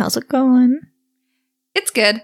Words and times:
How's 0.00 0.16
it 0.16 0.28
going? 0.30 0.80
It's 1.74 1.90
good. 1.90 2.22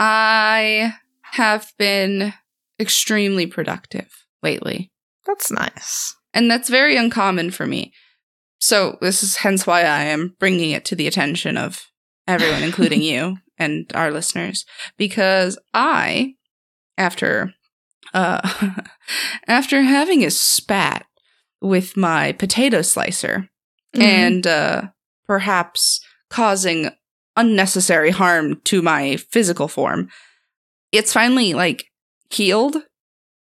I 0.00 0.94
have 1.22 1.72
been 1.78 2.34
extremely 2.80 3.46
productive 3.46 4.08
lately, 4.42 4.90
That's 5.24 5.48
nice. 5.52 6.16
and 6.34 6.50
that's 6.50 6.68
very 6.68 6.96
uncommon 6.96 7.52
for 7.52 7.64
me. 7.64 7.92
So, 8.58 8.98
this 9.00 9.22
is 9.22 9.36
hence 9.36 9.68
why 9.68 9.82
I 9.82 10.02
am 10.02 10.34
bringing 10.40 10.72
it 10.72 10.84
to 10.86 10.96
the 10.96 11.06
attention 11.06 11.56
of 11.56 11.84
everyone, 12.26 12.64
including 12.64 13.02
you 13.12 13.36
and 13.56 13.88
our 13.94 14.10
listeners, 14.10 14.64
because 14.96 15.56
I, 15.72 16.34
after 16.98 17.54
uh, 18.12 18.72
after 19.46 19.82
having 19.82 20.24
a 20.24 20.30
spat 20.32 21.06
with 21.60 21.96
my 21.96 22.32
potato 22.32 22.82
slicer, 22.82 23.48
Mm-hmm. 23.94 24.02
and 24.02 24.46
uh, 24.46 24.82
perhaps 25.26 26.00
causing 26.30 26.90
unnecessary 27.36 28.10
harm 28.10 28.60
to 28.64 28.82
my 28.82 29.16
physical 29.16 29.68
form. 29.68 30.08
It's 30.90 31.12
finally 31.12 31.54
like 31.54 31.86
healed. 32.30 32.76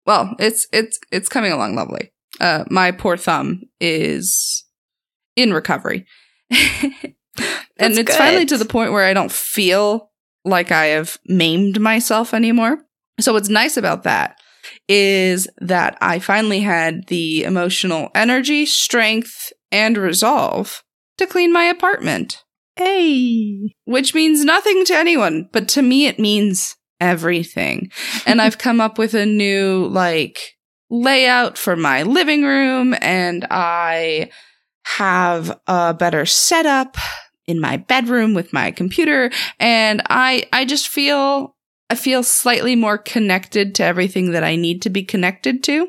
Well, 0.07 0.35
it's 0.39 0.67
it's 0.73 0.99
it's 1.11 1.29
coming 1.29 1.53
along 1.53 1.77
lovely. 1.77 2.13
Uh, 2.41 2.65
my 2.71 2.91
poor 2.91 3.17
thumb 3.17 3.63
is 3.81 4.65
in 5.37 5.53
recovery, 5.53 6.07
and 6.51 7.15
it's 7.79 8.17
finally 8.17 8.47
to 8.47 8.59
the 8.59 8.65
point 8.65 8.93
where 8.93 9.05
I 9.05 9.15
don't 9.15 9.33
feel 9.33 10.11
like 10.45 10.71
I 10.71 10.87
have 10.87 11.19
maimed 11.27 11.81
myself 11.81 12.35
anymore. 12.35 12.79
So 13.21 13.33
what's 13.33 13.49
nice 13.49 13.77
about 13.77 14.03
that 14.03 14.39
is 14.89 15.49
that 15.59 15.97
I 16.01 16.19
finally 16.19 16.61
had 16.61 17.07
the 17.09 17.45
emotional 17.45 18.11
energy, 18.15 18.67
strength, 18.67 19.53
and 19.71 19.97
resolve 19.97 20.83
to 21.19 21.27
clean 21.27 21.53
my 21.53 21.65
apartment, 21.65 22.44
hey. 22.77 23.75
which 23.85 24.15
means 24.15 24.45
nothing 24.45 24.85
to 24.87 24.95
anyone, 24.95 25.49
but 25.53 25.69
to 25.69 25.83
me 25.83 26.07
it 26.07 26.19
means 26.19 26.77
everything. 27.01 27.91
and 28.27 28.41
I've 28.41 28.59
come 28.59 28.81
up 28.81 28.99
with 28.99 29.15
a 29.15 29.27
new 29.27 29.87
like 29.87 30.57
layout 30.91 31.59
for 31.59 31.77
my 31.77 32.03
living 32.03 32.45
room 32.45 32.95
and 33.01 33.47
I 33.51 34.31
have 34.85 35.59
a 35.67 35.95
better 35.95 36.27
setup 36.27 36.97
in 37.47 37.61
my 37.61 37.77
bedroom 37.77 38.35
with 38.35 38.53
my 38.53 38.71
computer 38.71 39.31
and 39.59 40.03
I 40.09 40.45
I 40.53 40.65
just 40.65 40.89
feel 40.89 41.57
I 41.91 41.95
feel 41.95 42.23
slightly 42.23 42.77
more 42.77 42.99
connected 42.99 43.75
to 43.77 43.85
everything 43.85 44.33
that 44.33 44.45
I 44.45 44.57
need 44.57 44.83
to 44.83 44.91
be 44.91 45.03
connected 45.03 45.63
to. 45.65 45.89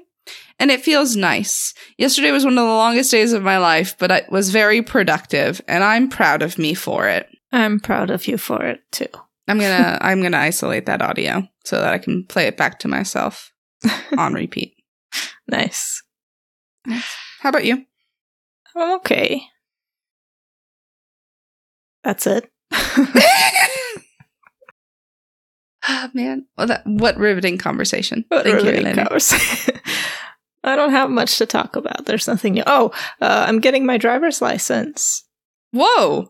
And 0.60 0.72
it 0.72 0.82
feels 0.82 1.16
nice. 1.16 1.74
Yesterday 1.98 2.32
was 2.32 2.46
one 2.46 2.58
of 2.58 2.64
the 2.66 2.72
longest 2.72 3.12
days 3.12 3.34
of 3.34 3.44
my 3.44 3.58
life, 3.58 3.96
but 4.00 4.10
it 4.12 4.32
was 4.32 4.50
very 4.52 4.82
productive, 4.82 5.62
and 5.68 5.84
I'm 5.84 6.08
proud 6.10 6.42
of 6.42 6.58
me 6.58 6.74
for 6.74 7.08
it. 7.08 7.28
I'm 7.52 7.80
proud 7.80 8.10
of 8.10 8.28
you 8.28 8.38
for 8.38 8.64
it 8.64 8.82
too. 8.92 9.08
I'm 9.48 9.60
gonna 9.60 9.98
I'm 10.02 10.22
gonna 10.22 10.38
isolate 10.38 10.86
that 10.88 11.02
audio 11.02 11.48
so 11.66 11.78
that 11.80 11.94
I 11.94 11.98
can 11.98 12.24
play 12.26 12.48
it 12.48 12.58
back 12.58 12.80
to 12.80 12.88
myself 12.88 13.52
on 14.18 14.34
repeat. 14.34 14.76
Nice. 15.48 16.02
How 17.40 17.50
about 17.50 17.66
you? 17.66 17.86
I'm 18.76 18.96
okay. 18.98 19.42
That's 22.04 22.28
it. 22.28 22.50
oh 25.88 26.10
man, 26.14 26.46
well, 26.58 26.68
that 26.68 26.86
what 26.86 27.18
riveting 27.18 27.58
conversation! 27.58 28.26
What 28.28 28.44
Thank 28.44 28.60
you, 28.64 28.70
riveting 28.70 28.86
Elena. 28.88 29.04
conversation. 29.06 29.80
I 30.66 30.76
don't 30.76 30.92
have 30.92 31.10
much 31.10 31.38
to 31.38 31.46
talk 31.46 31.76
about. 31.76 32.06
There's 32.06 32.28
nothing 32.28 32.54
new. 32.54 32.64
Oh, 32.66 32.92
uh, 33.22 33.46
I'm 33.48 33.60
getting 33.60 33.86
my 33.86 33.98
driver's 33.98 34.42
license. 34.42 35.24
Whoa, 35.72 36.30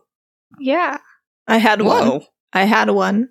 Yeah. 0.58 0.98
I 1.48 1.58
had 1.58 1.82
one. 1.82 2.06
whoa! 2.08 2.24
I 2.52 2.64
had 2.64 2.90
one 2.90 3.28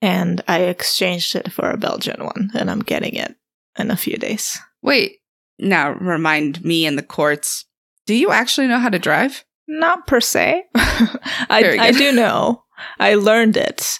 and 0.00 0.42
I 0.48 0.60
exchanged 0.60 1.36
it 1.36 1.52
for 1.52 1.68
a 1.70 1.76
Belgian 1.76 2.24
one 2.24 2.50
and 2.54 2.70
I'm 2.70 2.80
getting 2.80 3.14
it 3.14 3.34
in 3.78 3.90
a 3.90 3.96
few 3.96 4.16
days. 4.16 4.58
Wait, 4.82 5.18
now 5.58 5.90
remind 5.90 6.64
me 6.64 6.86
in 6.86 6.96
the 6.96 7.02
courts. 7.02 7.66
Do 8.06 8.14
you 8.14 8.30
actually 8.30 8.66
know 8.66 8.78
how 8.78 8.88
to 8.88 8.98
drive? 8.98 9.44
Not 9.68 10.06
per 10.06 10.20
se. 10.20 10.64
I, 10.74 11.76
I 11.78 11.92
do 11.92 12.12
know. 12.12 12.64
I 12.98 13.14
learned 13.16 13.58
it, 13.58 13.98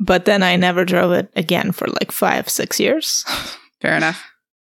but 0.00 0.24
then 0.24 0.42
I 0.42 0.56
never 0.56 0.84
drove 0.86 1.12
it 1.12 1.30
again 1.36 1.70
for 1.72 1.86
like 1.86 2.10
five, 2.12 2.48
six 2.48 2.80
years. 2.80 3.24
Fair 3.82 3.94
enough. 3.96 4.24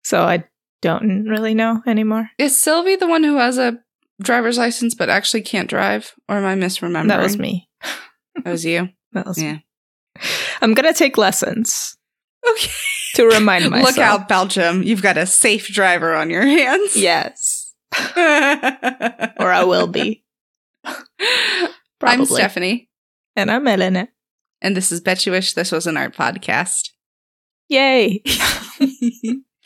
So 0.04 0.24
I 0.24 0.46
don't 0.86 1.26
really 1.26 1.54
know 1.56 1.82
anymore. 1.88 2.30
Is 2.38 2.60
Sylvie 2.62 2.96
the 2.96 3.08
one 3.08 3.24
who 3.24 3.38
has 3.38 3.58
a 3.58 3.80
driver's 4.22 4.58
license 4.58 4.94
but 4.94 5.10
actually 5.10 5.42
can't 5.42 5.68
drive? 5.70 6.14
Or 6.30 6.38
am 6.38 6.46
I 6.46 6.56
misremembering? 6.56 7.08
That 7.08 7.22
was 7.24 7.38
me. 7.38 7.68
That 8.44 8.52
was 8.52 8.64
you. 8.66 8.90
That 9.14 9.26
was 9.26 9.42
Yeah. 9.42 9.54
me. 9.54 9.66
I'm 10.62 10.74
gonna 10.74 10.94
take 10.94 11.18
lessons 11.18 11.98
Okay. 12.48 12.70
to 13.16 13.26
remind 13.26 13.70
myself. 13.70 13.90
Look 13.96 13.98
out, 14.06 14.28
Belgium. 14.28 14.84
You've 14.84 15.02
got 15.02 15.18
a 15.18 15.26
safe 15.26 15.68
driver 15.70 16.14
on 16.14 16.30
your 16.30 16.46
hands. 16.46 16.96
Yes. 16.96 17.74
or 18.16 18.22
Or 19.40 19.52
I 19.52 19.64
will 19.66 19.88
be. 19.88 20.24
I'm 22.02 22.26
Stephanie, 22.26 22.90
And 23.36 23.50
I'm 23.50 23.68
Elena. 23.68 24.10
and 24.62 24.76
this 24.78 24.92
is 24.92 25.02
Bet 25.02 25.26
You 25.26 25.32
Wish 25.32 25.54
This 25.54 25.72
Was 25.72 25.88
an 25.88 25.98
Art 25.98 26.16
podcast. 26.16 26.92
Yay. 27.70 28.22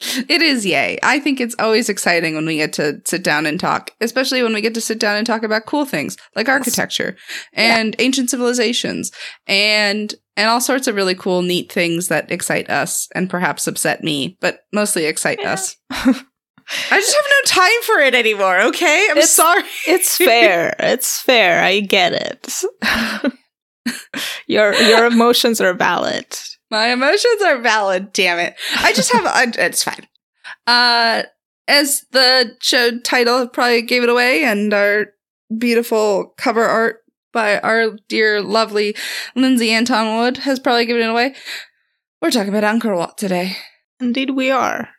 It 0.02 0.42
is 0.42 0.66
yay. 0.66 0.98
I 1.04 1.20
think 1.20 1.40
it's 1.42 1.56
always 1.60 1.90
exciting 1.90 2.36
when 2.36 2.46
we 2.46 2.56
get 2.58 2.74
to 2.74 3.02
sit 3.06 3.24
down 3.24 3.46
and 3.46 3.60
talk, 3.60 3.92
especially 4.02 4.42
when 4.44 4.54
we 4.54 4.62
get 4.62 4.74
to 4.76 4.82
sit 4.82 5.00
down 5.00 5.18
and 5.18 5.26
talk 5.28 5.44
about 5.44 5.66
cool 5.66 5.86
things 5.86 6.16
like 6.36 6.48
architecture 6.50 7.16
and 7.54 7.96
ancient 8.00 8.30
civilizations 8.30 9.12
and 9.48 10.14
and 10.38 10.50
all 10.50 10.62
sorts 10.62 10.88
of 10.88 10.96
really 10.96 11.16
cool 11.16 11.42
neat 11.42 11.70
things 11.72 12.08
that 12.08 12.32
excite 12.32 12.70
us 12.70 13.08
and 13.14 13.30
perhaps 13.30 13.68
upset 13.68 14.04
me, 14.04 14.38
but 14.40 14.62
mostly 14.72 15.06
excite 15.06 15.40
Yeah. 15.42 15.54
us. 15.54 15.76
I 15.92 17.00
just 17.00 17.16
have 17.16 17.26
no 17.26 17.42
time 17.46 17.82
for 17.84 18.00
it 18.00 18.14
anymore, 18.16 18.60
okay? 18.62 19.08
I'm 19.10 19.18
It's- 19.18 19.32
sorry. 19.32 19.64
It's 19.88 20.16
fair. 20.18 20.76
it's 20.80 21.20
fair. 21.20 21.64
I 21.64 21.80
get 21.80 22.14
it. 22.14 22.64
your 24.48 24.74
your 24.76 25.06
emotions 25.06 25.60
are 25.62 25.74
valid. 25.74 26.26
My 26.72 26.90
emotions 26.90 27.42
are 27.44 27.58
valid, 27.58 28.14
damn 28.14 28.40
it. 28.40 28.56
I 28.78 28.94
just 28.94 29.12
have 29.12 29.26
I, 29.26 29.48
it's 29.58 29.84
fine. 29.84 30.08
Uh 30.68 31.24
as 31.68 32.06
the 32.12 32.58
show 32.62 33.00
title 33.00 33.48
probably 33.48 33.82
gave 33.84 34.04
it 34.04 34.10
away 34.10 34.44
and 34.44 34.74
our 34.74 35.08
beautiful 35.56 36.34
cover 36.38 36.64
art 36.64 37.02
by 37.32 37.60
our 37.60 37.92
dear 38.08 38.42
lovely 38.42 38.96
Lindsay 39.36 39.72
Anton 39.72 40.18
Wood 40.18 40.38
has 40.38 40.60
probably 40.60 40.86
given 40.86 41.04
it 41.04 41.12
away. 41.12 41.36
We're 42.22 42.32
talking 42.32 42.54
about 42.54 42.64
Angkor 42.64 42.98
Wat 42.98 43.18
today. 43.18 43.56
Indeed, 44.00 44.32
we 44.32 44.52
are. 44.52 44.90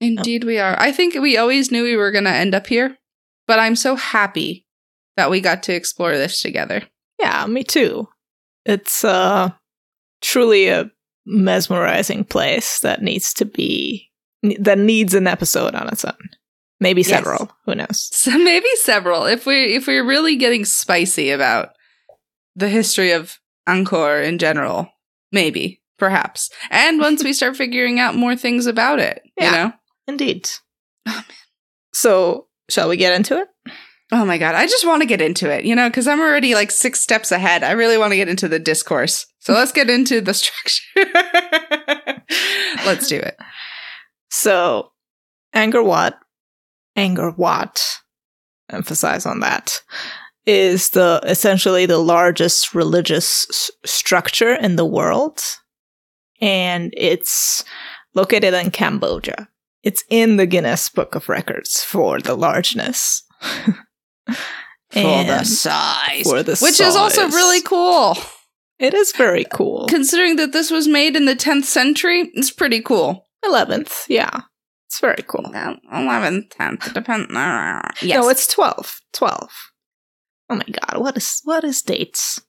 Indeed 0.00 0.44
we 0.44 0.58
are. 0.58 0.80
I 0.80 0.92
think 0.92 1.14
we 1.14 1.36
always 1.36 1.70
knew 1.70 1.82
we 1.82 1.96
were 1.96 2.10
going 2.10 2.24
to 2.24 2.30
end 2.30 2.54
up 2.54 2.66
here, 2.66 2.96
but 3.46 3.58
I'm 3.58 3.76
so 3.76 3.96
happy 3.96 4.66
that 5.16 5.30
we 5.30 5.40
got 5.40 5.62
to 5.64 5.74
explore 5.74 6.16
this 6.16 6.40
together. 6.40 6.82
Yeah, 7.20 7.46
me 7.46 7.62
too. 7.64 8.08
It's 8.64 9.04
uh 9.04 9.50
truly 10.20 10.68
a 10.68 10.90
mesmerizing 11.26 12.24
place 12.24 12.80
that 12.80 13.02
needs 13.02 13.32
to 13.34 13.44
be 13.44 14.10
that 14.58 14.78
needs 14.78 15.14
an 15.14 15.26
episode 15.26 15.74
on 15.74 15.88
its 15.88 16.04
own. 16.04 16.12
Maybe 16.80 17.00
Yes. 17.00 17.08
several. 17.10 17.50
Who 17.66 17.74
knows? 17.74 18.10
So 18.12 18.36
maybe 18.38 18.66
several. 18.82 19.24
If 19.26 19.46
we 19.46 19.74
if 19.74 19.86
we're 19.86 20.04
really 20.04 20.36
getting 20.36 20.64
spicy 20.64 21.30
about 21.30 21.70
the 22.56 22.68
history 22.68 23.12
of 23.12 23.38
Angkor 23.68 24.22
in 24.24 24.38
general, 24.38 24.88
maybe, 25.32 25.80
perhaps. 25.98 26.50
And 26.70 27.00
once 27.00 27.24
we 27.24 27.32
start 27.32 27.56
figuring 27.64 27.98
out 27.98 28.14
more 28.16 28.36
things 28.36 28.66
about 28.66 28.98
it, 29.00 29.22
Yeah. 29.38 29.44
you 29.46 29.52
know? 29.56 29.72
Indeed. 30.06 30.48
Oh, 31.06 31.12
man. 31.12 31.24
So, 31.94 32.48
shall 32.68 32.88
we 32.88 32.96
get 32.98 33.14
into 33.14 33.40
it? 33.40 33.48
Oh 34.12 34.24
my 34.24 34.38
god, 34.38 34.54
I 34.54 34.66
just 34.66 34.86
want 34.86 35.02
to 35.02 35.08
get 35.08 35.22
into 35.22 35.50
it, 35.50 35.64
you 35.64 35.74
know, 35.74 35.88
because 35.88 36.06
I'm 36.06 36.20
already 36.20 36.54
like 36.54 36.70
six 36.70 37.00
steps 37.00 37.32
ahead. 37.32 37.62
I 37.62 37.72
really 37.72 37.98
want 37.98 38.12
to 38.12 38.16
get 38.16 38.28
into 38.28 38.48
the 38.48 38.58
discourse. 38.58 39.26
So 39.40 39.54
let's 39.54 39.72
get 39.72 39.88
into 39.90 40.20
the 40.20 40.34
structure. 40.34 40.82
let's 42.84 43.08
do 43.08 43.16
it. 43.16 43.36
So, 44.30 44.92
Angkor 45.54 45.84
Wat, 45.84 46.18
Angkor 46.98 47.36
Wat, 47.38 47.82
emphasize 48.70 49.26
on 49.26 49.40
that, 49.40 49.80
is 50.46 50.90
the 50.90 51.20
essentially 51.24 51.86
the 51.86 51.98
largest 51.98 52.74
religious 52.74 53.46
s- 53.50 53.70
structure 53.84 54.52
in 54.54 54.76
the 54.76 54.84
world, 54.84 55.40
and 56.40 56.92
it's 56.96 57.64
located 58.14 58.52
in 58.54 58.70
Cambodia. 58.70 59.48
It's 59.82 60.04
in 60.10 60.36
the 60.36 60.46
Guinness 60.46 60.88
Book 60.88 61.14
of 61.14 61.28
Records 61.28 61.82
for 61.82 62.20
the 62.20 62.34
largeness. 62.34 63.22
And 64.92 65.28
the 65.28 65.44
size. 65.44 66.22
for 66.22 66.42
the 66.42 66.56
Which 66.60 66.80
is 66.80 66.96
also 66.96 67.28
really 67.28 67.60
cool. 67.62 68.16
It 68.78 68.94
is 68.94 69.12
very 69.12 69.44
cool. 69.44 69.86
Considering 69.88 70.36
that 70.36 70.52
this 70.52 70.70
was 70.70 70.86
made 70.88 71.16
in 71.16 71.24
the 71.24 71.36
10th 71.36 71.64
century, 71.64 72.30
it's 72.34 72.50
pretty 72.50 72.80
cool. 72.80 73.26
11th, 73.44 74.04
yeah. 74.08 74.42
It's 74.86 75.00
very 75.00 75.22
cool. 75.26 75.50
Well, 75.52 75.76
11th, 75.92 76.48
10th, 76.50 76.94
depends. 76.94 77.26
Yes. 78.02 78.20
No, 78.20 78.28
it's 78.28 78.46
12. 78.46 79.00
12. 79.12 79.50
Oh 80.50 80.56
my 80.56 80.64
god, 80.64 81.00
what 81.00 81.16
is 81.16 81.40
what 81.44 81.64
is 81.64 81.82
dates? 81.82 82.40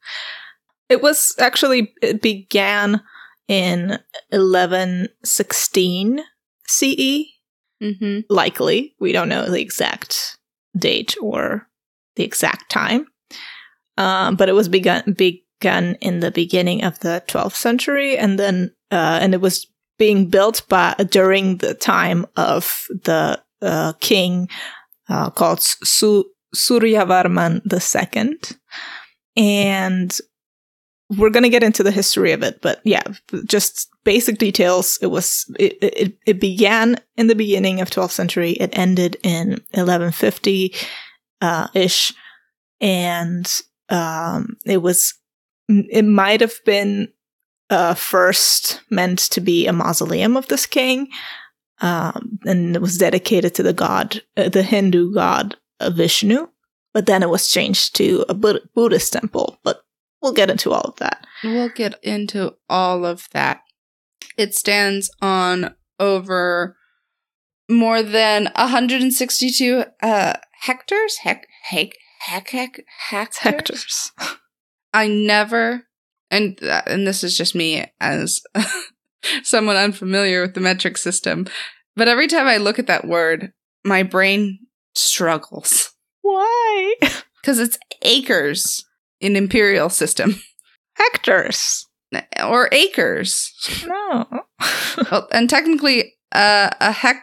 It 0.90 1.02
was 1.02 1.34
actually 1.40 1.94
it 2.02 2.22
began 2.22 3.02
in 3.48 4.00
1116 4.32 6.20
CE. 6.68 7.26
Mm-hmm. 7.82 8.20
Likely, 8.30 8.96
we 9.00 9.12
don't 9.12 9.30
know 9.30 9.50
the 9.50 9.62
exact 9.62 10.38
date 10.78 11.16
or 11.22 11.68
the 12.16 12.24
exact 12.24 12.70
time, 12.70 13.08
um, 13.98 14.36
but 14.36 14.50
it 14.50 14.54
was 14.54 14.70
begun 14.70 15.16
begun 15.18 15.96
in 16.02 16.20
the 16.20 16.32
beginning 16.32 16.84
of 16.84 17.00
the 17.00 17.24
12th 17.28 17.56
century, 17.56 18.18
and 18.18 18.40
then 18.40 18.74
uh, 18.92 19.20
and 19.22 19.34
it 19.34 19.42
was 19.42 19.68
being 19.98 20.30
built 20.30 20.68
by 20.68 20.94
during 21.10 21.58
the 21.58 21.74
time 21.74 22.26
of 22.36 22.86
the 22.90 23.42
uh, 23.62 23.94
king 24.00 24.50
uh, 25.10 25.30
called 25.30 25.62
Su- 25.62 26.30
Suryavarman 26.54 27.62
II. 27.72 28.38
And 29.38 30.18
we're 31.10 31.30
going 31.30 31.44
to 31.44 31.50
get 31.50 31.64
into 31.64 31.84
the 31.84 31.92
history 31.92 32.32
of 32.32 32.42
it, 32.42 32.62
but 32.62 32.82
yeah, 32.84 33.04
just 33.46 33.90
basic 34.04 34.38
details. 34.38 34.98
It 35.02 35.08
was, 35.08 35.46
it, 35.60 35.78
it, 35.82 36.18
it 36.26 36.40
began 36.40 36.98
in 37.16 37.28
the 37.28 37.36
beginning 37.36 37.80
of 37.80 37.90
12th 37.90 38.12
century. 38.12 38.52
It 38.52 38.78
ended 38.78 39.18
in 39.24 39.50
1150 39.72 40.74
uh, 41.42 41.68
ish. 41.74 42.14
And 42.82 43.62
um, 43.90 44.58
it 44.66 44.82
was, 44.82 45.14
it 45.70 46.06
might 46.06 46.42
have 46.42 46.56
been 46.66 47.12
uh, 47.70 47.94
first 47.94 48.82
meant 48.90 49.20
to 49.20 49.42
be 49.42 49.68
a 49.68 49.74
mausoleum 49.74 50.36
of 50.36 50.48
this 50.48 50.66
king. 50.66 51.08
Um, 51.82 52.40
and 52.46 52.76
it 52.76 52.82
was 52.82 52.98
dedicated 52.98 53.54
to 53.56 53.64
the 53.64 53.74
god, 53.74 54.22
uh, 54.38 54.50
the 54.50 54.64
Hindu 54.64 55.14
god 55.14 55.56
uh, 55.80 55.92
Vishnu. 55.92 56.48
But 56.94 57.06
then 57.06 57.22
it 57.22 57.30
was 57.30 57.52
changed 57.52 57.96
to 57.98 58.26
a 58.30 58.34
Bud- 58.34 58.70
Buddhist 58.74 59.14
temple. 59.14 59.60
But 59.64 59.85
we'll 60.22 60.34
get 60.34 60.50
into 60.50 60.72
all 60.72 60.82
of 60.82 60.96
that. 60.98 61.26
We'll 61.44 61.70
get 61.70 62.00
into 62.04 62.56
all 62.70 63.06
of 63.06 63.28
that. 63.32 63.62
It 64.38 64.54
stands 64.56 65.10
on 65.22 65.76
over 66.00 66.76
more 67.70 68.04
than 68.04 68.52
162 68.56 69.84
uh, 70.02 70.34
hectares. 70.62 71.18
Heck, 71.24 71.48
heck, 71.64 71.92
heck, 72.20 72.50
heck, 72.50 72.82
hectares. 73.10 73.40
Hectares. 73.40 74.12
I 74.94 75.08
never, 75.08 75.84
and 76.32 76.58
uh, 76.64 76.82
and 76.88 77.06
this 77.06 77.24
is 77.24 77.38
just 77.38 77.54
me 77.54 77.86
as 78.00 78.42
someone 79.44 79.76
unfamiliar 79.76 80.42
with 80.42 80.54
the 80.54 80.62
metric 80.62 80.98
system, 80.98 81.48
but 81.96 82.08
every 82.08 82.28
time 82.28 82.48
I 82.48 82.58
look 82.58 82.80
at 82.80 82.88
that 82.88 83.06
word, 83.06 83.52
my 83.84 84.04
brain 84.04 84.60
struggles 84.94 85.92
Why? 86.22 86.96
because 87.42 87.60
it's 87.60 87.78
acres 88.02 88.86
in 89.20 89.36
imperial 89.36 89.90
system 89.90 90.36
Hectares. 90.98 91.88
or 92.44 92.70
acres. 92.72 93.52
No. 93.86 94.26
Well, 95.12 95.28
and 95.34 95.50
technically, 95.50 96.14
uh, 96.32 96.70
a 96.80 96.92
hec 96.94 97.18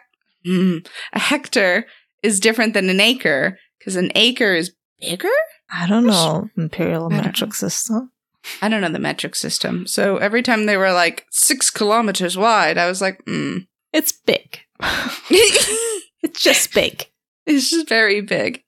mm, 0.46 0.86
a 1.14 1.18
hectare 1.18 1.86
is 2.22 2.38
different 2.38 2.74
than 2.74 2.90
an 2.90 3.00
acre 3.00 3.58
because 3.78 3.96
an 3.96 4.12
acre 4.14 4.54
is 4.54 4.74
bigger. 5.00 5.30
I 5.70 5.86
don't 5.86 6.04
know. 6.04 6.50
Imperial 6.58 7.08
don't 7.08 7.24
metric 7.24 7.54
system. 7.54 8.12
I 8.60 8.68
don't 8.68 8.82
know 8.82 8.90
the 8.90 8.98
metric 8.98 9.34
system, 9.34 9.86
so 9.86 10.18
every 10.18 10.42
time 10.42 10.66
they 10.66 10.76
were 10.76 10.92
like 10.92 11.24
six 11.30 11.70
kilometers 11.70 12.36
wide, 12.36 12.76
I 12.76 12.86
was 12.86 13.00
like, 13.00 13.24
mm. 13.24 13.66
It's 13.92 14.12
big. 14.12 14.60
it's 15.30 16.42
just 16.42 16.74
big. 16.74 17.06
it's 17.46 17.70
just 17.70 17.88
very 17.88 18.20
big. 18.20 18.62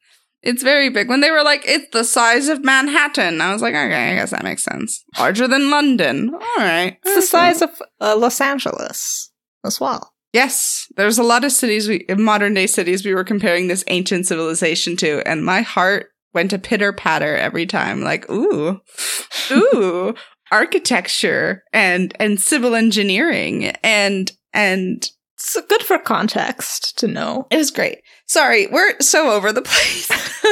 It's 0.44 0.62
very 0.62 0.90
big. 0.90 1.08
When 1.08 1.20
they 1.20 1.30
were 1.30 1.42
like, 1.42 1.62
it's 1.66 1.88
the 1.92 2.04
size 2.04 2.48
of 2.48 2.62
Manhattan, 2.62 3.40
I 3.40 3.52
was 3.52 3.62
like, 3.62 3.74
okay, 3.74 4.12
I 4.12 4.14
guess 4.14 4.30
that 4.30 4.44
makes 4.44 4.62
sense. 4.62 5.02
Larger 5.18 5.48
than 5.48 5.70
London. 5.70 6.34
All 6.34 6.40
right. 6.58 6.98
It's 7.02 7.14
the 7.14 7.22
size 7.22 7.62
of 7.62 7.70
uh, 8.00 8.16
Los 8.16 8.40
Angeles 8.40 9.32
as 9.64 9.80
well. 9.80 10.12
Yes, 10.34 10.88
there's 10.96 11.18
a 11.18 11.22
lot 11.22 11.44
of 11.44 11.52
cities, 11.52 11.88
we, 11.88 12.04
modern 12.10 12.54
day 12.54 12.66
cities, 12.66 13.04
we 13.04 13.14
were 13.14 13.24
comparing 13.24 13.68
this 13.68 13.84
ancient 13.86 14.26
civilization 14.26 14.96
to, 14.96 15.22
and 15.26 15.44
my 15.44 15.62
heart 15.62 16.08
went 16.34 16.50
to 16.50 16.58
pitter 16.58 16.92
patter 16.92 17.36
every 17.36 17.66
time. 17.66 18.02
Like, 18.02 18.28
ooh, 18.28 18.80
ooh, 19.52 20.14
architecture 20.50 21.62
and 21.72 22.14
and 22.20 22.40
civil 22.40 22.74
engineering 22.74 23.66
and 23.82 24.32
and 24.52 25.08
It's 25.44 25.60
good 25.68 25.82
for 25.82 25.98
context 25.98 26.98
to 26.98 27.06
know. 27.06 27.46
it 27.50 27.58
was 27.58 27.70
great. 27.70 27.98
Sorry, 28.26 28.66
we're 28.68 28.98
so 29.00 29.30
over 29.30 29.52
the 29.52 29.60
place. 29.60 30.08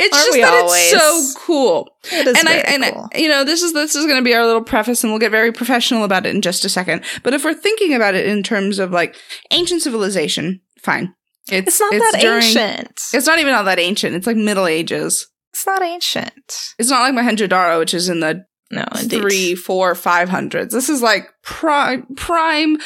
it's 0.00 0.16
Aren't 0.16 0.26
just 0.26 0.38
that 0.38 0.54
always? 0.54 0.92
it's 0.92 1.34
so 1.34 1.40
cool. 1.40 1.96
It 2.12 2.26
is 2.26 2.38
and 2.38 2.48
I 2.48 2.54
and 2.54 2.82
cool. 2.82 3.08
I, 3.14 3.18
you 3.18 3.28
know 3.28 3.44
this 3.44 3.62
is 3.62 3.72
this 3.74 3.94
is 3.94 4.06
going 4.06 4.18
to 4.18 4.24
be 4.24 4.34
our 4.34 4.44
little 4.44 4.62
preface, 4.62 5.04
and 5.04 5.12
we'll 5.12 5.20
get 5.20 5.30
very 5.30 5.52
professional 5.52 6.02
about 6.02 6.26
it 6.26 6.34
in 6.34 6.42
just 6.42 6.64
a 6.64 6.68
second. 6.68 7.04
But 7.22 7.32
if 7.32 7.44
we're 7.44 7.54
thinking 7.54 7.94
about 7.94 8.16
it 8.16 8.26
in 8.26 8.42
terms 8.42 8.80
of 8.80 8.90
like 8.90 9.14
ancient 9.52 9.82
civilization, 9.82 10.60
fine. 10.82 11.14
it's 11.48 11.78
not 11.78 11.92
that 11.92 12.24
ancient. 12.24 13.00
It's 13.12 13.26
not 13.26 13.38
even 13.38 13.54
all 13.54 13.64
that 13.64 13.78
ancient. 13.78 14.16
It's 14.16 14.26
like 14.26 14.36
Middle 14.36 14.66
Ages. 14.66 15.28
It's 15.52 15.66
not 15.66 15.82
ancient. 15.82 16.74
It's 16.80 16.90
not 16.90 17.02
like 17.02 17.14
Mohenjo-daro, 17.14 17.78
which 17.78 17.94
is 17.94 18.08
in 18.08 18.18
the 18.18 18.44
No, 18.74 18.84
indeed. 19.00 19.20
three, 19.20 19.54
four, 19.54 19.94
five 19.94 20.28
hundreds. 20.28 20.74
This 20.74 20.88
is 20.88 21.02
like 21.02 21.28
prime, 21.42 22.06
prime, 22.16 22.78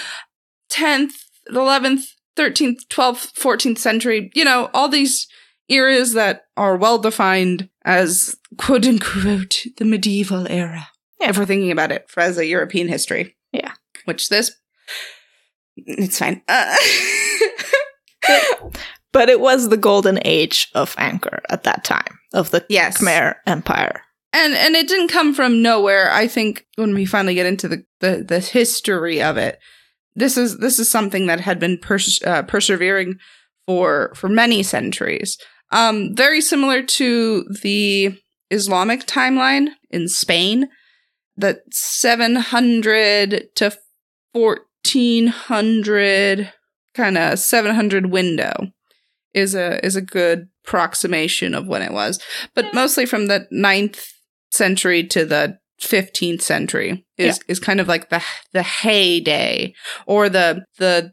tenth, 0.69 1.15
eleventh, 1.49 2.05
thirteenth, 2.37 2.89
twelfth, 2.89 3.33
fourteenth 3.37 3.79
century. 3.79 4.31
You 4.35 4.45
know, 4.45 4.71
all 4.75 4.89
these 4.89 5.27
eras 5.69 6.13
that 6.15 6.43
are 6.57 6.77
well 6.77 6.99
defined 6.99 7.69
as 7.85 8.35
quote 8.57 8.87
unquote 8.87 9.65
the 9.77 9.85
medieval 9.85 10.47
era. 10.49 10.89
Yeah. 11.21 11.31
If 11.31 11.39
we're 11.39 11.47
thinking 11.47 11.71
about 11.71 11.93
it 11.93 12.09
for, 12.09 12.21
as 12.21 12.39
a 12.39 12.47
European 12.47 12.89
history. 12.89 13.37
Yeah. 13.53 13.73
Which 14.05 14.29
this, 14.29 14.53
it's 15.77 16.19
fine. 16.19 16.43
Uh, 16.49 16.77
But 19.13 19.29
it 19.31 19.41
was 19.41 19.69
the 19.69 19.77
golden 19.77 20.19
age 20.25 20.69
of 20.75 20.95
Angkor 20.97 21.41
at 21.49 21.63
that 21.65 21.85
time, 21.85 22.19
of 22.35 22.51
the 22.51 22.65
yes. 22.69 23.01
Khmer 23.01 23.37
Empire. 23.47 24.03
And 24.33 24.55
and 24.55 24.77
it 24.77 24.89
didn't 24.89 25.09
come 25.09 25.35
from 25.35 25.63
nowhere 25.63 26.11
i 26.13 26.27
think 26.27 26.67
when 26.77 26.95
we 26.95 27.07
finally 27.07 27.35
get 27.35 27.47
into 27.47 27.69
the 27.69 27.85
the, 28.01 28.25
the 28.27 28.41
history 28.41 29.23
of 29.23 29.37
it. 29.37 29.61
This 30.15 30.37
is 30.37 30.59
this 30.59 30.79
is 30.79 30.91
something 30.91 31.27
that 31.27 31.41
had 31.41 31.59
been 31.59 31.79
pers- 31.79 32.23
uh, 32.25 32.43
persevering 32.43 33.19
for 33.67 34.13
for 34.15 34.29
many 34.29 34.63
centuries. 34.63 35.37
Um 35.71 36.15
very 36.15 36.41
similar 36.41 36.83
to 36.83 37.45
the 37.63 38.17
islamic 38.51 39.05
timeline 39.05 39.69
in 39.91 40.09
spain 40.09 40.71
that 41.37 41.59
700 41.71 43.55
to 43.57 43.77
1400 44.33 46.51
kind 46.95 47.19
of 47.19 47.39
700 47.39 48.07
window 48.07 48.69
is 49.35 49.55
a 49.55 49.85
is 49.85 49.97
a 49.97 50.01
good 50.01 50.49
approximation 50.65 51.55
of 51.55 51.69
when 51.69 51.83
it 51.83 51.93
was. 51.93 52.19
But 52.55 52.73
mostly 52.73 53.05
from 53.05 53.27
the 53.27 53.47
ninth 53.51 54.15
century 54.51 55.05
to 55.09 55.25
the 55.25 55.59
15th 55.81 56.43
century 56.43 57.07
is 57.17 57.39
is 57.47 57.61
kind 57.61 57.79
of 57.81 57.87
like 57.87 58.09
the 58.11 58.21
the 58.53 58.63
heyday 58.65 59.73
or 60.07 60.29
the 60.29 60.65
the 60.79 61.13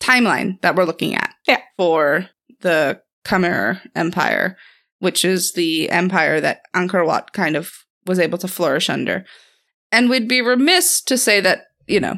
timeline 0.00 0.60
that 0.62 0.74
we're 0.74 0.84
looking 0.84 1.14
at 1.14 1.34
Yeah. 1.46 1.58
for 1.76 2.28
the 2.60 3.00
Khmer 3.26 3.80
Empire, 3.94 4.56
which 5.00 5.24
is 5.24 5.52
the 5.52 5.90
empire 5.90 6.40
that 6.40 6.62
Angkor 6.74 7.06
Wat 7.06 7.32
kind 7.32 7.56
of 7.56 7.72
was 8.06 8.18
able 8.18 8.38
to 8.38 8.48
flourish 8.48 8.88
under. 8.90 9.24
And 9.92 10.10
we'd 10.10 10.28
be 10.28 10.40
remiss 10.42 11.00
to 11.02 11.16
say 11.16 11.40
that, 11.40 11.66
you 11.86 12.00
know, 12.00 12.16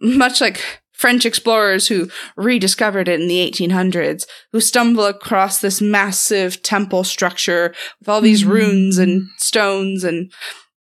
much 0.00 0.40
like 0.40 0.81
French 1.02 1.26
explorers 1.26 1.88
who 1.88 2.08
rediscovered 2.36 3.08
it 3.08 3.20
in 3.20 3.26
the 3.26 3.40
1800s, 3.50 4.24
who 4.52 4.60
stumble 4.60 5.04
across 5.04 5.60
this 5.60 5.80
massive 5.80 6.62
temple 6.62 7.02
structure 7.02 7.74
with 7.98 8.08
all 8.08 8.20
these 8.20 8.44
Mhm. 8.44 8.48
runes 8.48 8.98
and 8.98 9.28
stones 9.36 10.04
and 10.04 10.30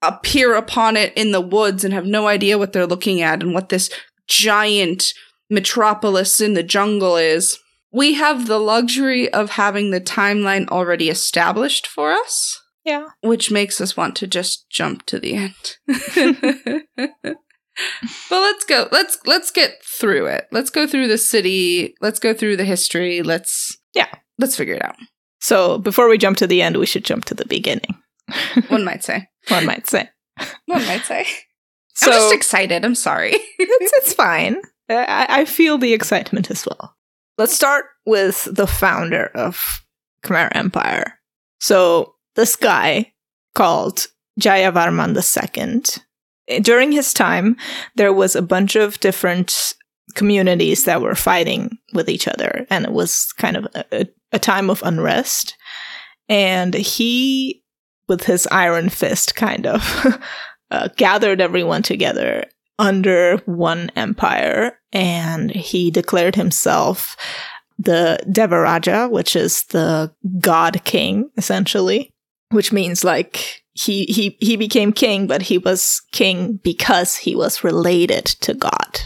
appear 0.04 0.54
upon 0.54 0.96
it 0.98 1.14
in 1.16 1.32
the 1.32 1.42
woods 1.42 1.84
and 1.84 1.96
have 1.96 2.06
no 2.06 2.28
idea 2.28 2.60
what 2.60 2.74
they're 2.74 2.86
looking 2.86 3.22
at 3.24 3.42
and 3.42 3.56
what 3.56 3.70
this 3.70 3.90
giant 4.28 5.14
metropolis 5.50 6.40
in 6.40 6.54
the 6.54 6.62
jungle 6.62 7.18
is. 7.18 7.58
We 7.92 8.14
have 8.14 8.46
the 8.48 8.60
luxury 8.60 9.34
of 9.34 9.52
having 9.52 9.90
the 9.90 10.02
timeline 10.02 10.68
already 10.70 11.10
established 11.10 11.88
for 11.88 12.12
us, 12.12 12.60
Yeah. 12.86 13.06
which 13.22 13.50
makes 13.50 13.82
us 13.82 13.98
want 13.98 14.16
to 14.18 14.28
just 14.28 14.70
jump 14.70 15.06
to 15.08 15.18
the 15.20 15.34
end. 15.34 15.78
but 18.30 18.40
let's 18.42 18.66
go. 18.66 18.88
Let's 18.92 19.18
let's 19.26 19.52
get 19.52 19.84
through 19.84 20.28
it. 20.28 20.48
Let's 20.52 20.70
go 20.70 20.88
through 20.88 21.08
the 21.08 21.18
city. 21.18 21.96
Let's 22.02 22.20
go 22.20 22.34
through 22.34 22.58
the 22.58 22.66
history. 22.66 23.22
Let's 23.22 23.78
Yeah. 23.94 24.10
Let's 24.38 24.56
figure 24.56 24.76
it 24.76 24.84
out. 24.84 24.96
So 25.40 25.78
before 25.78 26.10
we 26.10 26.18
jump 26.18 26.38
to 26.38 26.48
the 26.48 26.62
end, 26.62 26.78
we 26.78 26.86
should 26.86 27.06
jump 27.06 27.26
to 27.26 27.36
the 27.36 27.46
beginning. 27.46 27.98
One 28.70 28.84
might 28.84 29.04
say. 29.04 29.28
One 29.50 29.66
might 29.66 29.88
say. 29.88 30.10
One 30.66 30.86
might 30.86 31.04
say. 31.04 31.26
So 31.96 32.08
I'm 32.12 32.18
just 32.18 32.34
excited. 32.34 32.86
I'm 32.86 32.96
sorry. 32.96 33.34
it's 33.34 33.94
it's 33.98 34.14
fine. 34.14 34.62
I, 34.90 35.28
I 35.30 35.46
feel 35.46 35.78
the 35.78 35.94
excitement 35.94 36.50
as 36.52 36.66
well. 36.66 36.96
Let's 37.38 37.56
start 37.56 37.86
with 38.06 38.48
the 38.52 38.68
founder 38.68 39.32
of 39.34 39.82
Khmer 40.24 40.50
Empire. 40.54 41.20
So 41.60 42.16
this 42.36 42.56
guy 42.56 43.14
called 43.56 44.08
Jayavarman 44.40 45.16
II. 45.16 46.04
During 46.62 46.92
his 46.92 47.14
time, 47.14 47.58
there 47.96 48.14
was 48.14 48.36
a 48.36 48.42
bunch 48.42 48.76
of 48.76 49.00
different 49.00 49.74
communities 50.16 50.86
that 50.86 51.02
were 51.02 51.16
fighting 51.16 51.78
with 51.94 52.10
each 52.10 52.28
other, 52.28 52.66
and 52.70 52.86
it 52.86 52.92
was 52.92 53.34
kind 53.38 53.58
of 53.58 53.68
a, 53.92 54.08
a 54.32 54.40
time 54.40 54.70
of 54.70 54.84
unrest. 54.84 55.56
And 56.30 56.74
he, 56.74 57.64
with 58.08 58.26
his 58.26 58.48
iron 58.52 58.90
fist, 58.90 59.36
kind 59.36 59.66
of 59.66 60.22
uh, 60.72 60.90
gathered 60.98 61.42
everyone 61.42 61.84
together 61.84 62.46
under 62.80 63.38
one 63.46 63.92
empire, 63.96 64.80
and 64.92 65.52
he 65.52 65.92
declared 65.92 66.36
himself 66.36 67.16
the 67.80 68.20
Devaraja, 68.28 69.10
which 69.10 69.36
is 69.36 69.64
the 69.66 70.14
god 70.40 70.84
king, 70.84 71.30
essentially, 71.38 72.12
which 72.50 72.72
means 72.72 73.04
like 73.04 73.63
he 73.74 74.06
he 74.06 74.38
he 74.40 74.56
became 74.56 74.94
king, 74.94 75.28
but 75.28 75.42
he 75.42 75.58
was 75.58 76.02
king 76.12 76.60
because 76.64 77.16
he 77.16 77.36
was 77.36 77.64
related 77.64 78.26
to 78.26 78.54
God. 78.54 79.02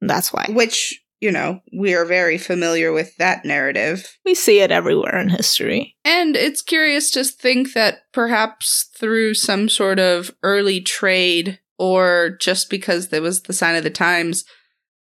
That's 0.00 0.32
why. 0.32 0.46
Which, 0.50 1.02
you 1.20 1.30
know, 1.30 1.60
we 1.76 1.94
are 1.94 2.04
very 2.04 2.38
familiar 2.38 2.92
with 2.92 3.16
that 3.16 3.44
narrative. 3.44 4.16
We 4.24 4.34
see 4.34 4.60
it 4.60 4.70
everywhere 4.70 5.18
in 5.18 5.28
history. 5.28 5.96
And 6.04 6.36
it's 6.36 6.62
curious 6.62 7.10
to 7.12 7.24
think 7.24 7.74
that 7.74 8.00
perhaps 8.12 8.90
through 8.96 9.34
some 9.34 9.68
sort 9.68 9.98
of 9.98 10.34
early 10.42 10.80
trade 10.80 11.60
or 11.78 12.36
just 12.40 12.70
because 12.70 13.08
there 13.08 13.22
was 13.22 13.42
the 13.42 13.52
sign 13.52 13.76
of 13.76 13.84
the 13.84 13.90
times, 13.90 14.44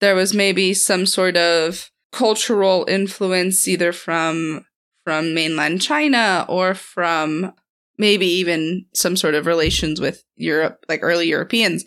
there 0.01 0.15
was 0.15 0.35
maybe 0.35 0.75
some 0.75 1.07
sort 1.07 1.37
of 1.37 1.91
cultural 2.13 2.85
influence 2.89 3.67
either 3.67 3.93
from 3.93 4.65
from 5.05 5.35
mainland 5.35 5.83
China 5.83 6.47
or 6.49 6.75
from 6.75 7.53
maybe 7.99 8.27
even 8.27 8.87
some 8.93 9.17
sort 9.17 9.35
of 9.35 9.47
relations 9.47 10.01
with 10.01 10.25
Europe, 10.37 10.85
like 10.89 11.01
early 11.03 11.29
Europeans, 11.29 11.85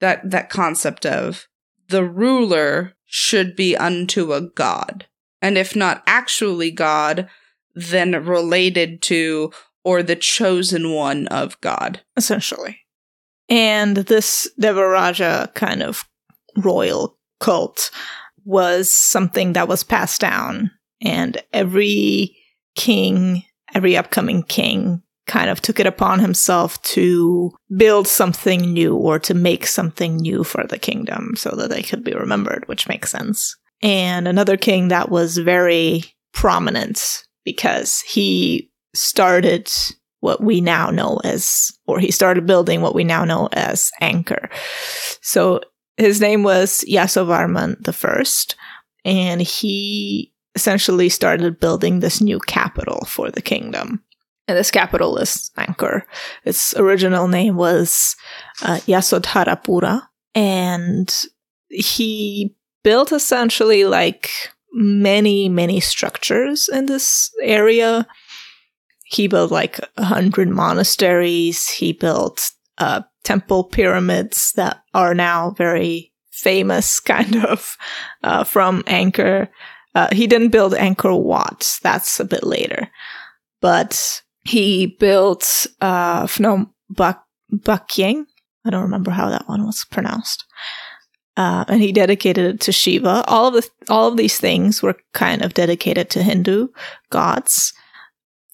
that 0.00 0.30
that 0.30 0.50
concept 0.50 1.06
of 1.06 1.46
the 1.88 2.04
ruler 2.04 2.92
should 3.06 3.56
be 3.56 3.76
unto 3.76 4.32
a 4.32 4.40
god. 4.40 5.06
And 5.40 5.56
if 5.56 5.76
not 5.76 6.02
actually 6.06 6.70
God, 6.70 7.28
then 7.74 8.12
related 8.24 9.02
to 9.02 9.52
or 9.84 10.02
the 10.02 10.16
chosen 10.16 10.92
one 10.92 11.28
of 11.28 11.60
God. 11.60 12.00
Essentially. 12.16 12.80
And 13.48 13.96
this 13.96 14.50
Devaraja 14.60 15.54
kind 15.54 15.82
of 15.82 16.04
royal 16.56 17.16
cult 17.38 17.90
was 18.44 18.90
something 18.90 19.52
that 19.52 19.68
was 19.68 19.84
passed 19.84 20.20
down. 20.20 20.72
And 21.00 21.40
every 21.52 22.36
king, 22.74 23.44
every 23.74 23.96
upcoming 23.96 24.42
king 24.42 25.02
kind 25.26 25.50
of 25.50 25.60
took 25.60 25.80
it 25.80 25.86
upon 25.86 26.20
himself 26.20 26.80
to 26.82 27.52
build 27.76 28.06
something 28.06 28.72
new 28.72 28.94
or 28.94 29.18
to 29.18 29.34
make 29.34 29.66
something 29.66 30.16
new 30.16 30.44
for 30.44 30.64
the 30.64 30.78
kingdom 30.78 31.34
so 31.36 31.50
that 31.50 31.70
they 31.70 31.82
could 31.82 32.04
be 32.04 32.14
remembered, 32.14 32.64
which 32.66 32.88
makes 32.88 33.10
sense. 33.10 33.56
And 33.82 34.26
another 34.28 34.56
king 34.56 34.88
that 34.88 35.10
was 35.10 35.36
very 35.38 36.04
prominent 36.32 37.24
because 37.44 38.00
he 38.00 38.70
started 38.94 39.70
what 40.20 40.42
we 40.42 40.60
now 40.60 40.90
know 40.90 41.20
as, 41.24 41.72
or 41.86 42.00
he 42.00 42.10
started 42.10 42.46
building 42.46 42.80
what 42.80 42.94
we 42.94 43.04
now 43.04 43.24
know 43.24 43.48
as 43.52 43.90
Angkor. 44.00 44.50
So 45.22 45.60
his 45.96 46.20
name 46.20 46.42
was 46.42 46.84
Yasovarman 46.88 47.82
the 47.84 47.92
First, 47.92 48.56
and 49.04 49.40
he 49.40 50.32
essentially 50.54 51.08
started 51.08 51.60
building 51.60 52.00
this 52.00 52.20
new 52.20 52.38
capital 52.40 53.04
for 53.06 53.30
the 53.30 53.42
kingdom. 53.42 54.02
And 54.48 54.56
this 54.56 54.70
capitalist 54.70 55.54
Angkor. 55.56 56.02
Its 56.44 56.76
original 56.76 57.26
name 57.26 57.56
was 57.56 58.14
uh, 58.62 58.76
Yasodharapura. 58.86 60.02
And 60.34 61.12
he 61.68 62.54
built 62.84 63.10
essentially 63.10 63.84
like 63.84 64.30
many, 64.72 65.48
many 65.48 65.80
structures 65.80 66.68
in 66.68 66.86
this 66.86 67.30
area. 67.42 68.06
He 69.04 69.26
built 69.26 69.50
like 69.50 69.80
a 69.96 70.04
hundred 70.04 70.48
monasteries. 70.48 71.68
He 71.68 71.92
built 71.92 72.50
uh, 72.78 73.02
temple 73.24 73.64
pyramids 73.64 74.52
that 74.56 74.82
are 74.94 75.14
now 75.14 75.50
very 75.50 76.12
famous, 76.30 77.00
kind 77.14 77.44
of, 77.44 77.76
uh, 78.22 78.44
from 78.44 78.82
Angkor. 78.84 79.48
Uh, 79.94 80.08
he 80.12 80.26
didn't 80.26 80.50
build 80.50 80.74
Angkor 80.74 81.20
Wat. 81.20 81.78
That's 81.82 82.20
a 82.20 82.24
bit 82.24 82.44
later. 82.44 82.90
But 83.62 84.22
he 84.46 84.86
built 84.86 85.66
uh, 85.80 86.24
Phnom 86.26 86.70
Bak- 86.90 87.24
Bakyang. 87.52 88.24
I 88.64 88.70
don't 88.70 88.82
remember 88.82 89.10
how 89.10 89.30
that 89.30 89.48
one 89.48 89.64
was 89.64 89.84
pronounced. 89.90 90.44
Uh, 91.36 91.64
and 91.68 91.82
he 91.82 91.92
dedicated 91.92 92.54
it 92.54 92.60
to 92.60 92.72
Shiva. 92.72 93.24
All 93.26 93.48
of 93.48 93.54
the 93.54 93.68
all 93.90 94.08
of 94.08 94.16
these 94.16 94.38
things 94.38 94.82
were 94.82 94.96
kind 95.12 95.42
of 95.42 95.52
dedicated 95.52 96.08
to 96.10 96.22
Hindu 96.22 96.68
gods. 97.10 97.74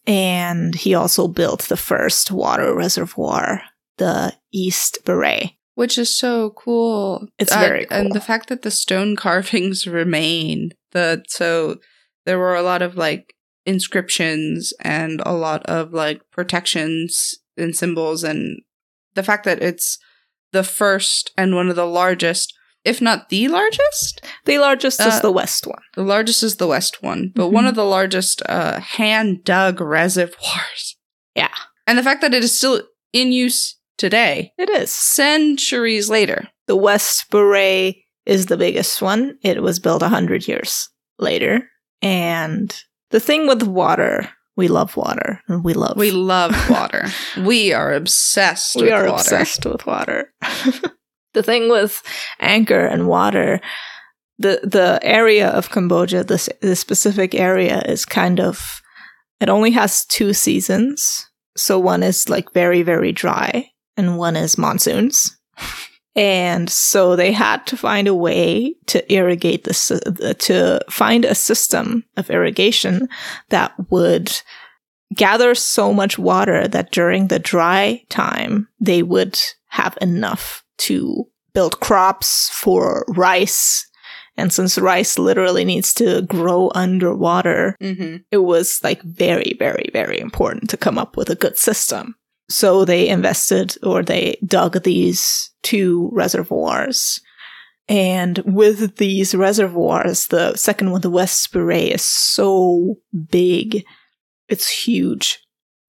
And 0.05 0.75
he 0.75 0.95
also 0.95 1.29
built 1.29 1.63
the 1.63 1.77
first 1.77 2.33
water 2.33 2.75
reservoir, 2.75 3.63
the 3.99 4.35
East 4.53 4.99
Baray. 5.05 5.57
Which 5.75 5.97
is 5.97 6.15
so 6.15 6.51
cool. 6.51 7.29
It's 7.39 7.55
very 7.55 7.87
cool. 7.87 7.97
And 7.97 8.13
the 8.13 8.21
fact 8.21 8.49
that 8.49 8.63
the 8.63 8.71
stone 8.71 9.15
carvings 9.25 9.87
remain. 9.87 10.73
The 10.91 11.23
so 11.29 11.79
there 12.27 12.39
were 12.39 12.57
a 12.57 12.63
lot 12.63 12.83
of 12.83 12.97
like 12.97 13.35
inscriptions 13.65 14.73
and 14.81 15.23
a 15.25 15.33
lot 15.33 15.65
of 15.67 15.93
like 15.93 16.21
protections 16.31 17.39
and 17.57 17.77
symbols. 17.77 18.25
And 18.25 18.63
the 19.15 19.23
fact 19.23 19.45
that 19.45 19.63
it's 19.63 19.99
the 20.53 20.65
first 20.65 21.33
and 21.37 21.55
one 21.55 21.69
of 21.69 21.77
the 21.77 21.87
largest 21.87 22.55
if 22.85 23.01
not 23.01 23.29
the 23.29 23.47
largest? 23.47 24.25
The 24.45 24.59
largest 24.59 25.01
uh, 25.01 25.05
is 25.05 25.21
the 25.21 25.31
west 25.31 25.67
one. 25.67 25.83
the 25.95 26.03
largest 26.03 26.43
is 26.43 26.57
the 26.57 26.67
west 26.67 27.03
one 27.03 27.31
but 27.35 27.45
mm-hmm. 27.45 27.55
one 27.55 27.67
of 27.67 27.77
the 27.77 27.85
largest 27.85 28.43
uh, 28.47 28.81
hand 28.81 29.45
dug 29.45 29.81
reservoirs. 29.81 30.97
Yeah. 31.37 31.55
And 31.87 31.97
the 31.97 32.03
fact 32.03 32.21
that 32.23 32.35
it 32.35 32.43
is 32.43 32.57
still 32.57 32.83
in 33.13 33.33
use 33.33 33.79
today 33.99 34.53
it 34.59 34.69
is. 34.69 34.91
centuries 34.91 36.11
later. 36.11 36.49
The 36.67 36.77
west 36.77 37.31
Baray 37.31 38.03
is 38.27 38.47
the 38.47 38.57
biggest 38.57 39.01
one. 39.03 39.39
It 39.43 39.63
was 39.63 39.79
built 39.79 40.03
100 40.03 40.47
years 40.47 40.89
later. 41.19 41.69
And 42.01 42.75
the 43.13 43.21
thing 43.21 43.47
with 43.47 43.63
water, 43.63 44.29
we 44.57 44.69
love 44.69 44.97
water 44.97 45.41
and 45.49 45.65
we 45.65 45.73
love 45.75 45.97
We 45.97 46.11
love 46.11 46.53
water. 46.71 47.07
we 47.39 47.73
are 47.73 47.93
obsessed 47.93 48.77
we 48.77 48.91
are 48.91 49.05
water. 49.05 49.15
obsessed 49.15 49.65
with 49.65 49.87
water. 49.87 50.33
the 51.35 51.43
thing 51.43 51.71
with 51.71 52.03
Angkor 52.43 52.91
and 52.93 53.07
water, 53.07 53.61
the 54.39 54.61
the 54.65 54.99
area 55.03 55.49
of 55.49 55.71
Cambodia, 55.71 56.25
this 56.25 56.49
the 56.61 56.75
specific 56.77 57.35
area 57.35 57.81
is 57.87 58.05
kind 58.05 58.41
of 58.41 58.81
it 59.41 59.49
only 59.49 59.71
has 59.71 60.05
two 60.07 60.33
seasons. 60.35 61.29
So 61.57 61.79
one 61.79 62.03
is 62.03 62.29
like 62.29 62.53
very 62.53 62.83
very 62.83 63.13
dry 63.13 63.71
and 63.97 64.19
one 64.19 64.37
is 64.37 64.59
monsoons. 64.59 65.37
And 66.15 66.69
so 66.69 67.17
they 67.17 67.33
had 67.33 67.67
to 67.69 67.77
find 67.77 68.07
a 68.07 68.15
way 68.15 68.75
to 68.87 69.13
irrigate 69.13 69.65
this, 69.65 69.89
to 69.89 70.81
find 70.91 71.25
a 71.25 71.35
system 71.35 72.05
of 72.17 72.31
irrigation 72.31 73.09
that 73.49 73.73
would 73.91 74.33
gather 75.15 75.55
so 75.55 75.93
much 75.93 76.19
water 76.19 76.69
that 76.69 76.91
during 76.91 77.29
the 77.29 77.39
dry 77.39 78.03
time, 78.09 78.69
they 78.81 79.03
would 79.03 79.41
have 79.69 79.97
enough 80.01 80.63
to 80.79 81.25
build 81.55 81.81
crops 81.81 82.51
for 82.51 83.05
rice. 83.09 83.87
And 84.37 84.53
since 84.53 84.79
rice 84.79 85.19
literally 85.19 85.65
needs 85.65 85.93
to 85.95 86.23
grow 86.23 86.71
underwater, 86.75 87.77
mm-hmm. 87.81 88.17
it 88.31 88.39
was 88.39 88.81
like 88.83 89.03
very, 89.03 89.55
very, 89.59 89.91
very 89.93 90.19
important 90.19 90.71
to 90.71 90.77
come 90.77 90.99
up 90.99 91.17
with 91.17 91.29
a 91.31 91.35
good 91.35 91.59
system. 91.59 92.17
So 92.53 92.85
they 92.85 93.09
invested 93.09 93.77
or 93.83 94.03
they 94.03 94.37
dug 94.45 94.83
these 94.83 95.51
two 95.63 96.11
reservoirs. 96.13 97.21
And 97.89 98.39
with 98.45 98.97
these 98.97 99.35
reservoirs, 99.35 100.27
the 100.29 100.55
second 100.57 100.91
one, 100.91 101.01
the 101.01 101.11
West 101.11 101.53
Baray, 101.53 101.95
is 101.95 102.03
so 102.03 102.97
big. 103.31 103.85
It's 104.49 104.69
huge. 104.69 105.41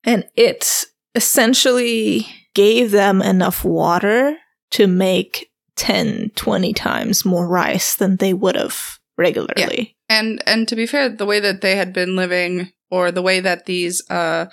And 0.03 0.25
it 0.35 0.85
essentially 1.15 2.27
gave 2.55 2.91
them 2.91 3.21
enough 3.21 3.63
water 3.63 4.37
to 4.71 4.87
make 4.87 5.51
10, 5.75 6.31
20 6.35 6.73
times 6.73 7.25
more 7.25 7.47
rice 7.47 7.95
than 7.95 8.17
they 8.17 8.33
would 8.33 8.55
have 8.55 8.99
regularly. 9.17 9.95
Yeah. 10.09 10.17
And 10.17 10.43
and 10.45 10.67
to 10.67 10.75
be 10.75 10.85
fair, 10.85 11.09
the 11.09 11.25
way 11.25 11.39
that 11.39 11.61
they 11.61 11.75
had 11.75 11.93
been 11.93 12.15
living 12.15 12.71
or 12.91 13.11
the 13.11 13.21
way 13.21 13.39
that 13.39 13.65
these 13.65 14.07
uh 14.09 14.45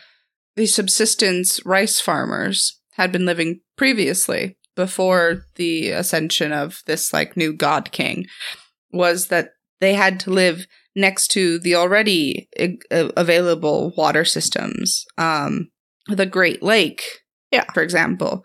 the 0.56 0.66
subsistence 0.66 1.64
rice 1.64 2.00
farmers 2.00 2.80
had 2.92 3.12
been 3.12 3.26
living 3.26 3.60
previously 3.76 4.56
before 4.76 5.44
the 5.56 5.90
ascension 5.90 6.52
of 6.52 6.82
this 6.86 7.12
like 7.12 7.36
new 7.36 7.52
god 7.52 7.92
king 7.92 8.26
was 8.92 9.28
that 9.28 9.50
they 9.80 9.94
had 9.94 10.20
to 10.20 10.30
live 10.30 10.66
next 10.96 11.28
to 11.28 11.58
the 11.60 11.74
already 11.74 12.48
uh, 12.58 13.08
available 13.16 13.92
water 13.96 14.24
systems. 14.24 15.04
Um, 15.16 15.70
the 16.08 16.26
Great 16.26 16.62
Lake, 16.62 17.02
Yeah. 17.52 17.64
for 17.72 17.82
example, 17.82 18.44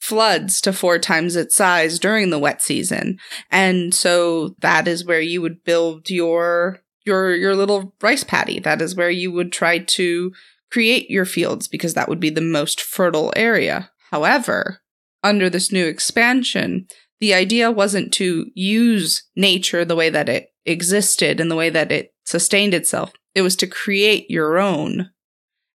floods 0.00 0.60
to 0.62 0.72
four 0.72 0.98
times 0.98 1.36
its 1.36 1.54
size 1.56 1.98
during 1.98 2.30
the 2.30 2.38
wet 2.38 2.60
season, 2.62 3.18
and 3.50 3.94
so 3.94 4.54
that 4.60 4.88
is 4.88 5.04
where 5.04 5.20
you 5.20 5.40
would 5.40 5.64
build 5.64 6.10
your 6.10 6.80
your 7.04 7.34
your 7.34 7.54
little 7.54 7.94
rice 8.02 8.24
paddy. 8.24 8.58
That 8.58 8.82
is 8.82 8.94
where 8.96 9.10
you 9.10 9.30
would 9.32 9.52
try 9.52 9.78
to 9.78 10.32
create 10.70 11.10
your 11.10 11.24
fields 11.24 11.68
because 11.68 11.94
that 11.94 12.08
would 12.08 12.20
be 12.20 12.30
the 12.30 12.40
most 12.40 12.80
fertile 12.80 13.32
area. 13.36 13.90
However, 14.10 14.80
under 15.22 15.50
this 15.50 15.72
new 15.72 15.86
expansion, 15.86 16.86
the 17.20 17.34
idea 17.34 17.70
wasn't 17.70 18.12
to 18.14 18.46
use 18.54 19.24
nature 19.34 19.84
the 19.84 19.96
way 19.96 20.10
that 20.10 20.28
it 20.28 20.48
existed 20.64 21.40
and 21.40 21.50
the 21.50 21.56
way 21.56 21.70
that 21.70 21.90
it 21.90 22.14
sustained 22.24 22.74
itself. 22.74 23.12
It 23.34 23.42
was 23.42 23.56
to 23.56 23.66
create 23.66 24.30
your 24.30 24.58
own 24.58 25.10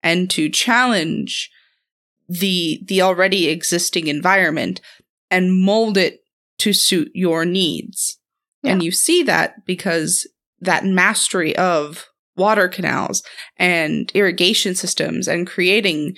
and 0.03 0.29
to 0.31 0.50
challenge 0.50 1.50
the 2.27 2.81
the 2.86 3.01
already 3.01 3.50
existing 3.50 4.07
environment 4.07 4.79
and 5.29 5.57
mold 5.57 5.98
it 5.98 6.19
to 6.60 6.74
suit 6.74 7.12
your 7.13 7.45
needs. 7.45 8.19
And 8.63 8.83
you 8.83 8.91
see 8.91 9.24
that 9.24 9.65
because 9.65 10.27
that 10.60 10.86
mastery 10.86 11.55
of 11.57 12.05
water 12.36 12.68
canals 12.68 13.24
and 13.58 14.12
irrigation 14.14 14.76
systems 14.76 15.28
and 15.28 15.48
creating 15.48 16.16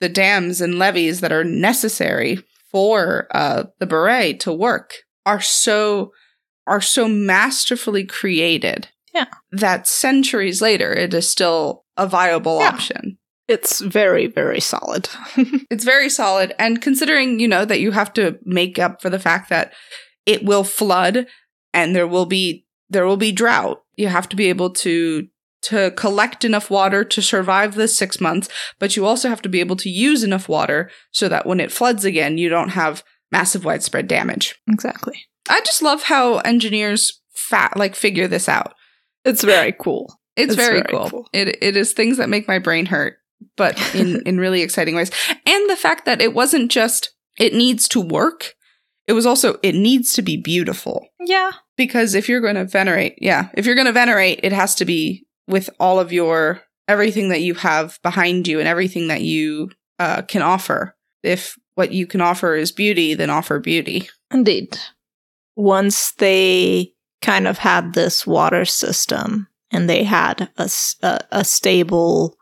the 0.00 0.08
dams 0.08 0.60
and 0.60 0.78
levees 0.78 1.20
that 1.20 1.32
are 1.32 1.44
necessary 1.44 2.38
for 2.70 3.26
uh, 3.34 3.64
the 3.80 3.86
baray 3.86 4.38
to 4.40 4.52
work 4.52 4.94
are 5.26 5.40
so 5.40 6.12
are 6.66 6.80
so 6.82 7.08
masterfully 7.08 8.04
created 8.04 8.88
Yeah. 9.14 9.26
that 9.52 9.86
centuries 9.86 10.60
later 10.62 10.92
it 10.92 11.12
is 11.14 11.28
still 11.30 11.84
a 11.96 12.06
viable 12.06 12.58
Yeah. 12.60 12.68
option 12.68 13.18
It's 13.48 13.80
very, 13.80 14.26
very 14.26 14.60
solid. 14.60 15.08
it's 15.70 15.84
very 15.84 16.10
solid 16.10 16.54
and 16.58 16.82
considering 16.82 17.40
you 17.40 17.48
know 17.48 17.64
that 17.64 17.80
you 17.80 17.90
have 17.92 18.12
to 18.14 18.38
make 18.44 18.78
up 18.78 19.00
for 19.02 19.08
the 19.10 19.18
fact 19.18 19.48
that 19.50 19.72
it 20.26 20.44
will 20.44 20.64
flood 20.64 21.26
and 21.72 21.96
there 21.96 22.06
will 22.06 22.26
be 22.26 22.66
there 22.90 23.06
will 23.06 23.16
be 23.16 23.32
drought 23.32 23.82
you 23.96 24.08
have 24.08 24.28
to 24.28 24.36
be 24.36 24.48
able 24.50 24.70
to 24.70 25.26
to 25.62 25.90
collect 25.96 26.44
enough 26.44 26.70
water 26.70 27.04
to 27.04 27.20
survive 27.20 27.74
the 27.74 27.88
6 27.88 28.20
months 28.20 28.48
but 28.78 28.96
you 28.96 29.04
also 29.06 29.28
have 29.28 29.42
to 29.42 29.48
be 29.48 29.60
able 29.60 29.76
to 29.76 29.90
use 29.90 30.22
enough 30.22 30.48
water 30.48 30.90
so 31.10 31.28
that 31.28 31.46
when 31.46 31.60
it 31.60 31.72
floods 31.72 32.04
again 32.04 32.38
you 32.38 32.48
don't 32.48 32.70
have 32.70 33.02
massive 33.32 33.64
widespread 33.64 34.06
damage 34.08 34.54
exactly. 34.70 35.24
i 35.50 35.60
just 35.60 35.82
love 35.82 36.04
how 36.04 36.38
engineers 36.38 37.20
fat 37.34 37.76
like 37.76 37.94
figure 37.94 38.28
this 38.28 38.48
out 38.48 38.74
It's 39.24 39.42
very 39.44 39.72
cool. 39.72 40.06
it's, 40.36 40.52
It's 40.52 40.56
very, 40.56 40.80
very 40.80 40.92
cool. 40.92 41.10
cool. 41.10 41.28
It 41.32 41.58
it 41.60 41.76
is 41.76 41.92
things 41.92 42.16
that 42.18 42.28
make 42.28 42.46
my 42.48 42.58
brain 42.58 42.86
hurt, 42.86 43.14
but 43.56 43.74
in 43.94 44.22
in 44.26 44.38
really 44.38 44.62
exciting 44.62 44.94
ways. 44.94 45.10
And 45.46 45.68
the 45.70 45.76
fact 45.76 46.04
that 46.04 46.20
it 46.20 46.32
wasn't 46.34 46.70
just 46.70 47.10
it 47.38 47.52
needs 47.54 47.88
to 47.88 48.00
work. 48.00 48.54
It 49.06 49.12
was 49.14 49.26
also 49.26 49.58
it 49.62 49.74
needs 49.74 50.12
to 50.14 50.22
be 50.22 50.36
beautiful. 50.36 51.06
Yeah. 51.20 51.50
Because 51.76 52.14
if 52.14 52.28
you're 52.28 52.40
going 52.40 52.56
to 52.56 52.64
venerate, 52.64 53.14
yeah, 53.20 53.48
if 53.54 53.66
you're 53.66 53.74
going 53.76 53.86
to 53.92 53.92
venerate, 53.92 54.40
it 54.42 54.52
has 54.52 54.74
to 54.76 54.84
be 54.84 55.26
with 55.48 55.70
all 55.80 55.98
of 55.98 56.12
your 56.12 56.62
everything 56.86 57.28
that 57.30 57.42
you 57.42 57.54
have 57.54 57.98
behind 58.02 58.46
you 58.46 58.58
and 58.58 58.68
everything 58.68 59.08
that 59.08 59.22
you 59.22 59.70
uh, 59.98 60.22
can 60.22 60.42
offer. 60.42 60.94
If 61.22 61.58
what 61.74 61.92
you 61.92 62.06
can 62.06 62.20
offer 62.20 62.54
is 62.54 62.72
beauty, 62.72 63.14
then 63.14 63.30
offer 63.30 63.58
beauty. 63.58 64.08
Indeed. 64.30 64.78
Once 65.56 66.12
they 66.12 66.92
kind 67.20 67.48
of 67.48 67.58
had 67.58 67.94
this 67.94 68.26
water 68.26 68.64
system 68.64 69.48
and 69.72 69.88
they 69.88 70.04
had 70.04 70.48
a 70.56 70.70
a 71.32 71.44
stable 71.44 72.36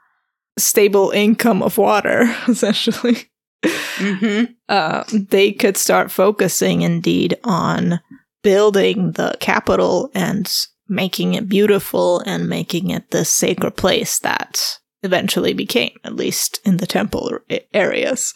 stable 0.59 1.11
income 1.11 1.63
of 1.63 1.79
water 1.79 2.23
essentially 2.49 3.31
Mm-hmm. 3.65 4.53
uh, 4.69 5.05
they 5.11 5.51
could 5.51 5.77
start 5.77 6.11
focusing 6.11 6.83
indeed 6.83 7.37
on 7.43 8.01
building 8.43 9.13
the 9.13 9.35
capital 9.41 10.11
and 10.15 10.55
making 10.89 11.35
it 11.35 11.49
beautiful 11.49 12.21
and 12.21 12.49
making 12.49 12.91
it 12.91 13.11
the 13.11 13.25
sacred 13.25 13.77
place 13.77 14.19
that 14.21 14.79
eventually 15.03 15.53
became, 15.53 15.97
at 16.05 16.15
least 16.17 16.61
in 16.65 16.77
the 16.79 16.87
temple 16.87 17.39
areas. 17.73 18.35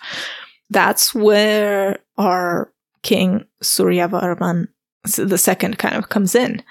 That's 0.68 1.14
where 1.14 1.98
our 2.16 2.72
king 3.02 3.44
Suryavarman 3.62 4.68
the 5.16 5.38
second 5.38 5.78
kind 5.78 5.94
of 5.94 6.08
comes 6.08 6.34
in, 6.34 6.62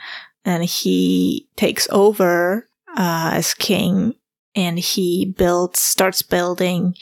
and 0.45 0.63
he 0.63 1.47
takes 1.55 1.87
over 1.91 2.67
uh, 2.95 3.31
as 3.33 3.53
king, 3.53 4.13
and 4.55 4.79
he 4.79 5.33
builds 5.37 5.79
starts 5.79 6.21
building 6.21 6.95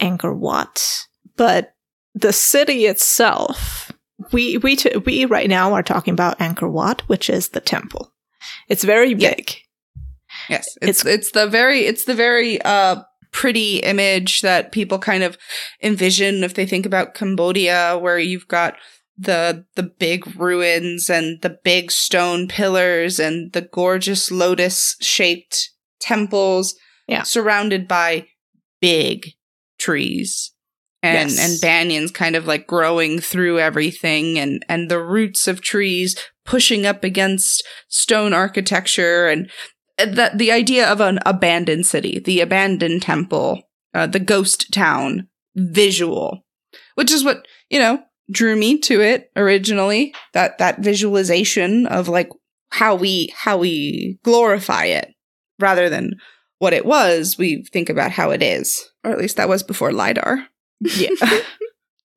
Angkor 0.00 0.36
Wat. 0.36 1.06
But 1.36 1.74
the 2.14 2.32
city 2.32 2.86
itself, 2.86 3.92
we 4.32 4.58
we 4.58 4.76
t- 4.76 4.96
we 5.04 5.24
right 5.26 5.48
now 5.48 5.72
are 5.74 5.82
talking 5.82 6.14
about 6.14 6.38
Angkor 6.38 6.70
Wat, 6.70 7.02
which 7.08 7.28
is 7.28 7.50
the 7.50 7.60
temple. 7.60 8.11
It's 8.68 8.84
very 8.84 9.14
Yeah. 9.14 9.34
big. 9.34 9.52
Yes, 10.48 10.66
it's 10.80 11.04
it's 11.04 11.30
the 11.32 11.46
very 11.46 11.80
it's 11.80 12.04
the 12.04 12.14
very 12.14 12.60
uh 12.62 13.02
pretty 13.32 13.78
image 13.78 14.42
that 14.42 14.72
people 14.72 14.98
kind 14.98 15.22
of 15.22 15.38
envision 15.82 16.44
if 16.44 16.54
they 16.54 16.66
think 16.66 16.84
about 16.86 17.14
Cambodia, 17.14 17.96
where 17.98 18.18
you've 18.18 18.48
got 18.48 18.76
the 19.18 19.64
the 19.76 19.82
big 19.82 20.26
ruins 20.40 21.08
and 21.10 21.40
the 21.42 21.58
big 21.64 21.90
stone 21.90 22.48
pillars 22.48 23.20
and 23.20 23.52
the 23.52 23.60
gorgeous 23.62 24.30
lotus 24.30 24.96
shaped 25.00 25.70
temples, 26.00 26.74
Yeah. 27.06 27.22
surrounded 27.22 27.86
by 27.86 28.26
big 28.80 29.32
trees. 29.78 30.52
And 31.04 31.30
Yes. 31.30 31.38
and 31.40 31.60
banyans 31.60 32.12
kind 32.14 32.36
of 32.36 32.46
like 32.46 32.66
growing 32.66 33.18
through 33.20 33.58
everything 33.58 34.38
and 34.38 34.64
and 34.68 34.88
the 34.90 35.00
roots 35.02 35.48
of 35.48 35.60
trees 35.60 36.16
pushing 36.44 36.86
up 36.86 37.04
against 37.04 37.66
stone 37.88 38.32
architecture 38.32 39.28
and 39.28 39.50
that 39.98 40.38
the 40.38 40.50
idea 40.50 40.90
of 40.90 41.00
an 41.00 41.18
abandoned 41.24 41.86
city, 41.86 42.18
the 42.18 42.40
abandoned 42.40 43.02
temple, 43.02 43.62
uh, 43.94 44.06
the 44.06 44.20
ghost 44.20 44.72
town 44.72 45.28
visual, 45.54 46.44
which 46.94 47.10
is 47.10 47.24
what 47.24 47.46
you 47.70 47.78
know 47.78 48.02
drew 48.30 48.56
me 48.56 48.78
to 48.78 49.00
it 49.00 49.30
originally. 49.36 50.14
That 50.32 50.58
that 50.58 50.80
visualization 50.80 51.86
of 51.86 52.08
like 52.08 52.30
how 52.70 52.94
we 52.94 53.32
how 53.36 53.58
we 53.58 54.18
glorify 54.24 54.86
it 54.86 55.12
rather 55.58 55.88
than 55.88 56.14
what 56.58 56.72
it 56.72 56.86
was. 56.86 57.36
We 57.38 57.64
think 57.72 57.88
about 57.88 58.12
how 58.12 58.30
it 58.30 58.42
is, 58.42 58.88
or 59.04 59.10
at 59.12 59.18
least 59.18 59.36
that 59.36 59.48
was 59.48 59.62
before 59.62 59.92
lidar. 59.92 60.46
Yeah. 60.80 61.10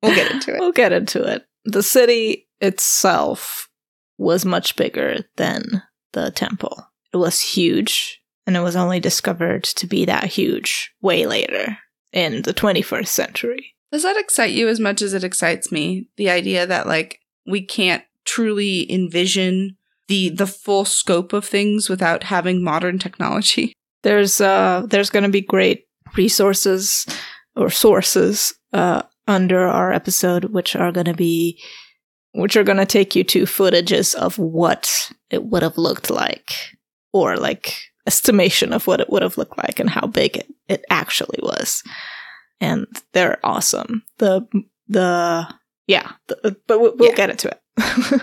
We'll 0.02 0.14
get 0.14 0.30
into 0.30 0.54
it. 0.54 0.60
we'll 0.60 0.72
get 0.72 0.92
into 0.92 1.22
it. 1.24 1.46
The 1.64 1.82
city 1.82 2.46
itself 2.60 3.65
was 4.18 4.44
much 4.44 4.76
bigger 4.76 5.20
than 5.36 5.82
the 6.12 6.30
temple. 6.30 6.86
It 7.12 7.18
was 7.18 7.40
huge, 7.40 8.20
and 8.46 8.56
it 8.56 8.60
was 8.60 8.76
only 8.76 9.00
discovered 9.00 9.64
to 9.64 9.86
be 9.86 10.04
that 10.04 10.24
huge 10.24 10.92
way 11.00 11.26
later 11.26 11.78
in 12.12 12.42
the 12.42 12.54
21st 12.54 13.08
century. 13.08 13.74
Does 13.92 14.02
that 14.02 14.16
excite 14.16 14.52
you 14.52 14.68
as 14.68 14.80
much 14.80 15.02
as 15.02 15.14
it 15.14 15.24
excites 15.24 15.70
me? 15.70 16.08
The 16.16 16.30
idea 16.30 16.66
that 16.66 16.86
like 16.86 17.20
we 17.46 17.64
can't 17.64 18.02
truly 18.24 18.90
envision 18.92 19.76
the 20.08 20.30
the 20.30 20.46
full 20.46 20.84
scope 20.84 21.32
of 21.32 21.44
things 21.44 21.88
without 21.88 22.24
having 22.24 22.62
modern 22.62 22.98
technology. 22.98 23.72
There's 24.02 24.40
uh 24.40 24.86
there's 24.88 25.10
going 25.10 25.22
to 25.24 25.28
be 25.28 25.40
great 25.40 25.84
resources 26.16 27.06
or 27.54 27.70
sources 27.70 28.54
uh 28.72 29.02
under 29.28 29.66
our 29.66 29.92
episode 29.92 30.46
which 30.46 30.76
are 30.76 30.92
going 30.92 31.06
to 31.06 31.14
be 31.14 31.60
which 32.36 32.56
are 32.56 32.64
going 32.64 32.78
to 32.78 32.86
take 32.86 33.14
you 33.16 33.24
to 33.24 33.42
footages 33.44 34.14
of 34.14 34.38
what 34.38 35.10
it 35.30 35.44
would 35.44 35.62
have 35.62 35.78
looked 35.78 36.10
like 36.10 36.52
or 37.12 37.36
like 37.36 37.74
estimation 38.06 38.72
of 38.72 38.86
what 38.86 39.00
it 39.00 39.10
would 39.10 39.22
have 39.22 39.36
looked 39.38 39.58
like 39.58 39.80
and 39.80 39.90
how 39.90 40.06
big 40.06 40.36
it, 40.36 40.46
it 40.68 40.84
actually 40.90 41.38
was 41.42 41.82
and 42.60 42.86
they're 43.12 43.38
awesome 43.44 44.02
the 44.18 44.46
the 44.88 45.46
yeah 45.88 46.12
the, 46.28 46.56
but 46.68 46.80
we'll, 46.80 46.94
we'll 46.96 47.08
Yeah. 47.10 47.14
get 47.16 47.30
into 47.30 47.48
it 47.50 48.22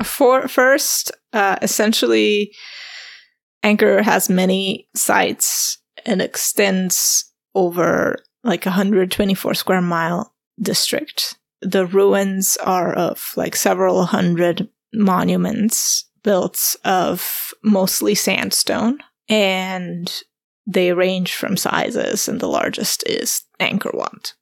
for 0.04 0.46
first 0.48 1.10
uh 1.32 1.56
essentially 1.62 2.52
Angkor 3.64 4.02
has 4.02 4.30
many 4.30 4.88
sites 4.94 5.78
and 6.06 6.22
extends 6.22 7.24
over 7.56 8.16
like 8.44 8.66
a 8.66 8.70
124 8.70 9.54
square 9.54 9.80
mile 9.82 10.32
district. 10.60 11.36
The 11.60 11.86
ruins 11.86 12.56
are 12.58 12.92
of 12.92 13.32
like 13.36 13.56
several 13.56 14.04
hundred 14.04 14.68
monuments 14.92 16.08
built 16.22 16.76
of 16.84 17.52
mostly 17.62 18.14
sandstone 18.14 18.98
and 19.28 20.22
they 20.66 20.92
range 20.92 21.34
from 21.34 21.56
sizes 21.56 22.28
and 22.28 22.40
the 22.40 22.46
largest 22.48 23.02
is 23.08 23.42
Angkor 23.58 23.94
Wat. 23.94 24.34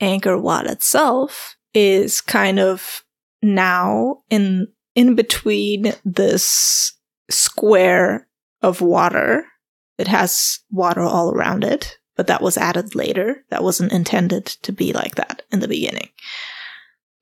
Angkor 0.00 0.40
Wat 0.40 0.66
itself 0.66 1.56
is 1.74 2.20
kind 2.20 2.58
of 2.58 3.02
now 3.42 4.22
in 4.30 4.68
in 4.94 5.14
between 5.14 5.94
this 6.04 6.92
square 7.30 8.28
of 8.60 8.80
water. 8.80 9.46
It 9.98 10.08
has 10.08 10.60
water 10.70 11.02
all 11.02 11.34
around 11.34 11.64
it, 11.64 11.98
but 12.16 12.26
that 12.26 12.42
was 12.42 12.58
added 12.58 12.94
later. 12.94 13.44
That 13.50 13.62
wasn't 13.64 13.92
intended 13.92 14.46
to 14.46 14.72
be 14.72 14.92
like 14.92 15.14
that 15.16 15.42
in 15.50 15.60
the 15.60 15.68
beginning. 15.68 16.08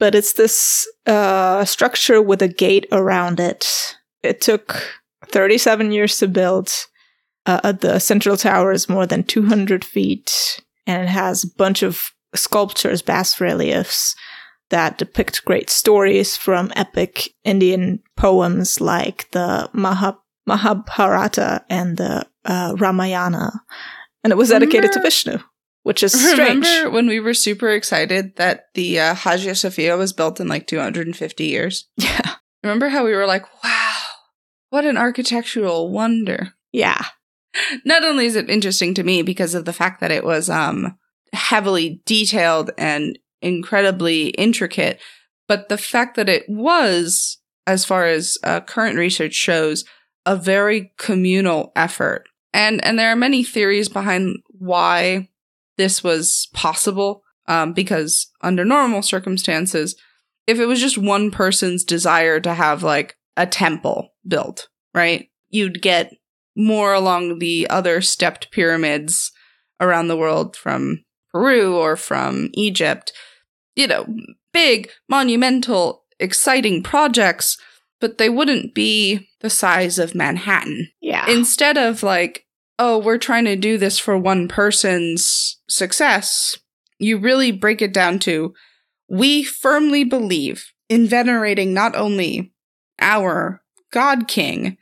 But 0.01 0.17
it's 0.17 0.33
this 0.33 0.89
uh, 1.07 1.65
structure 1.65 2.21
with 2.21 2.43
a 2.43 2.49
gate 2.49 2.87
around 2.91 3.39
it. 3.39 3.97
It 4.23 4.41
took 4.41 4.83
37 5.27 5.93
years 5.93 6.19
to 6.19 6.27
build. 6.27 6.73
Uh, 7.47 7.73
the 7.73 8.01
central 8.01 8.37
tower 8.37 8.73
is 8.73 8.89
more 8.89 9.07
than 9.07 9.23
200 9.23 9.85
feet, 9.85 10.61
and 10.87 11.03
it 11.03 11.09
has 11.09 11.45
a 11.45 11.55
bunch 11.57 11.83
of 11.83 12.11
sculptures, 12.35 13.03
bas 13.03 13.41
reliefs 13.41 14.17
that 14.71 14.99
depict 14.99 15.45
great 15.45 15.69
stories 15.69 16.37
from 16.37 16.73
epic 16.77 17.31
Indian 17.45 18.03
poems 18.17 18.81
like 18.81 19.31
the 19.33 19.69
Mahab- 19.75 20.19
Mahabharata 20.47 21.65
and 21.69 21.97
the 21.97 22.27
uh, 22.45 22.75
Ramayana. 22.79 23.63
And 24.25 24.33
it 24.33 24.37
was 24.37 24.51
dedicated 24.51 24.93
to 24.93 25.01
Vishnu, 25.01 25.39
which 25.83 26.03
is 26.03 26.13
strange. 26.31 26.67
Remember 26.67 26.91
when 26.91 27.07
we 27.07 27.21
were 27.21 27.35
super 27.35 27.71
excited 27.71 28.37
that 28.37 28.67
the 28.75 29.01
uh, 29.01 29.15
Hagia 29.15 29.55
Sophia 29.55 29.97
was 29.97 30.13
built 30.13 30.41
in 30.41 30.49
like 30.49 30.67
250 30.67 31.45
years? 31.45 31.89
Yeah. 31.97 32.35
Remember 32.63 32.89
how 32.89 33.05
we 33.05 33.15
were 33.15 33.27
like, 33.27 33.45
wow, 33.65 33.97
what 34.71 34.85
an 34.85 34.99
architectural 34.99 35.91
wonder. 35.91 36.55
Yeah. 36.73 37.03
Not 37.85 38.05
only 38.05 38.27
is 38.27 38.37
it 38.37 38.51
interesting 38.51 38.95
to 38.95 39.03
me 39.03 39.23
because 39.23 39.55
of 39.55 39.65
the 39.65 39.73
fact 39.73 40.01
that 40.01 40.13
it 40.13 40.25
was 40.25 40.49
um 40.49 40.97
heavily 41.33 42.03
detailed 42.07 42.71
and 42.77 43.19
incredibly 43.43 44.29
intricate, 44.31 45.01
but 45.49 45.69
the 45.69 45.79
fact 45.79 46.17
that 46.17 46.29
it 46.29 46.45
was, 46.49 47.39
as 47.67 47.85
far 47.85 48.07
as 48.07 48.39
uh, 48.45 48.61
current 48.61 48.97
research 48.97 49.35
shows, 49.35 49.85
a 50.27 50.37
very 50.37 50.93
communal 50.99 51.73
effort. 51.75 52.25
And 52.53 52.85
and 52.85 52.99
there 52.99 53.11
are 53.11 53.17
many 53.17 53.43
theories 53.43 53.89
behind 53.89 54.37
why 54.49 55.30
this 55.81 56.05
was 56.05 56.49
possible. 56.53 57.23
Um, 57.49 57.73
because 57.73 58.31
under 58.43 58.65
normal 58.65 59.03
circumstances, 59.03 59.97
if 60.47 60.61
it 60.61 60.67
was 60.67 60.79
just 60.79 60.97
one 60.97 61.33
person's 61.33 61.83
desire 61.83 62.39
to 62.39 62.55
have 62.55 62.85
like 62.85 63.17
a 63.37 63.45
temple 63.45 64.11
built, 64.29 64.69
right, 64.95 65.29
you'd 65.49 65.83
get 65.83 66.13
more 66.55 66.93
along 66.95 67.39
the 67.39 67.67
other 67.69 68.03
stepped 68.03 68.53
pyramids 68.53 69.33
around 69.81 70.07
the 70.07 70.17
world 70.17 70.55
from 70.55 71.05
Peru 71.33 71.77
or 71.77 71.97
from 71.97 72.51
Egypt. 72.53 73.13
You 73.75 73.89
know, 73.89 74.07
big, 74.53 74.91
monumental, 75.09 76.05
exciting 76.21 76.85
projects, 76.85 77.59
but 78.01 78.19
they 78.19 78.29
wouldn't 78.29 78.75
be 78.75 79.29
the 79.41 79.51
size 79.51 79.99
of 79.99 80.15
Manhattan. 80.15 80.89
Yeah. 81.01 81.29
Instead 81.29 81.79
of 81.79 82.05
like, 82.05 82.45
oh, 82.81 82.97
we're 82.99 83.19
trying 83.19 83.45
to 83.45 83.57
do 83.57 83.77
this 83.77 83.99
for 83.99 84.17
one 84.17 84.49
person's 84.49 85.61
success, 85.69 86.59
you 86.99 87.19
really 87.19 87.53
break 87.53 87.83
it 87.83 87.93
down 87.93 88.19
to 88.19 88.55
we 89.07 89.43
firmly 89.43 90.03
believe 90.03 90.73
in 90.89 91.07
venerating 91.07 91.75
not 91.75 91.95
only 91.95 92.55
our 93.01 93.61
God 93.93 94.29
King, 94.29 94.79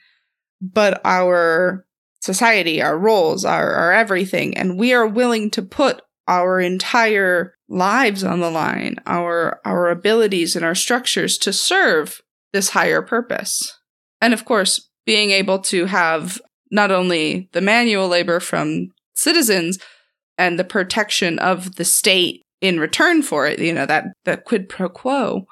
but 0.61 1.00
our 1.04 1.87
society, 2.20 2.80
our 2.80 2.96
roles, 2.96 3.44
our, 3.44 3.72
our 3.72 3.92
everything. 3.92 4.56
And 4.56 4.78
we 4.78 4.92
are 4.92 5.06
willing 5.06 5.50
to 5.50 5.62
put 5.62 6.02
our 6.28 6.61
entire 6.61 7.54
lives 7.68 8.22
on 8.22 8.40
the 8.40 8.50
line, 8.50 8.96
our 9.06 9.61
our 9.64 9.88
abilities 9.88 10.54
and 10.54 10.64
our 10.64 10.74
structures 10.74 11.37
to 11.38 11.52
serve 11.52 12.20
this 12.52 12.70
higher 12.70 13.02
purpose. 13.02 13.80
And 14.20 14.32
of 14.32 14.44
course, 14.44 14.88
being 15.04 15.30
able 15.30 15.58
to 15.61 15.87
have 15.87 16.40
not 16.70 16.90
only 16.90 17.48
the 17.52 17.61
manual 17.61 18.09
labor 18.09 18.40
from 18.40 18.88
citizens 19.14 19.78
and 20.37 20.59
the 20.59 20.64
protection 20.64 21.38
of 21.38 21.76
the 21.76 21.85
state 21.85 22.44
in 22.61 22.81
return 22.81 23.22
for 23.22 23.46
it, 23.46 23.59
you 23.59 23.72
know, 23.72 23.87
that, 23.87 24.07
that 24.24 24.44
quid 24.44 24.68
pro 24.68 24.88
quo, 24.88 25.44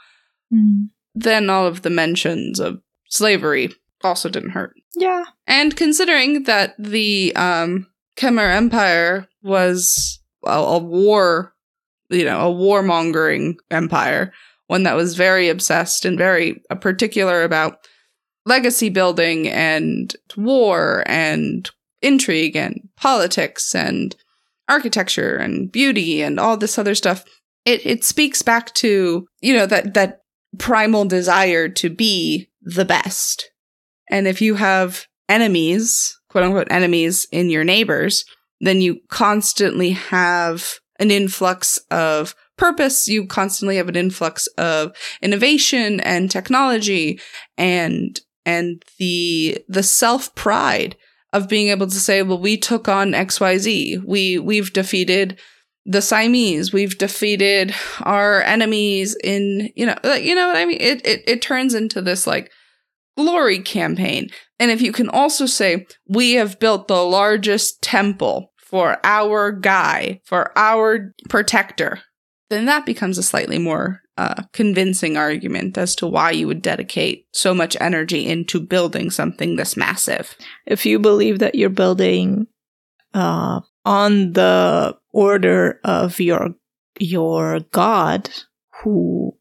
mm. 0.52 0.88
then 1.14 1.50
all 1.50 1.66
of 1.66 1.82
the 1.82 1.90
mentions 1.90 2.60
of 2.60 2.80
slavery 3.08 3.72
also 4.02 4.28
didn't 4.28 4.50
hurt. 4.50 4.74
Yeah. 4.94 5.24
And 5.46 5.76
considering 5.76 6.44
that 6.44 6.74
the 6.78 7.34
um, 7.36 7.86
Khmer 8.16 8.54
Empire 8.54 9.28
was 9.42 10.20
a, 10.44 10.50
a 10.50 10.78
war, 10.78 11.54
you 12.08 12.24
know, 12.24 12.50
a 12.50 12.54
warmongering 12.54 13.56
empire, 13.70 14.32
one 14.66 14.84
that 14.84 14.96
was 14.96 15.14
very 15.14 15.48
obsessed 15.48 16.04
and 16.04 16.18
very 16.18 16.62
particular 16.80 17.44
about 17.44 17.78
legacy 18.46 18.88
building 18.88 19.48
and 19.48 20.14
war 20.36 21.04
and 21.06 21.70
intrigue 22.00 22.56
and 22.56 22.88
politics 22.96 23.74
and 23.74 24.16
architecture 24.68 25.36
and 25.36 25.70
beauty 25.70 26.22
and 26.22 26.40
all 26.40 26.56
this 26.56 26.78
other 26.78 26.94
stuff. 26.94 27.24
It 27.64 27.84
it 27.84 28.04
speaks 28.04 28.42
back 28.42 28.72
to, 28.74 29.26
you 29.40 29.54
know, 29.54 29.66
that 29.66 29.94
that 29.94 30.20
primal 30.58 31.04
desire 31.04 31.68
to 31.68 31.90
be 31.90 32.48
the 32.62 32.84
best. 32.84 33.50
And 34.08 34.26
if 34.26 34.40
you 34.40 34.54
have 34.54 35.06
enemies, 35.28 36.18
quote 36.30 36.44
unquote 36.44 36.68
enemies 36.70 37.26
in 37.32 37.50
your 37.50 37.64
neighbors, 37.64 38.24
then 38.60 38.80
you 38.80 39.00
constantly 39.08 39.90
have 39.90 40.78
an 40.98 41.10
influx 41.10 41.78
of 41.90 42.34
purpose. 42.56 43.08
You 43.08 43.26
constantly 43.26 43.76
have 43.76 43.88
an 43.88 43.96
influx 43.96 44.46
of 44.58 44.96
innovation 45.20 46.00
and 46.00 46.30
technology 46.30 47.20
and, 47.58 48.18
and 48.46 48.82
the, 48.98 49.58
the 49.68 49.82
self 49.82 50.34
pride 50.34 50.96
of 51.32 51.48
being 51.48 51.68
able 51.68 51.88
to 51.88 52.00
say, 52.00 52.22
well, 52.22 52.40
we 52.40 52.56
took 52.56 52.88
on 52.88 53.10
XYZ. 53.10 54.02
We, 54.04 54.38
we've 54.38 54.72
defeated 54.72 55.38
the 55.84 56.00
Siamese. 56.00 56.72
We've 56.72 56.96
defeated 56.96 57.74
our 58.00 58.40
enemies 58.42 59.16
in, 59.22 59.70
you 59.76 59.84
know, 59.84 59.96
like, 60.02 60.24
you 60.24 60.34
know 60.34 60.46
what 60.46 60.56
I 60.56 60.64
mean? 60.64 60.80
It, 60.80 61.06
it, 61.06 61.22
it 61.26 61.42
turns 61.42 61.74
into 61.74 62.00
this 62.00 62.26
like 62.26 62.50
glory 63.16 63.58
campaign. 63.58 64.30
And 64.58 64.70
if 64.70 64.80
you 64.80 64.92
can 64.92 65.08
also 65.08 65.46
say, 65.46 65.86
we 66.08 66.34
have 66.34 66.58
built 66.58 66.88
the 66.88 67.02
largest 67.02 67.82
temple 67.82 68.52
for 68.56 68.98
our 69.04 69.52
guy, 69.52 70.20
for 70.24 70.56
our 70.56 71.12
protector, 71.28 72.00
then 72.50 72.66
that 72.66 72.86
becomes 72.86 73.18
a 73.18 73.22
slightly 73.22 73.58
more 73.58 74.00
uh, 74.18 74.42
convincing 74.52 75.16
argument 75.16 75.76
as 75.76 75.94
to 75.96 76.06
why 76.06 76.30
you 76.30 76.46
would 76.46 76.62
dedicate 76.62 77.26
so 77.32 77.52
much 77.52 77.76
energy 77.80 78.26
into 78.26 78.60
building 78.60 79.10
something 79.10 79.56
this 79.56 79.76
massive. 79.76 80.36
If 80.66 80.86
you 80.86 80.98
believe 80.98 81.38
that 81.40 81.54
you're 81.54 81.68
building 81.68 82.46
uh, 83.12 83.60
on 83.84 84.32
the 84.32 84.96
order 85.12 85.80
of 85.84 86.20
your 86.20 86.54
your 86.98 87.60
god, 87.72 88.30
who 88.82 89.36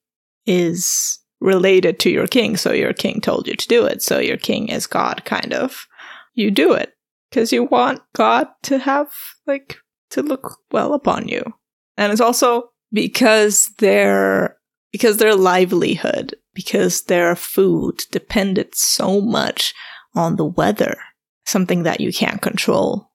is 0.46 1.20
related 1.40 2.00
to 2.00 2.10
your 2.10 2.28
king, 2.28 2.58
so 2.58 2.74
your 2.74 2.94
king 2.94 3.22
told 3.22 3.48
you 3.48 3.56
to 3.56 3.68
do 3.68 3.86
it, 3.86 4.02
so 4.02 4.20
your 4.20 4.38
king 4.38 4.68
is 4.68 4.88
God, 4.88 5.24
kind 5.26 5.54
of. 5.54 5.88
You 6.34 6.52
do 6.52 6.74
it 6.74 6.94
because 7.30 7.54
you 7.54 7.64
want 7.64 8.02
God 8.14 8.48
to 8.64 8.78
have, 8.78 9.08
like, 9.48 9.78
to 10.10 10.22
look 10.22 10.60
well 10.72 10.94
upon 10.94 11.30
you. 11.30 11.44
And 11.98 12.12
it's 12.12 12.22
also 12.22 12.72
because 12.92 13.72
their 13.78 14.55
because 14.96 15.18
their 15.18 15.36
livelihood, 15.36 16.36
because 16.54 17.04
their 17.04 17.36
food 17.36 18.04
depended 18.12 18.74
so 18.74 19.20
much 19.20 19.74
on 20.16 20.38
the 20.38 20.46
weather, 20.46 20.96
something 21.46 21.84
that 21.84 22.00
you 22.00 22.14
can't 22.14 22.42
control. 22.42 23.12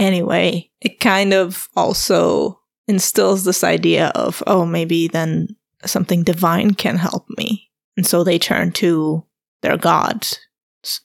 Anyway, 0.00 0.68
it 0.80 0.98
kind 0.98 1.32
of 1.32 1.68
also 1.76 2.58
instills 2.88 3.44
this 3.44 3.62
idea 3.62 4.08
of, 4.16 4.42
oh, 4.48 4.66
maybe 4.66 5.06
then 5.06 5.46
something 5.84 6.24
divine 6.24 6.74
can 6.74 6.96
help 6.96 7.24
me. 7.38 7.70
And 7.96 8.04
so 8.04 8.24
they 8.24 8.36
turn 8.36 8.72
to 8.72 9.24
their 9.60 9.76
god, 9.76 10.26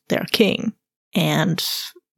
their 0.07 0.25
king, 0.31 0.73
and 1.13 1.63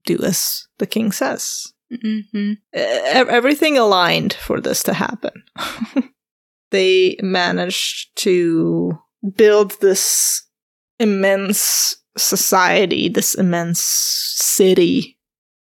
do 0.06 0.18
as 0.24 0.68
the 0.78 0.88
king 0.88 1.12
says. 1.12 1.74
Mm-hmm. 1.92 2.54
Everything 2.74 3.78
aligned 3.78 4.36
for 4.36 4.62
this 4.62 4.84
to 4.84 4.94
happen. 4.94 5.44
they 6.72 7.18
managed 7.22 8.16
to 8.18 8.98
build 9.36 9.80
this 9.82 10.44
immense 11.00 11.96
society, 12.18 13.10
this 13.10 13.36
immense 13.36 13.82
city. 13.82 15.18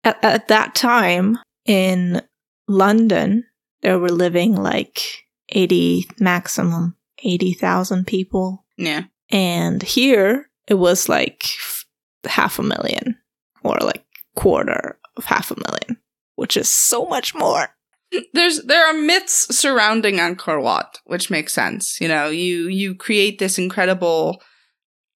At, 0.04 0.22
at 0.24 0.48
that 0.48 0.74
time 0.74 1.38
in 1.64 2.22
London, 2.68 3.44
there 3.82 3.98
were 3.98 4.08
living 4.10 4.56
like 4.56 5.00
80 5.48 6.06
maximum 6.18 6.96
80,000 7.22 8.06
people. 8.06 8.64
Yeah. 8.76 9.04
And 9.30 9.82
here 9.82 10.50
it 10.68 10.74
was 10.74 11.08
like 11.08 11.44
half 12.24 12.58
a 12.58 12.62
million 12.62 13.16
or 13.62 13.76
like 13.80 14.04
quarter 14.36 14.98
of 15.16 15.24
half 15.24 15.50
a 15.50 15.56
million, 15.56 16.02
which 16.36 16.56
is 16.56 16.68
so 16.68 17.06
much 17.06 17.34
more. 17.34 17.68
There's 18.32 18.62
there 18.62 18.86
are 18.86 18.92
myths 18.92 19.56
surrounding 19.56 20.16
Angkor 20.16 20.62
Wat, 20.62 21.00
which 21.04 21.30
makes 21.30 21.52
sense. 21.52 22.00
You 22.00 22.08
know, 22.08 22.28
you 22.28 22.68
you 22.68 22.94
create 22.94 23.38
this 23.38 23.58
incredible 23.58 24.42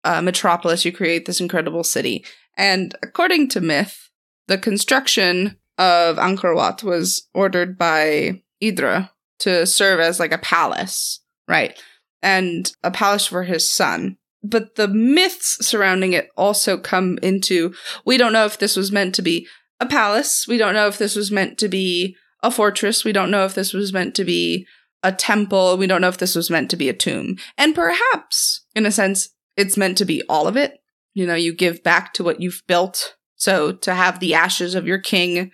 uh, 0.04 0.22
metropolis, 0.22 0.84
you 0.84 0.92
create 0.92 1.26
this 1.26 1.40
incredible 1.40 1.84
city. 1.84 2.24
And 2.56 2.96
according 3.02 3.48
to 3.50 3.60
myth, 3.60 4.08
the 4.46 4.56
construction 4.56 5.58
of 5.78 6.16
Angkor 6.16 6.54
Wat 6.54 6.82
was 6.82 7.28
ordered 7.34 7.76
by 7.76 8.42
Indra 8.60 9.12
to 9.40 9.66
serve 9.66 10.00
as 10.00 10.18
like 10.18 10.32
a 10.32 10.38
palace, 10.38 11.20
right? 11.46 11.78
And 12.22 12.72
a 12.82 12.90
palace 12.90 13.26
for 13.26 13.42
his 13.42 13.70
son. 13.70 14.16
But 14.42 14.76
the 14.76 14.88
myths 14.88 15.66
surrounding 15.66 16.12
it 16.12 16.28
also 16.36 16.78
come 16.78 17.18
into 17.22 17.74
we 18.04 18.16
don't 18.16 18.32
know 18.32 18.46
if 18.46 18.58
this 18.58 18.76
was 18.76 18.92
meant 18.92 19.14
to 19.16 19.22
be 19.22 19.46
a 19.80 19.86
palace. 19.86 20.46
We 20.48 20.56
don't 20.56 20.74
know 20.74 20.86
if 20.86 20.98
this 20.98 21.16
was 21.16 21.30
meant 21.30 21.58
to 21.58 21.68
be 21.68 22.16
a 22.42 22.50
fortress. 22.50 23.04
We 23.04 23.12
don't 23.12 23.30
know 23.30 23.44
if 23.44 23.54
this 23.54 23.72
was 23.72 23.92
meant 23.92 24.14
to 24.16 24.24
be 24.24 24.66
a 25.02 25.12
temple. 25.12 25.76
We 25.76 25.86
don't 25.86 26.00
know 26.00 26.08
if 26.08 26.18
this 26.18 26.34
was 26.34 26.50
meant 26.50 26.70
to 26.70 26.76
be 26.76 26.88
a 26.88 26.94
tomb. 26.94 27.36
And 27.56 27.74
perhaps, 27.74 28.64
in 28.74 28.86
a 28.86 28.92
sense, 28.92 29.30
it's 29.56 29.76
meant 29.76 29.98
to 29.98 30.04
be 30.04 30.22
all 30.28 30.46
of 30.46 30.56
it. 30.56 30.78
You 31.14 31.26
know, 31.26 31.34
you 31.34 31.54
give 31.54 31.82
back 31.82 32.12
to 32.14 32.24
what 32.24 32.40
you've 32.40 32.62
built. 32.66 33.16
So 33.36 33.72
to 33.72 33.94
have 33.94 34.20
the 34.20 34.34
ashes 34.34 34.74
of 34.74 34.86
your 34.86 34.98
king 34.98 35.50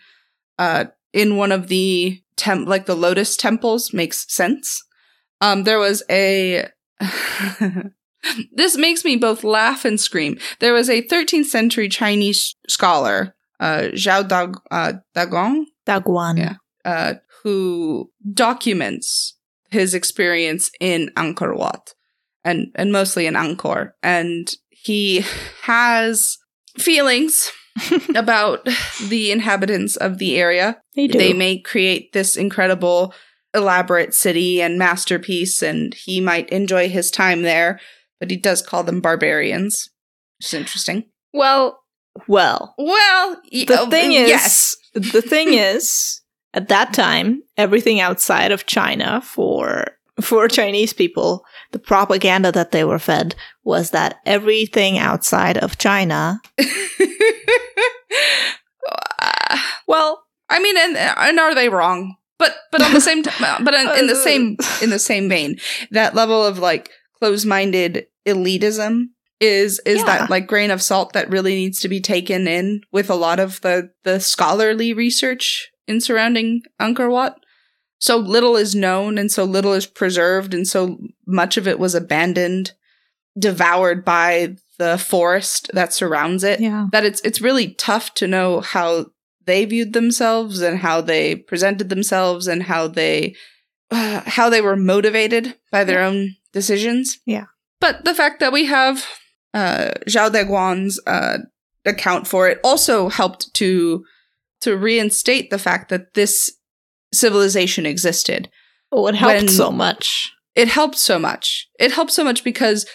uh, 0.59 0.87
in 1.13 1.37
one 1.37 1.53
of 1.53 1.69
the 1.69 2.23
temp, 2.37 2.69
like 2.69 2.87
the 2.87 2.97
lotus 2.97 3.37
temples, 3.37 3.93
makes 3.93 4.33
sense. 4.33 4.85
Um, 5.41 5.65
there 5.65 5.79
was 5.79 6.03
a. 6.11 6.69
this 8.53 8.77
makes 8.77 9.05
me 9.05 9.17
both 9.17 9.45
laugh 9.45 9.85
and 9.85 10.01
scream. 10.01 10.39
There 10.61 10.73
was 10.73 10.89
a 10.89 11.03
13th 11.03 11.47
century 11.47 11.89
Chinese 11.89 12.55
scholar, 12.69 13.35
uh, 13.61 13.89
Zhao 13.93 14.27
Dag- 14.27 14.61
uh, 14.71 14.95
Dagong, 15.17 15.65
Dagwan. 15.87 16.39
Yeah. 16.39 16.55
Uh, 16.85 17.15
who 17.43 18.11
documents 18.33 19.37
his 19.71 19.95
experience 19.95 20.71
in 20.81 21.11
Angkor 21.17 21.57
Wat 21.57 21.95
and 22.45 22.69
and 22.75 22.93
mostly 22.93 23.27
in 23.27 23.35
Angkor 23.35 23.93
and 24.03 24.53
he 24.71 25.25
has 25.63 26.39
feelings 26.79 27.51
about 28.17 28.67
the 29.09 29.31
inhabitants 29.31 29.97
of 29.97 30.19
the 30.19 30.37
area 30.39 30.81
They 30.95 31.07
do. 31.07 31.19
they 31.19 31.33
may 31.33 31.59
create 31.59 32.13
this 32.13 32.37
incredible 32.37 33.15
elaborate 33.55 34.15
city 34.15 34.61
and 34.63 34.79
masterpiece 34.79 35.63
and 35.63 35.95
he 35.95 36.21
might 36.21 36.49
enjoy 36.51 36.89
his 36.89 37.11
time 37.11 37.43
there 37.43 37.81
but 38.21 38.31
he 38.31 38.37
does 38.37 38.63
call 38.63 38.83
them 38.83 39.01
barbarians 39.01 39.89
which 40.39 40.47
is 40.49 40.55
interesting 40.55 41.05
well, 41.35 41.81
well. 42.29 42.75
well 42.77 43.41
The 43.51 43.67
oh, 43.81 43.89
thing 43.89 44.13
is, 44.13 44.29
yes 44.29 44.77
the 44.95 45.23
thing 45.23 45.55
is, 45.55 46.21
at 46.55 46.69
that 46.69 46.93
time, 46.93 47.43
everything 47.57 48.01
outside 48.01 48.53
of 48.53 48.67
China 48.67 49.21
for 49.23 49.87
for 50.21 50.47
Chinese 50.47 50.93
people, 50.93 51.45
the 51.73 51.79
propaganda 51.79 52.53
that 52.53 52.71
they 52.71 52.85
were 52.85 52.99
fed 52.99 53.35
was 53.65 53.91
that 53.91 54.19
everything 54.27 54.99
outside 54.99 55.57
of 55.59 55.79
China. 55.79 56.41
Well, 59.87 60.23
I 60.49 60.59
mean, 60.59 60.77
and 60.79 60.97
and 60.97 61.39
are 61.39 61.55
they 61.55 61.69
wrong? 61.69 62.17
But 62.39 62.55
but 62.71 62.83
on 62.83 62.93
the 62.95 63.01
same 63.01 63.23
time, 63.23 63.65
but 63.65 63.75
in, 63.75 63.89
in 63.99 64.07
the 64.07 64.17
same 64.17 64.57
in 64.83 64.91
the 64.91 64.99
same 64.99 65.29
vein, 65.29 65.57
that 65.91 66.15
level 66.15 66.45
of 66.45 66.59
like 66.59 66.91
close-minded 67.19 68.07
elitism 68.27 69.07
is 69.41 69.81
is 69.85 69.99
Yeah. 69.99 70.05
that 70.07 70.31
like 70.31 70.47
grain 70.47 70.71
of 70.71 70.81
salt 70.83 71.13
that 71.13 71.31
really 71.31 71.55
needs 71.55 71.81
to 71.81 71.89
be 71.89 72.01
taken 72.01 72.47
in 72.49 72.83
with 72.91 73.11
a 73.11 73.15
lot 73.15 73.39
of 73.39 73.61
the 73.61 73.91
the 74.05 74.19
scholarly 74.21 74.93
research 74.93 75.71
in 75.87 76.01
surrounding 76.01 76.63
Angkor 76.81 77.11
Wat. 77.11 77.39
So 77.99 78.17
little 78.17 78.57
is 78.57 78.75
known, 78.75 79.17
and 79.17 79.31
so 79.31 79.45
little 79.45 79.73
is 79.73 79.87
preserved, 79.87 80.55
and 80.55 80.67
so 80.67 80.99
much 81.27 81.57
of 81.57 81.69
it 81.69 81.79
was 81.79 81.95
abandoned, 81.95 82.73
devoured 83.39 84.05
by 84.05 84.57
the 84.79 84.99
forest 84.99 85.71
that 85.75 85.93
surrounds 85.93 86.43
it 86.43 86.59
yeah, 86.59 86.89
that 86.91 87.05
it's 87.05 87.21
it's 87.21 87.41
really 87.41 87.75
tough 87.75 88.15
to 88.15 88.27
know 88.27 88.61
how 88.61 89.07
they 89.45 89.65
viewed 89.65 89.93
themselves 89.93 90.61
and 90.61 90.79
how 90.79 91.01
they 91.01 91.37
presented 91.37 91.89
themselves 91.89 92.47
and 92.47 92.65
how 92.65 92.89
they 92.89 93.35
uh, 93.91 94.23
how 94.27 94.51
they 94.51 94.61
were 94.61 94.77
motivated 94.77 95.57
by 95.71 95.85
their 95.85 96.03
own 96.03 96.37
decisions. 96.53 97.19
Yeah. 97.27 97.47
But 97.81 98.05
the 98.05 98.15
fact 98.15 98.41
that 98.41 98.53
we 98.53 98.67
have 98.67 99.05
uh, 99.55 99.91
Zhao 100.09 100.31
Deguan's 100.31 101.01
uh, 101.07 101.39
account 101.85 102.27
for 102.27 102.49
it 102.49 102.61
also 102.63 103.09
helped 103.09 103.53
to 103.55 104.05
to 104.63 104.77
reinstate 104.77 105.51
the 105.51 105.59
fact 105.59 105.89
that 105.91 106.15
this 106.15 106.53
civilization 107.13 107.87
existed 107.87 108.49
oh, 108.93 109.07
it 109.07 109.15
helped 109.15 109.51
so 109.51 109.71
much. 109.71 110.33
it 110.55 110.69
helped 110.69 110.99
so 110.99 111.19
much. 111.19 111.69
It 111.79 111.93
helped 111.93 112.13
so 112.13 112.25
much 112.25 112.45
because 112.45 112.87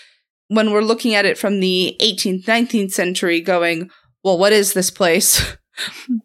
when 0.48 0.72
we're 0.72 0.82
looking 0.82 1.14
at 1.14 1.26
it 1.26 1.38
from 1.38 1.60
the 1.60 1.96
18th, 2.02 2.46
19th 2.46 2.92
century, 2.92 3.42
going, 3.42 3.90
well, 4.24 4.38
what 4.38 4.54
is 4.54 4.74
this 4.74 4.90
place? 4.90 5.56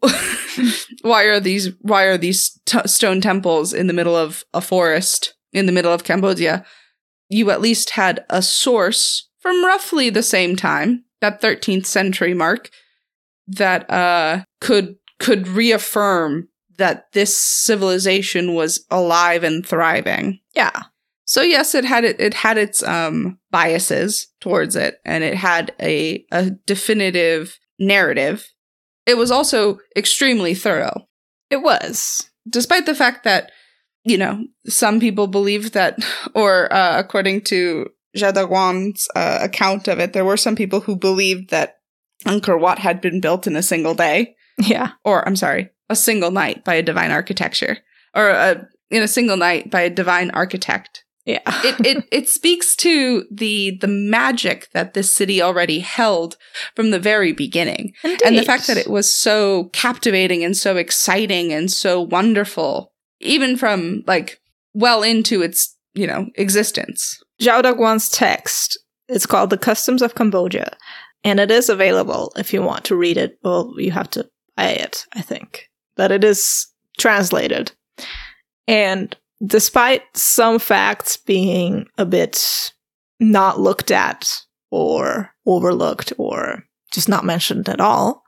why 1.03 1.25
are 1.25 1.41
these 1.41 1.71
why 1.81 2.05
are 2.05 2.17
these 2.17 2.59
t- 2.65 2.87
stone 2.87 3.21
temples 3.21 3.75
in 3.75 3.87
the 3.87 3.93
middle 3.93 4.17
of 4.17 4.45
a 4.55 4.61
forest 4.61 5.35
in 5.53 5.67
the 5.67 5.73
middle 5.73 5.93
of 5.93 6.05
Cambodia? 6.05 6.65
You 7.29 7.51
at 7.51 7.61
least 7.61 7.91
had 7.91 8.25
a 8.31 8.43
source 8.43 9.29
from 9.41 9.65
roughly 9.65 10.09
the 10.09 10.23
same 10.23 10.57
time, 10.57 11.05
that 11.21 11.41
13th 11.41 11.87
century 11.87 12.35
mark, 12.35 12.71
that 13.47 13.91
uh 13.91 14.45
could 14.61 14.97
could 15.23 15.49
reaffirm 15.49 16.49
that 16.79 17.13
this 17.13 17.39
civilization 17.39 18.55
was 18.55 18.85
alive 18.91 19.45
and 19.45 19.65
thriving. 19.65 20.41
Yeah, 20.55 20.83
So 21.25 21.43
yes, 21.43 21.75
it 21.75 21.85
had 21.85 22.05
it, 22.05 22.21
it 22.21 22.35
had 22.35 22.59
its 22.59 22.83
um 22.83 23.39
biases 23.51 24.27
towards 24.41 24.75
it 24.77 24.97
and 25.05 25.23
it 25.25 25.37
had 25.37 25.75
a 25.81 26.25
a 26.33 26.51
definitive 26.67 27.59
narrative. 27.79 28.53
It 29.07 29.17
was 29.17 29.31
also 29.31 29.79
extremely 29.97 30.55
thorough. 30.55 31.09
it 31.51 31.63
was. 31.63 32.29
Despite 32.49 32.87
the 32.87 32.95
fact 32.95 33.25
that 33.25 33.53
you 34.05 34.19
know, 34.19 34.45
some 34.67 34.99
people 34.99 35.29
believe 35.29 35.73
that 35.73 35.99
or 36.35 36.73
uh, 36.73 36.99
according 36.99 37.43
to 37.43 37.89
Jadawan's 38.17 39.09
uh, 39.15 39.39
account 39.41 39.89
of 39.89 40.01
it, 40.01 40.13
there 40.13 40.25
were 40.25 40.37
some 40.37 40.57
people 40.57 40.81
who 40.81 40.97
believed 40.97 41.51
that 41.51 41.77
Angkor 42.27 42.61
Wat 42.61 42.79
had 42.79 43.01
been 43.01 43.21
built 43.21 43.47
in 43.47 43.57
a 43.57 43.63
single 43.63 43.95
day 43.95 44.35
Yeah, 44.67 44.93
or 45.05 45.27
I'm 45.27 45.37
sorry, 45.37 45.71
a 45.89 45.97
single 45.97 46.31
night 46.31 46.65
by 46.65 46.75
a 46.75 46.83
divine 46.83 47.11
architecture 47.11 47.79
or 48.15 48.29
a, 48.29 48.69
in 48.91 49.03
a 49.03 49.09
single 49.09 49.37
night 49.37 49.71
by 49.71 49.83
a 49.83 49.91
divine 49.91 50.31
architect 50.31 51.05
yeah. 51.25 51.41
it, 51.47 51.87
it 51.87 52.05
it 52.11 52.29
speaks 52.29 52.75
to 52.77 53.25
the 53.31 53.79
the 53.81 53.87
magic 53.87 54.69
that 54.73 54.95
this 54.95 55.15
city 55.15 55.41
already 55.41 55.79
held 55.79 56.37
from 56.75 56.91
the 56.91 56.99
very 56.99 57.33
beginning 57.33 57.93
and 58.03 58.37
the 58.37 58.43
fact 58.43 58.67
that 58.67 58.77
it 58.77 58.89
was 58.89 59.15
so 59.15 59.71
captivating 59.73 60.43
and 60.43 60.57
so 60.57 60.77
exciting 60.77 61.53
and 61.53 61.71
so 61.71 62.01
wonderful 62.01 62.93
even 63.21 63.57
from 63.57 64.03
like 64.09 64.41
well 64.75 65.05
into 65.05 65.43
its 65.43 65.77
you 65.95 66.09
know 66.09 66.27
existence 66.35 67.23
Zhao 67.43 68.11
text. 68.11 68.79
It's 69.09 69.27
called 69.27 69.51
The 69.51 69.59
Customs 69.59 70.01
of 70.01 70.15
Cambodia, 70.15 70.77
and 71.25 71.41
it 71.41 71.51
is 71.51 71.69
available 71.69 72.33
if 72.37 72.53
you 72.53 72.63
want 72.63 72.85
to 72.85 72.97
read 72.97 73.17
it. 73.17 73.39
Well, 73.43 73.75
you 73.77 73.91
have 73.91 74.09
to 74.11 74.29
it, 74.71 75.07
I 75.15 75.23
think. 75.23 75.69
that 75.97 76.13
it 76.13 76.25
is 76.25 76.67
translated. 76.99 77.73
And 78.67 79.17
despite 79.45 80.03
some 80.15 80.59
facts 80.59 81.17
being 81.17 81.87
a 81.99 82.07
bit 82.07 82.73
not 83.21 83.61
looked 83.61 83.91
at 83.91 84.43
or 84.71 85.31
overlooked 85.47 86.13
or 86.19 86.63
just 86.93 87.09
not 87.09 87.25
mentioned 87.25 87.69
at 87.69 87.81
all, 87.81 88.23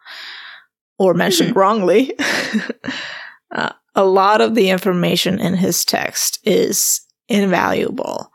or 0.99 1.15
mentioned 1.15 1.57
wrongly, 1.57 2.13
uh, 3.55 3.71
a 3.95 4.05
lot 4.05 4.41
of 4.41 4.55
the 4.55 4.71
information 4.71 5.41
in 5.41 5.55
his 5.55 5.85
text 5.85 6.39
is 6.45 7.01
invaluable 7.29 8.31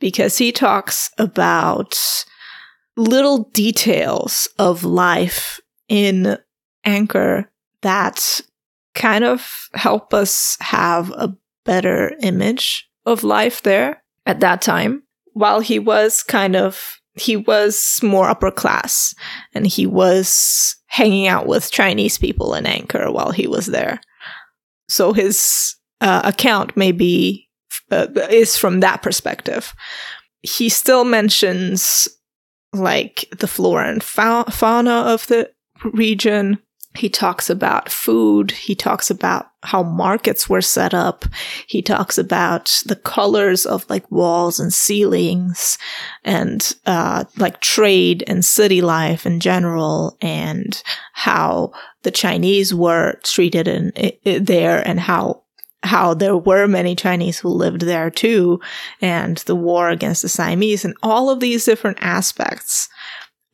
because 0.00 0.38
he 0.38 0.52
talks 0.52 1.10
about 1.18 1.96
little 2.96 3.44
details 3.52 4.48
of 4.58 4.84
life 4.84 5.60
in 5.88 6.38
Angkor 6.86 7.46
that 7.82 8.40
kind 8.94 9.24
of 9.24 9.68
help 9.74 10.14
us 10.14 10.56
have 10.60 11.10
a 11.10 11.36
better 11.64 12.12
image 12.22 12.88
of 13.06 13.24
life 13.24 13.62
there 13.62 14.02
at 14.26 14.40
that 14.40 14.62
time. 14.62 15.02
While 15.32 15.60
he 15.60 15.78
was 15.78 16.22
kind 16.22 16.56
of, 16.56 17.00
he 17.14 17.36
was 17.36 18.00
more 18.02 18.28
upper 18.28 18.50
class 18.50 19.14
and 19.52 19.66
he 19.66 19.86
was 19.86 20.76
hanging 20.86 21.26
out 21.26 21.46
with 21.46 21.72
Chinese 21.72 22.18
people 22.18 22.54
in 22.54 22.64
Angkor 22.64 23.12
while 23.12 23.32
he 23.32 23.46
was 23.46 23.66
there. 23.66 24.00
So 24.88 25.12
his 25.12 25.76
uh, 26.00 26.22
account 26.24 26.76
may 26.76 26.92
be 26.92 27.48
uh, 27.90 28.06
is 28.30 28.56
from 28.56 28.80
that 28.80 29.02
perspective. 29.02 29.74
He 30.42 30.68
still 30.68 31.04
mentions 31.04 32.08
like 32.72 33.26
the 33.38 33.46
flora 33.46 33.88
and 33.88 34.02
fa- 34.02 34.50
fauna 34.50 35.02
of 35.06 35.26
the 35.26 35.50
region, 35.92 36.58
He 36.96 37.08
talks 37.08 37.50
about 37.50 37.88
food. 37.88 38.52
He 38.52 38.76
talks 38.76 39.10
about 39.10 39.50
how 39.64 39.82
markets 39.82 40.48
were 40.48 40.62
set 40.62 40.94
up. 40.94 41.24
He 41.66 41.82
talks 41.82 42.18
about 42.18 42.82
the 42.86 42.94
colors 42.96 43.66
of 43.66 43.88
like 43.90 44.08
walls 44.12 44.60
and 44.60 44.72
ceilings 44.72 45.76
and 46.24 46.72
uh, 46.86 47.24
like 47.36 47.60
trade 47.60 48.22
and 48.28 48.44
city 48.44 48.80
life 48.80 49.26
in 49.26 49.40
general 49.40 50.16
and 50.20 50.80
how 51.14 51.72
the 52.02 52.12
Chinese 52.12 52.72
were 52.72 53.18
treated 53.24 53.66
in, 53.66 53.90
in 53.90 54.44
there 54.44 54.86
and 54.86 55.00
how 55.00 55.42
how 55.82 56.14
there 56.14 56.36
were 56.36 56.66
many 56.66 56.94
Chinese 56.94 57.38
who 57.38 57.48
lived 57.50 57.82
there 57.82 58.10
too, 58.10 58.58
and 59.02 59.36
the 59.38 59.54
war 59.54 59.90
against 59.90 60.22
the 60.22 60.28
Siamese, 60.28 60.82
and 60.82 60.94
all 61.02 61.28
of 61.28 61.40
these 61.40 61.66
different 61.66 61.98
aspects 62.00 62.88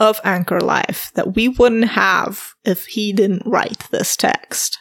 of 0.00 0.20
Angkor 0.22 0.62
Life 0.62 1.12
that 1.14 1.36
we 1.36 1.48
wouldn't 1.48 1.90
have 1.90 2.54
if 2.64 2.86
he 2.86 3.12
didn't 3.12 3.46
write 3.46 3.86
this 3.90 4.16
text. 4.16 4.78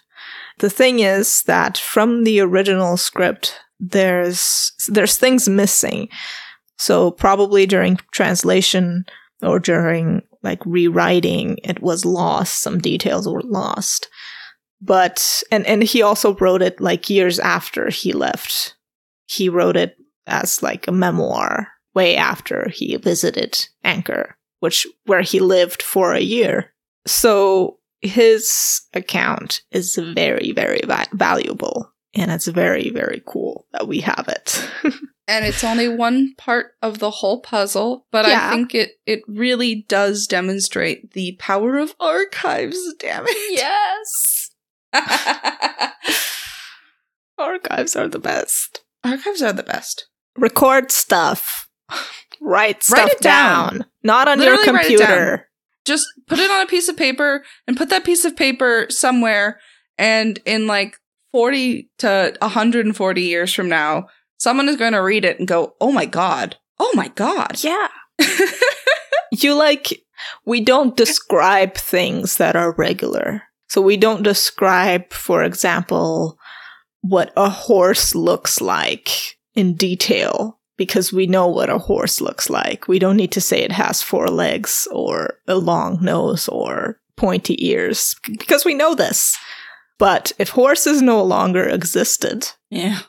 The 0.59 0.69
thing 0.69 0.99
is 0.99 1.43
that 1.43 1.77
from 1.77 2.23
the 2.23 2.39
original 2.39 2.97
script, 2.97 3.59
there's 3.79 4.71
there's 4.87 5.17
things 5.17 5.47
missing. 5.47 6.07
So 6.77 7.11
probably 7.11 7.65
during 7.65 7.99
translation 8.11 9.05
or 9.41 9.59
during 9.59 10.21
like 10.41 10.65
rewriting, 10.65 11.59
it 11.63 11.81
was 11.81 12.05
lost. 12.05 12.61
Some 12.61 12.79
details 12.79 13.27
were 13.27 13.43
lost. 13.43 14.07
But 14.81 15.43
and 15.51 15.65
and 15.67 15.83
he 15.83 16.01
also 16.01 16.35
wrote 16.35 16.61
it 16.61 16.79
like 16.79 17.09
years 17.09 17.39
after 17.39 17.89
he 17.89 18.13
left. 18.13 18.75
He 19.25 19.49
wrote 19.49 19.75
it 19.75 19.97
as 20.25 20.63
like 20.63 20.87
a 20.87 20.93
memoir 20.93 21.67
way 21.93 22.15
after 22.15 22.69
he 22.69 22.95
visited 22.95 23.67
Angkor 23.83 24.33
which 24.59 24.87
where 25.05 25.21
he 25.21 25.39
lived 25.39 25.81
for 25.81 26.13
a 26.13 26.21
year. 26.21 26.73
So 27.05 27.79
his 28.01 28.81
account 28.93 29.61
is 29.71 29.95
very 29.95 30.51
very 30.51 30.81
va- 30.85 31.07
valuable 31.13 31.91
and 32.13 32.31
it's 32.31 32.47
very 32.47 32.89
very 32.89 33.21
cool 33.25 33.65
that 33.73 33.87
we 33.87 34.01
have 34.01 34.27
it. 34.27 34.69
and 35.27 35.45
it's 35.45 35.63
only 35.63 35.89
one 35.89 36.33
part 36.37 36.71
of 36.81 36.99
the 36.99 37.11
whole 37.11 37.41
puzzle, 37.41 38.05
but 38.11 38.27
yeah. 38.27 38.47
I 38.47 38.51
think 38.51 38.75
it 38.75 38.91
it 39.05 39.21
really 39.27 39.85
does 39.87 40.27
demonstrate 40.27 41.11
the 41.13 41.35
power 41.39 41.77
of 41.77 41.95
archives, 41.99 42.79
damn 42.99 43.25
it. 43.27 43.51
Yes. 43.51 44.51
archives 47.37 47.95
are 47.95 48.07
the 48.07 48.19
best. 48.19 48.83
Archives 49.03 49.41
are 49.41 49.53
the 49.53 49.63
best. 49.63 50.07
Record 50.35 50.91
stuff 50.91 51.69
write 52.41 52.83
stuff 52.83 52.97
write 52.97 53.11
it 53.11 53.21
down. 53.21 53.77
down. 53.77 53.85
Not 54.03 54.27
on 54.27 54.39
Literally 54.39 54.65
your 54.65 54.73
computer. 54.73 55.49
Just 55.85 56.07
put 56.27 56.39
it 56.39 56.51
on 56.51 56.61
a 56.61 56.67
piece 56.67 56.87
of 56.87 56.97
paper 56.97 57.43
and 57.67 57.77
put 57.77 57.89
that 57.89 58.03
piece 58.03 58.25
of 58.25 58.35
paper 58.35 58.87
somewhere. 58.89 59.59
And 59.97 60.39
in 60.45 60.67
like 60.67 60.97
40 61.31 61.89
to 61.99 62.35
140 62.39 63.21
years 63.21 63.53
from 63.53 63.69
now, 63.69 64.07
someone 64.37 64.69
is 64.69 64.77
going 64.77 64.93
to 64.93 65.01
read 65.01 65.25
it 65.25 65.39
and 65.39 65.47
go, 65.47 65.73
oh 65.81 65.91
my 65.91 66.05
God. 66.05 66.57
Oh 66.79 66.91
my 66.95 67.09
God. 67.09 67.61
Yeah. 67.63 67.87
you 69.31 69.53
like, 69.53 69.87
we 70.45 70.61
don't 70.61 70.95
describe 70.95 71.75
things 71.75 72.37
that 72.37 72.55
are 72.55 72.73
regular. 72.73 73.43
So 73.67 73.81
we 73.81 73.97
don't 73.97 74.23
describe, 74.23 75.11
for 75.11 75.43
example, 75.43 76.37
what 77.01 77.31
a 77.35 77.49
horse 77.49 78.15
looks 78.15 78.61
like 78.61 79.37
in 79.55 79.75
detail 79.75 80.58
because 80.79 81.11
we 81.11 81.27
know 81.27 81.45
what 81.45 81.69
a 81.69 81.77
horse 81.77 82.21
looks 82.21 82.49
like. 82.49 82.87
We 82.87 82.99
don't 82.99 83.17
need 83.17 83.33
to 83.33 83.41
say 83.41 83.59
it 83.59 83.73
has 83.73 84.01
four 84.01 84.27
legs 84.29 84.87
or 84.93 85.37
a 85.45 85.55
long 85.55 85.99
nose 86.01 86.47
or 86.47 87.01
pointy 87.17 87.67
ears 87.67 88.15
because 88.25 88.63
we 88.63 88.73
know 88.73 88.95
this. 88.95 89.37
But 89.97 90.31
if 90.39 90.51
horses 90.51 91.01
no 91.01 91.21
longer 91.21 91.67
existed, 91.67 92.47
yeah, 92.69 92.99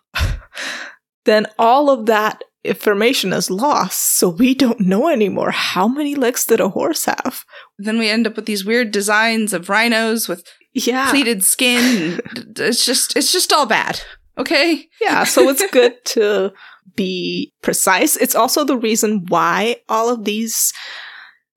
then 1.25 1.47
all 1.61 1.91
of 1.91 2.07
that 2.07 2.43
information 2.65 3.33
is 3.33 3.53
lost. 3.53 4.19
So 4.19 4.29
we 4.29 4.53
don't 4.53 4.81
know 4.81 5.09
anymore 5.09 5.53
how 5.53 5.87
many 5.87 6.17
legs 6.17 6.45
did 6.45 6.59
a 6.59 6.71
horse 6.71 7.05
have. 7.05 7.45
Then 7.79 8.01
we 8.01 8.11
end 8.11 8.27
up 8.27 8.35
with 8.35 8.47
these 8.47 8.65
weird 8.65 8.91
designs 8.91 9.53
of 9.53 9.69
rhinos 9.69 10.27
with 10.27 10.45
yeah. 10.73 11.09
pleated 11.09 11.45
skin. 11.45 12.21
it's 12.57 12.85
just 12.85 13.17
it's 13.17 13.33
just 13.33 13.53
all 13.53 13.67
bad. 13.67 14.01
Okay? 14.37 14.89
Yeah, 15.01 15.25
so 15.25 15.49
it's 15.49 15.65
good 15.71 16.05
to 16.07 16.53
be 16.97 17.53
precise. 17.63 18.17
It's 18.17 18.35
also 18.35 18.65
the 18.65 18.77
reason 18.77 19.25
why 19.29 19.77
all 19.89 20.09
of 20.09 20.25
these 20.25 20.73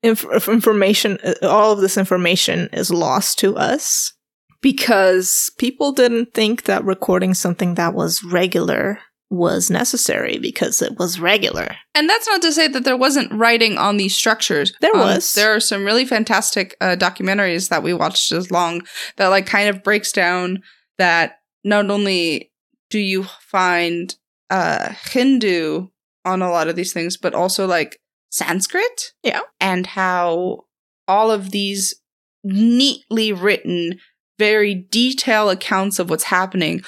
inf- 0.02 0.48
information, 0.48 1.18
all 1.42 1.72
of 1.72 1.80
this 1.80 1.96
information 1.96 2.68
is 2.72 2.90
lost 2.90 3.38
to 3.40 3.56
us 3.56 4.12
because 4.60 5.50
people 5.58 5.92
didn't 5.92 6.32
think 6.32 6.64
that 6.64 6.84
recording 6.84 7.34
something 7.34 7.74
that 7.74 7.94
was 7.94 8.24
regular 8.24 8.98
was 9.30 9.70
necessary 9.70 10.38
because 10.38 10.80
it 10.80 10.98
was 10.98 11.18
regular. 11.18 11.76
And 11.94 12.08
that's 12.08 12.26
not 12.26 12.42
to 12.42 12.52
say 12.52 12.68
that 12.68 12.84
there 12.84 12.96
wasn't 12.96 13.32
writing 13.32 13.78
on 13.78 13.96
these 13.96 14.14
structures. 14.14 14.72
There 14.80 14.94
um, 14.94 15.00
was. 15.00 15.34
There 15.34 15.54
are 15.54 15.60
some 15.60 15.84
really 15.84 16.04
fantastic 16.04 16.76
uh, 16.80 16.96
documentaries 16.96 17.68
that 17.68 17.82
we 17.82 17.92
watched 17.92 18.32
as 18.32 18.50
long 18.50 18.82
that 19.16 19.28
like 19.28 19.46
kind 19.46 19.68
of 19.68 19.82
breaks 19.82 20.12
down 20.12 20.62
that 20.98 21.40
not 21.64 21.90
only 21.90 22.52
do 22.90 22.98
you 22.98 23.24
find 23.24 24.14
uh 24.50 24.92
Hindu 25.10 25.88
on 26.24 26.42
a 26.42 26.50
lot 26.50 26.68
of 26.68 26.76
these 26.76 26.92
things, 26.92 27.16
but 27.16 27.34
also 27.34 27.66
like 27.66 27.98
Sanskrit. 28.30 29.12
Yeah. 29.22 29.40
And 29.60 29.86
how 29.86 30.64
all 31.06 31.30
of 31.30 31.50
these 31.50 31.94
neatly 32.42 33.32
written, 33.32 33.98
very 34.38 34.74
detailed 34.90 35.52
accounts 35.52 35.98
of 35.98 36.10
what's 36.10 36.24
happening 36.24 36.82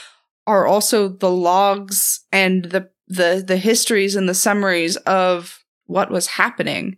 are 0.47 0.67
also 0.67 1.09
the 1.09 1.31
logs 1.31 2.25
and 2.33 2.67
the 2.67 2.89
the 3.09 3.45
the 3.47 3.57
histories 3.57 4.17
and 4.17 4.29
the 4.29 4.35
summaries 4.35 4.97
of 4.99 5.59
what 5.87 6.11
was 6.11 6.27
happening. 6.27 6.97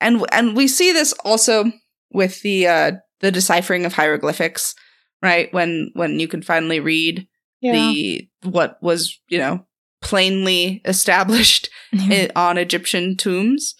And 0.00 0.24
and 0.32 0.56
we 0.56 0.68
see 0.68 0.92
this 0.92 1.12
also 1.24 1.72
with 2.12 2.42
the 2.42 2.66
uh 2.66 2.92
the 3.20 3.30
deciphering 3.32 3.84
of 3.84 3.92
hieroglyphics, 3.92 4.74
right? 5.22 5.52
When 5.52 5.90
when 5.94 6.20
you 6.20 6.28
can 6.28 6.42
finally 6.42 6.80
read 6.80 7.26
yeah. 7.60 7.72
the 7.72 8.28
what 8.44 8.78
was, 8.80 9.18
you 9.28 9.38
know, 9.38 9.66
plainly 10.00 10.80
established 10.84 11.68
mm-hmm. 11.94 12.36
on 12.36 12.58
Egyptian 12.58 13.16
tombs. 13.16 13.74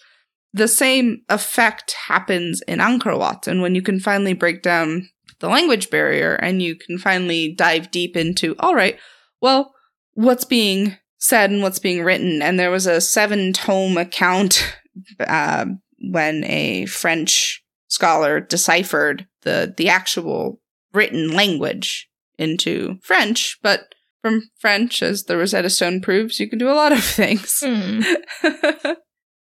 The 0.53 0.67
same 0.67 1.21
effect 1.29 1.95
happens 2.07 2.61
in 2.67 2.79
Angkor 2.79 3.17
Wat, 3.17 3.47
and 3.47 3.61
when 3.61 3.73
you 3.73 3.81
can 3.81 3.99
finally 3.99 4.33
break 4.33 4.61
down 4.61 5.09
the 5.39 5.49
language 5.49 5.89
barrier 5.89 6.35
and 6.35 6.61
you 6.61 6.75
can 6.75 6.97
finally 6.97 7.53
dive 7.53 7.89
deep 7.89 8.15
into, 8.15 8.55
all 8.59 8.75
right, 8.75 8.99
well, 9.41 9.73
what's 10.13 10.45
being 10.45 10.97
said 11.17 11.51
and 11.51 11.61
what's 11.61 11.79
being 11.79 12.03
written. 12.03 12.41
And 12.41 12.59
there 12.59 12.71
was 12.71 12.85
a 12.85 13.01
seven 13.01 13.53
tome 13.53 13.97
account 13.97 14.77
uh, 15.19 15.65
when 15.99 16.43
a 16.45 16.85
French 16.85 17.63
scholar 17.87 18.39
deciphered 18.39 19.27
the 19.41 19.73
the 19.75 19.89
actual 19.89 20.61
written 20.93 21.31
language 21.31 22.09
into 22.37 22.97
French, 23.03 23.59
but 23.61 23.93
from 24.21 24.49
French, 24.59 25.01
as 25.01 25.23
the 25.23 25.37
Rosetta 25.37 25.69
Stone 25.69 26.01
proves, 26.01 26.39
you 26.39 26.49
can 26.49 26.59
do 26.59 26.69
a 26.69 26.73
lot 26.73 26.91
of 26.91 27.03
things. 27.03 27.61
Mm. 27.63 28.05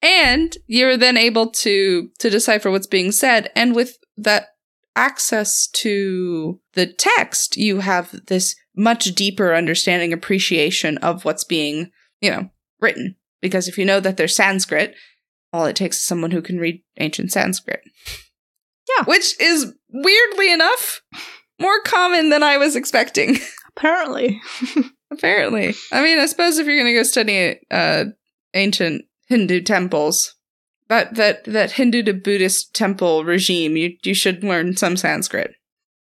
and 0.02 0.58
you're 0.68 0.98
then 0.98 1.18
able 1.18 1.50
to 1.52 2.10
to 2.20 2.30
decipher 2.30 2.72
what's 2.72 2.88
being 2.88 3.12
said. 3.12 3.52
And 3.56 3.76
with 3.76 3.98
that 4.18 4.48
access 4.96 5.68
to 5.68 6.60
the 6.74 6.88
text, 6.88 7.58
you 7.58 7.80
have 7.80 8.14
this 8.28 8.56
much 8.76 9.06
deeper 9.16 9.54
understanding, 9.54 10.14
appreciation 10.14 10.98
of 11.00 11.26
what's 11.26 11.44
being, 11.44 11.92
you 12.22 12.32
know, 12.32 12.50
written. 12.80 13.16
Because 13.42 13.68
if 13.68 13.78
you 13.78 13.86
know 13.86 14.00
that 14.00 14.18
there's 14.18 14.36
Sanskrit, 14.36 14.96
all 15.52 15.66
it 15.66 15.76
takes 15.76 15.98
is 15.98 16.04
someone 16.04 16.32
who 16.32 16.42
can 16.42 16.58
read 16.58 16.82
ancient 16.98 17.32
Sanskrit. 17.32 17.82
Yeah. 18.98 19.06
Which 19.06 19.40
is 19.40 19.74
weirdly 19.90 20.52
enough 20.52 21.02
more 21.60 21.80
common 21.86 22.30
than 22.30 22.44
I 22.44 22.58
was 22.58 22.76
expecting. 22.76 23.38
Apparently. 23.78 24.42
Apparently. 25.12 25.76
I 25.92 26.04
mean, 26.04 26.20
I 26.20 26.26
suppose 26.26 26.58
if 26.58 26.68
you're 26.68 26.78
going 26.78 26.88
to 26.88 27.00
go 27.00 27.04
study 27.04 27.60
uh, 27.70 28.06
ancient 28.54 29.06
Hindu 29.28 29.62
temples, 29.62 30.36
that, 30.90 31.16
that, 31.16 31.44
that 31.46 31.74
Hindu 31.74 32.04
to 32.04 32.14
Buddhist 32.14 32.74
temple 32.74 33.24
regime, 33.24 33.78
you, 33.78 33.96
you 34.04 34.14
should 34.14 34.44
learn 34.44 34.76
some 34.76 34.98
Sanskrit. 34.98 35.56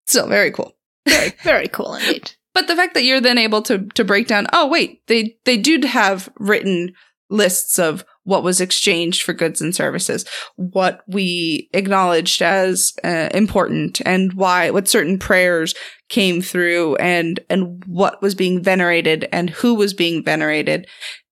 Still 0.07 0.29
very 0.29 0.51
cool. 0.51 0.73
Very, 1.07 1.33
very 1.43 1.68
cool 1.68 1.95
indeed. 1.95 2.33
But 2.55 2.66
the 2.66 2.77
fact 2.77 2.95
that 2.95 3.05
you're 3.05 3.20
then 3.20 3.39
able 3.39 3.62
to 3.62 3.87
to 3.95 4.05
break 4.05 4.27
down, 4.27 4.47
oh 4.53 4.68
wait, 4.68 5.07
they 5.07 5.37
they 5.45 5.57
do 5.57 5.81
have 5.87 6.29
written 6.39 6.93
lists 7.31 7.79
of 7.79 8.05
what 8.25 8.43
was 8.43 8.61
exchanged 8.61 9.23
for 9.23 9.33
goods 9.33 9.61
and 9.61 9.75
services, 9.75 10.25
what 10.57 11.01
we 11.09 11.68
acknowledged 11.73 12.43
as 12.43 12.93
uh, 13.05 13.29
important, 13.35 14.01
and 14.05 14.33
why 14.35 14.70
what 14.70 14.89
certain 14.89 15.18
prayers 15.18 15.75
came 16.09 16.41
through, 16.41 16.97
and 16.97 17.41
and 17.51 17.83
what 17.87 18.20
was 18.23 18.35
being 18.35 18.62
venerated, 18.62 19.29
and 19.33 19.51
who 19.51 19.75
was 19.75 19.95
being 19.95 20.25
venerated 20.25 20.87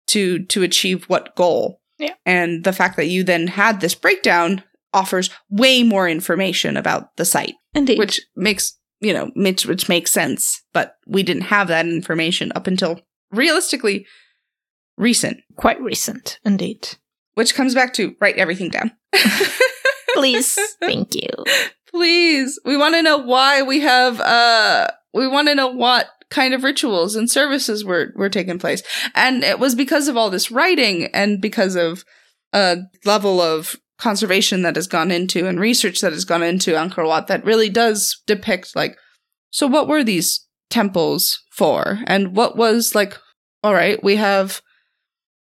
to 0.09 0.45
to 0.47 0.63
achieve 0.63 1.05
what 1.05 1.35
goal. 1.37 1.81
Yeah. 1.99 2.15
And 2.25 2.65
the 2.65 2.73
fact 2.73 2.97
that 2.97 3.09
you 3.09 3.25
then 3.25 3.47
had 3.47 3.81
this 3.81 3.95
breakdown 3.95 4.65
offers 4.93 5.31
way 5.51 5.83
more 5.83 6.09
information 6.09 6.77
about 6.77 7.15
the 7.17 7.25
site, 7.25 7.55
Indeed. 7.75 7.99
which 7.99 8.21
makes 8.35 8.77
you 9.01 9.15
know, 9.15 9.31
which, 9.35 9.67
which 9.67 9.89
makes 9.89 10.11
sense. 10.11 10.63
But 10.73 10.97
we 11.07 11.23
didn't 11.23 11.45
have 11.45 11.69
that 11.69 11.87
information 11.87 12.53
up 12.55 12.67
until 12.67 13.01
realistically 13.33 14.07
recent, 15.01 15.41
Quite 15.57 15.81
recent, 15.81 16.39
indeed. 16.45 16.89
which 17.35 17.55
comes 17.55 17.75
back 17.75 17.93
to 17.95 18.15
write 18.21 18.37
everything 18.37 18.71
down. 18.71 18.93
Please. 20.15 20.59
Thank 20.81 21.15
you. 21.15 21.29
Please. 21.89 22.61
We 22.65 22.77
want 22.77 22.95
to 22.95 23.03
know 23.03 23.19
why 23.19 23.63
we 23.63 23.81
have 23.81 24.21
uh 24.21 24.89
we 25.13 25.27
want 25.27 25.49
to 25.49 25.55
know 25.55 25.69
what 25.69 26.09
kind 26.31 26.55
of 26.55 26.63
rituals 26.63 27.17
and 27.17 27.31
services 27.31 27.85
were 27.85 28.13
were 28.15 28.29
taking 28.29 28.59
place. 28.59 28.83
And 29.15 29.43
it 29.43 29.59
was 29.59 29.75
because 29.75 30.09
of 30.09 30.17
all 30.17 30.31
this 30.31 30.51
writing 30.51 31.07
and 31.15 31.41
because 31.41 31.77
of 31.77 32.05
a 32.53 32.79
level 33.05 33.41
of 33.41 33.77
conservation 33.99 34.63
that 34.63 34.77
has 34.77 34.87
gone 34.87 35.11
into 35.11 35.47
and 35.47 35.61
research 35.61 36.01
that 36.01 36.13
has 36.13 36.25
gone 36.25 36.43
into 36.43 36.73
Angkor 36.73 37.07
Wat 37.07 37.27
that 37.27 37.45
really 37.45 37.69
does 37.69 38.23
depict 38.27 38.75
like 38.75 38.97
so 39.51 39.67
what 39.67 39.89
were 39.89 40.03
these 40.03 40.47
temples 40.71 41.43
for 41.51 41.99
and 42.07 42.35
what 42.35 42.57
was 42.57 42.95
like 42.95 43.19
all 43.63 43.75
right, 43.75 44.03
we 44.03 44.17
have 44.17 44.63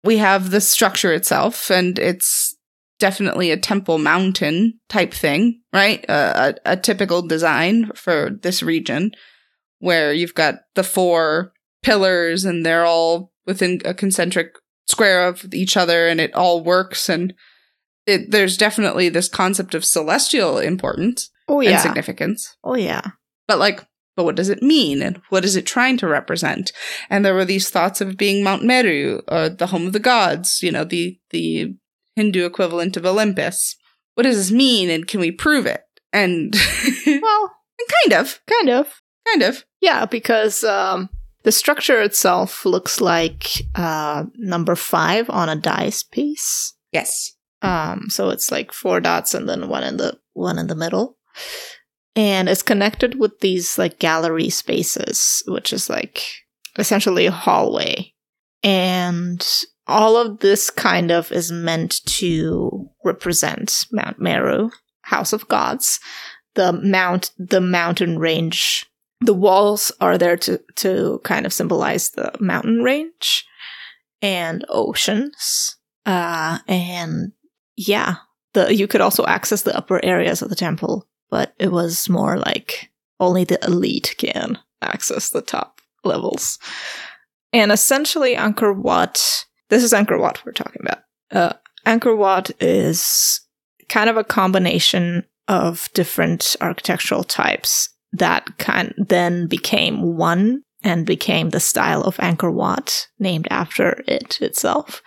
we 0.04 0.18
have 0.18 0.50
the 0.50 0.60
structure 0.60 1.12
itself 1.12 1.70
and 1.70 1.98
it's 1.98 2.56
definitely 2.98 3.50
a 3.50 3.56
temple 3.56 3.98
mountain 3.98 4.78
type 4.88 5.12
thing, 5.14 5.60
right? 5.72 6.04
Uh, 6.08 6.52
a, 6.66 6.72
a 6.72 6.76
typical 6.76 7.22
design 7.22 7.90
for 7.94 8.30
this 8.42 8.62
region 8.62 9.12
where 9.78 10.12
you've 10.12 10.34
got 10.34 10.56
the 10.74 10.82
four 10.82 11.52
pillars 11.82 12.44
and 12.44 12.64
they're 12.64 12.84
all 12.84 13.32
within 13.46 13.80
a 13.84 13.94
concentric 13.94 14.52
square 14.86 15.26
of 15.26 15.46
each 15.54 15.76
other 15.76 16.08
and 16.08 16.20
it 16.20 16.34
all 16.34 16.62
works 16.62 17.08
and 17.08 17.32
it, 18.06 18.30
there's 18.30 18.56
definitely 18.56 19.08
this 19.08 19.28
concept 19.28 19.74
of 19.74 19.84
celestial 19.84 20.58
importance 20.58 21.30
Oh, 21.48 21.60
and 21.60 21.70
yeah. 21.70 21.78
significance 21.78 22.56
Oh, 22.62 22.74
yeah. 22.76 23.02
but 23.48 23.58
like 23.58 23.86
but 24.16 24.24
what 24.24 24.34
does 24.36 24.48
it 24.48 24.62
mean? 24.62 25.02
And 25.02 25.20
what 25.30 25.44
is 25.44 25.56
it 25.56 25.66
trying 25.66 25.96
to 25.98 26.06
represent? 26.08 26.72
And 27.08 27.24
there 27.24 27.34
were 27.34 27.44
these 27.44 27.70
thoughts 27.70 28.00
of 28.00 28.16
being 28.16 28.42
mount 28.44 28.64
meru 28.64 29.20
or 29.28 29.48
the 29.48 29.68
home 29.68 29.86
of 29.86 29.92
the 29.92 29.98
gods 30.00 30.62
you 30.62 30.70
know 30.72 30.84
the 30.84 31.18
the 31.30 31.74
hindu 32.16 32.44
equivalent 32.44 32.96
of 32.96 33.06
olympus. 33.06 33.76
What 34.14 34.24
does 34.24 34.36
this 34.36 34.50
mean? 34.50 34.90
And 34.90 35.06
can 35.06 35.20
we 35.20 35.30
prove 35.30 35.66
it? 35.66 35.82
And 36.12 36.54
Well, 37.06 37.52
kind 38.04 38.20
of. 38.20 38.40
kind 38.48 38.70
of. 38.70 39.00
kind 39.26 39.42
of. 39.42 39.64
Yeah, 39.80 40.04
because 40.06 40.64
um, 40.64 41.08
the 41.44 41.52
structure 41.52 42.02
itself 42.02 42.66
looks 42.66 43.00
like 43.00 43.46
uh, 43.76 44.24
number 44.36 44.74
five 44.74 45.30
on 45.30 45.48
a 45.48 45.56
dice 45.56 46.02
piece. 46.02 46.74
yes. 46.92 47.32
Um, 47.62 48.06
so 48.08 48.30
it's 48.30 48.50
like 48.50 48.72
four 48.72 49.00
dots 49.00 49.34
and 49.34 49.46
then 49.48 49.68
one 49.68 49.84
in 49.84 49.96
the 49.98 50.18
one 50.32 50.58
in 50.58 50.66
the 50.66 50.74
middle, 50.74 51.18
and 52.16 52.48
it's 52.48 52.62
connected 52.62 53.18
with 53.18 53.40
these 53.40 53.78
like 53.78 53.98
gallery 53.98 54.50
spaces, 54.50 55.42
which 55.46 55.72
is 55.72 55.88
like 55.88 56.24
essentially 56.78 57.26
a 57.26 57.30
hallway, 57.30 58.12
and 58.62 59.46
all 59.86 60.16
of 60.16 60.38
this 60.38 60.70
kind 60.70 61.10
of 61.10 61.32
is 61.32 61.50
meant 61.50 62.00
to 62.06 62.88
represent 63.04 63.86
Mount 63.90 64.20
Meru, 64.20 64.70
House 65.02 65.32
of 65.32 65.48
Gods, 65.48 65.98
the 66.54 66.72
mount, 66.72 67.32
the 67.38 67.60
mountain 67.60 68.18
range. 68.18 68.86
The 69.22 69.34
walls 69.34 69.92
are 70.00 70.16
there 70.16 70.36
to 70.38 70.60
to 70.76 71.20
kind 71.24 71.44
of 71.44 71.52
symbolize 71.52 72.10
the 72.10 72.32
mountain 72.40 72.82
range 72.82 73.44
and 74.22 74.64
oceans. 74.68 75.76
Uh, 76.06 76.58
and 76.66 77.32
yeah, 77.76 78.16
the 78.54 78.74
you 78.74 78.86
could 78.86 79.00
also 79.00 79.26
access 79.26 79.62
the 79.62 79.76
upper 79.76 80.02
areas 80.04 80.40
of 80.40 80.48
the 80.48 80.56
temple, 80.56 81.06
but 81.30 81.54
it 81.58 81.72
was 81.72 82.08
more 82.08 82.36
like 82.38 82.90
only 83.18 83.44
the 83.44 83.62
elite 83.64 84.14
can 84.18 84.58
access 84.82 85.30
the 85.30 85.42
top 85.42 85.80
levels. 86.04 86.58
And 87.52 87.72
essentially, 87.72 88.36
Angkor 88.36 88.76
Wat. 88.76 89.44
This 89.68 89.82
is 89.82 89.92
Angkor 89.92 90.18
Wat 90.18 90.42
we're 90.44 90.52
talking 90.52 90.82
about. 90.84 90.98
Uh, 91.30 91.52
Angkor 91.86 92.16
Wat 92.16 92.50
is 92.60 93.40
kind 93.88 94.10
of 94.10 94.16
a 94.16 94.24
combination 94.24 95.24
of 95.48 95.88
different 95.94 96.56
architectural 96.60 97.24
types 97.24 97.88
that 98.12 98.46
kind 98.58 98.94
then 98.96 99.46
became 99.46 100.16
one 100.16 100.62
and 100.82 101.04
became 101.06 101.50
the 101.50 101.60
style 101.60 102.02
of 102.02 102.16
Angkor 102.16 102.52
Wat, 102.52 103.08
named 103.18 103.46
after 103.50 104.02
it 104.06 104.40
itself. 104.40 105.02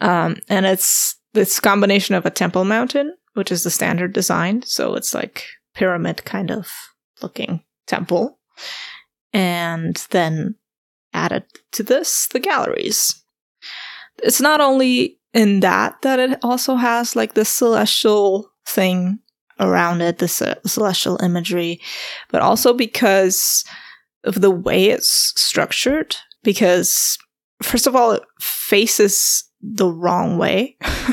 Um, 0.00 0.36
and 0.48 0.66
it's 0.66 1.16
this 1.32 1.60
combination 1.60 2.14
of 2.14 2.26
a 2.26 2.30
temple 2.30 2.64
mountain, 2.64 3.14
which 3.34 3.52
is 3.52 3.62
the 3.62 3.70
standard 3.70 4.12
design, 4.12 4.62
so 4.62 4.94
it's 4.94 5.14
like 5.14 5.44
pyramid 5.74 6.24
kind 6.24 6.50
of 6.50 6.70
looking 7.22 7.62
temple, 7.86 8.38
and 9.32 10.06
then 10.10 10.56
added 11.12 11.44
to 11.72 11.82
this 11.82 12.28
the 12.28 12.40
galleries. 12.40 13.22
It's 14.22 14.40
not 14.40 14.60
only 14.60 15.18
in 15.32 15.60
that 15.60 16.02
that 16.02 16.18
it 16.18 16.38
also 16.42 16.74
has 16.74 17.16
like 17.16 17.34
this 17.34 17.48
celestial 17.48 18.50
thing 18.66 19.18
around 19.58 20.00
it, 20.00 20.18
this 20.18 20.42
uh, 20.42 20.54
celestial 20.66 21.22
imagery, 21.22 21.80
but 22.30 22.42
also 22.42 22.72
because 22.72 23.64
of 24.24 24.40
the 24.40 24.50
way 24.50 24.86
it's 24.86 25.32
structured. 25.36 26.16
Because 26.42 27.18
first 27.62 27.86
of 27.86 27.94
all, 27.94 28.12
it 28.12 28.22
faces 28.40 29.44
the 29.60 29.90
wrong 29.90 30.38
way. 30.38 30.76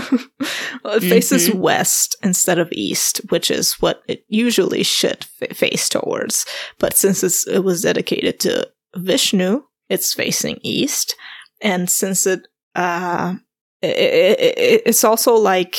well, 0.87 0.95
it 0.95 1.01
faces 1.01 1.49
Mhm. 1.49 1.55
west 1.59 2.15
instead 2.23 2.57
of 2.59 2.69
east, 2.71 3.21
which 3.29 3.51
is 3.51 3.73
what 3.81 4.01
it 4.07 4.23
usually 4.29 4.83
should 4.83 5.25
fa- 5.25 5.53
face 5.53 5.89
towards. 5.89 6.45
But 6.79 6.95
since 6.97 7.23
it's, 7.23 7.45
it 7.47 7.59
was 7.63 7.81
dedicated 7.81 8.39
to 8.41 8.67
Vishnu, 8.95 9.63
it's 9.89 10.13
facing 10.13 10.59
east, 10.63 11.15
and 11.61 11.89
since 11.89 12.25
it, 12.25 12.41
uh, 12.75 13.35
i 13.83 13.87
i 13.87 13.87
i 13.87 14.81
it's 14.85 15.03
also 15.03 15.35
like 15.35 15.75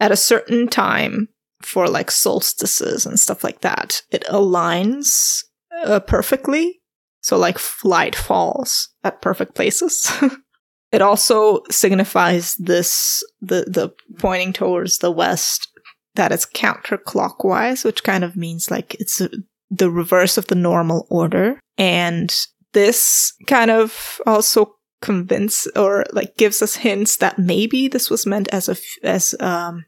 at 0.00 0.12
a 0.12 0.16
certain 0.16 0.68
time 0.68 1.28
for 1.62 1.88
like 1.88 2.10
solstices 2.10 3.06
and 3.06 3.18
stuff 3.18 3.42
like 3.42 3.60
that, 3.62 4.02
it 4.10 4.24
aligns 4.30 5.42
uh, 5.84 6.00
perfectly. 6.00 6.80
So 7.22 7.36
like 7.36 7.58
light 7.84 8.14
falls 8.16 8.90
at 9.02 9.20
perfect 9.22 9.54
places. 9.54 10.10
it 10.92 11.02
also 11.02 11.62
signifies 11.70 12.54
this 12.56 13.22
the 13.40 13.64
the 13.66 13.92
pointing 14.18 14.52
towards 14.52 14.98
the 14.98 15.10
west 15.10 15.68
that 16.14 16.32
it's 16.32 16.46
counterclockwise, 16.46 17.84
which 17.84 18.02
kind 18.02 18.24
of 18.24 18.36
means 18.36 18.70
like 18.70 18.94
it's 18.96 19.20
a, 19.20 19.30
the 19.70 19.90
reverse 19.90 20.36
of 20.36 20.48
the 20.48 20.54
normal 20.54 21.06
order. 21.10 21.60
And 21.76 22.34
this 22.72 23.32
kind 23.46 23.70
of 23.70 24.20
also 24.26 24.74
convince 25.00 25.66
or 25.76 26.04
like 26.12 26.36
gives 26.36 26.60
us 26.60 26.76
hints 26.76 27.18
that 27.18 27.38
maybe 27.38 27.86
this 27.86 28.10
was 28.10 28.26
meant 28.26 28.48
as 28.48 28.68
a 28.68 28.76
as 29.06 29.34
um 29.38 29.84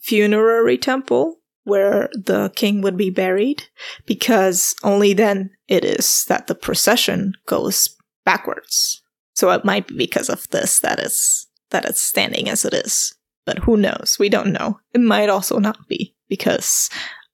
funerary 0.00 0.78
temple 0.78 1.40
where 1.64 2.08
the 2.14 2.52
king 2.54 2.82
would 2.82 2.96
be 2.96 3.10
buried 3.10 3.64
because 4.06 4.74
only 4.84 5.12
then 5.12 5.50
it 5.66 5.84
is 5.84 6.24
that 6.28 6.46
the 6.46 6.54
procession 6.54 7.32
goes 7.46 7.96
backwards. 8.24 9.02
So 9.34 9.50
it 9.50 9.64
might 9.64 9.88
be 9.88 9.96
because 9.96 10.28
of 10.28 10.48
this 10.50 10.80
that 10.80 10.98
it's 10.98 11.46
that 11.70 11.84
it's 11.84 12.00
standing 12.00 12.48
as 12.48 12.64
it 12.64 12.74
is. 12.74 13.14
But 13.46 13.58
who 13.58 13.76
knows? 13.76 14.16
We 14.18 14.28
don't 14.28 14.52
know. 14.52 14.80
It 14.92 15.00
might 15.00 15.28
also 15.28 15.58
not 15.58 15.86
be 15.88 16.14
because 16.28 16.88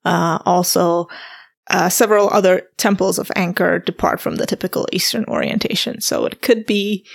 uh, 0.05 0.39
also 0.45 1.09
uh, 1.69 1.89
several 1.89 2.29
other 2.31 2.69
temples 2.79 3.19
of 3.19 3.29
Angkor 3.29 3.85
depart 3.85 4.21
from 4.21 4.37
the 4.37 4.47
typical 4.47 4.89
Eastern 4.93 5.25
orientation. 5.27 6.01
So 6.01 6.27
it 6.27 6.43
could 6.43 6.67
be 6.67 7.07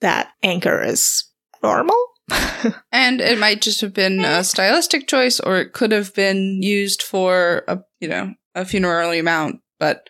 that 0.00 0.32
Angkor 0.44 0.86
is 0.86 1.24
normal. 1.62 1.96
and 2.92 3.20
it 3.20 3.38
might 3.38 3.62
just 3.62 3.80
have 3.80 3.94
been 3.94 4.24
a 4.24 4.44
stylistic 4.44 5.08
choice 5.08 5.40
or 5.40 5.58
it 5.58 5.72
could 5.72 5.92
have 5.92 6.14
been 6.14 6.62
used 6.62 7.02
for 7.02 7.64
a 7.66 7.80
you 8.00 8.06
know 8.06 8.32
a 8.54 8.64
funerary 8.64 9.20
mount 9.20 9.60
but 9.80 10.08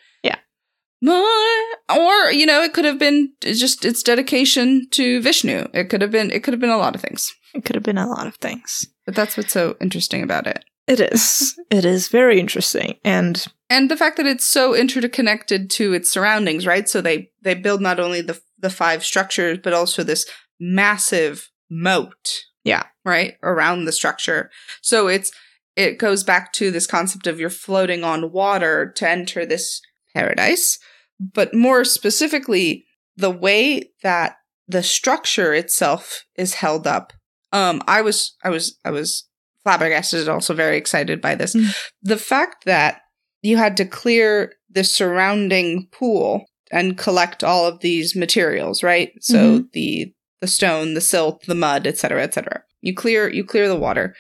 or 1.09 2.31
you 2.33 2.47
know 2.47 2.63
it 2.63 2.73
could 2.73 2.85
have 2.85 2.99
been 2.99 3.33
just 3.41 3.85
its 3.85 4.03
dedication 4.03 4.87
to 4.91 5.21
vishnu 5.21 5.67
it 5.75 5.89
could 5.89 6.01
have 6.01 6.11
been 6.11 6.31
it 6.31 6.43
could 6.43 6.55
have 6.55 6.61
been 6.61 6.71
a 6.71 6.79
lot 6.79 6.95
of 6.95 7.01
things 7.01 7.33
it 7.55 7.65
could 7.65 7.75
have 7.77 7.83
been 7.85 7.99
a 7.99 8.07
lot 8.09 8.27
of 8.27 8.37
things. 8.37 8.87
but 9.05 9.15
that's 9.15 9.37
what's 9.37 9.53
so 9.53 9.77
interesting 9.81 10.23
about 10.23 10.47
it 10.47 10.65
It 10.87 11.01
is. 11.01 11.55
it 11.71 11.85
is 11.85 12.09
very 12.09 12.41
interesting. 12.41 12.97
And 13.05 13.45
and 13.71 13.91
the 13.91 13.97
fact 13.97 14.17
that 14.17 14.27
it's 14.27 14.47
so 14.47 14.75
interconnected 14.75 15.71
to 15.73 15.93
its 15.95 16.11
surroundings 16.11 16.67
right 16.67 16.89
so 16.89 17.01
they 17.01 17.31
they 17.43 17.55
build 17.55 17.81
not 17.81 18.01
only 18.01 18.21
the 18.23 18.41
the 18.59 18.71
five 18.71 19.05
structures 19.05 19.59
but 19.63 19.73
also 19.73 20.03
this 20.03 20.25
massive 20.61 21.51
moat 21.71 22.45
Yeah. 22.65 22.85
right 23.05 23.35
around 23.43 23.85
the 23.85 23.93
structure 23.93 24.51
so 24.81 25.09
it's 25.09 25.31
it 25.77 25.99
goes 25.99 26.23
back 26.25 26.53
to 26.55 26.71
this 26.71 26.87
concept 26.87 27.27
of 27.27 27.41
you're 27.41 27.51
floating 27.67 28.05
on 28.05 28.31
water 28.33 28.93
to 28.97 29.09
enter 29.09 29.45
this 29.47 29.81
paradise 30.15 30.79
but 31.21 31.55
more 31.55 31.85
specifically 31.85 32.85
the 33.17 33.31
way 33.31 33.91
that 34.03 34.37
the 34.69 34.83
structure 34.83 35.53
itself 35.55 36.25
is 36.37 36.55
held 36.55 36.87
up 36.87 37.13
um 37.53 37.83
i 37.87 38.01
was 38.01 38.37
i 38.45 38.51
was 38.51 38.79
i 38.85 38.91
was 38.91 39.29
flabbergasted 39.63 40.21
and 40.21 40.29
also 40.29 40.55
very 40.55 40.77
excited 40.77 41.21
by 41.21 41.35
this 41.35 41.55
Mm. 41.55 41.75
the 42.03 42.17
fact 42.19 42.65
that 42.65 43.01
you 43.43 43.57
had 43.57 43.77
to 43.77 43.85
clear 43.85 44.53
the 44.71 44.85
surrounding 44.85 45.89
pool 45.93 46.45
and 46.71 46.97
collect 46.97 47.45
all 47.45 47.67
of 47.67 47.81
these 47.81 48.17
materials, 48.17 48.83
right? 48.83 49.13
So 49.21 49.37
Mhm. 49.59 49.73
the 49.73 50.13
the 50.41 50.47
stone, 50.47 50.95
the 50.95 51.01
silt, 51.01 51.45
the 51.47 51.55
mud, 51.55 51.87
etc., 51.87 52.23
etc. 52.23 52.63
You 52.81 52.95
clear 52.95 53.29
you 53.29 53.45
clear 53.45 53.69
the 53.69 53.77
water, 53.77 54.15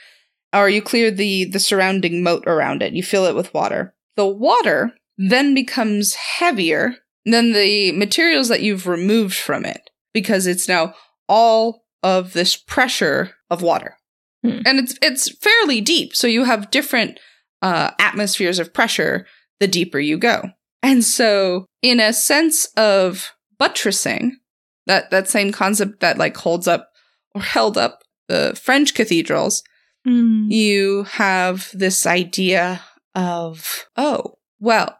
or 0.52 0.68
you 0.68 0.82
clear 0.82 1.10
the 1.10 1.44
the 1.46 1.58
surrounding 1.60 2.22
moat 2.22 2.44
around 2.46 2.82
it. 2.82 2.92
You 2.92 3.02
fill 3.02 3.24
it 3.26 3.34
with 3.34 3.54
water. 3.54 3.94
The 4.16 4.26
water 4.26 4.92
then 5.16 5.54
becomes 5.54 6.14
heavier 6.14 6.96
than 7.24 7.52
the 7.52 7.92
materials 7.92 8.48
that 8.48 8.62
you've 8.62 8.86
removed 8.86 9.34
from 9.36 9.64
it 9.64 9.90
because 10.12 10.46
it's 10.46 10.68
now 10.68 10.94
all 11.28 11.84
of 12.02 12.32
this 12.32 12.56
pressure 12.56 13.32
of 13.50 13.62
water, 13.62 13.96
Hmm. 14.42 14.60
and 14.66 14.78
it's 14.80 14.96
it's 15.00 15.30
fairly 15.38 15.80
deep. 15.80 16.16
So 16.16 16.26
you 16.26 16.44
have 16.44 16.70
different 16.70 17.20
uh, 17.62 17.92
atmospheres 18.00 18.58
of 18.58 18.74
pressure 18.74 19.26
the 19.60 19.68
deeper 19.68 20.00
you 20.00 20.18
go. 20.18 20.42
And 20.82 21.04
so, 21.04 21.66
in 21.80 22.00
a 22.00 22.12
sense 22.12 22.66
of 22.76 23.30
buttressing, 23.58 24.38
that 24.86 25.10
that 25.12 25.28
same 25.28 25.52
concept 25.52 26.00
that 26.00 26.18
like 26.18 26.36
holds 26.36 26.66
up 26.66 26.88
or 27.36 27.40
held 27.40 27.78
up 27.78 28.00
the 28.28 28.58
French 28.60 28.94
cathedrals, 28.94 29.62
Mm. 30.04 30.50
you 30.50 31.04
have 31.04 31.70
this 31.72 32.04
idea 32.06 32.80
of 33.14 33.86
oh, 33.96 34.34
well, 34.58 34.98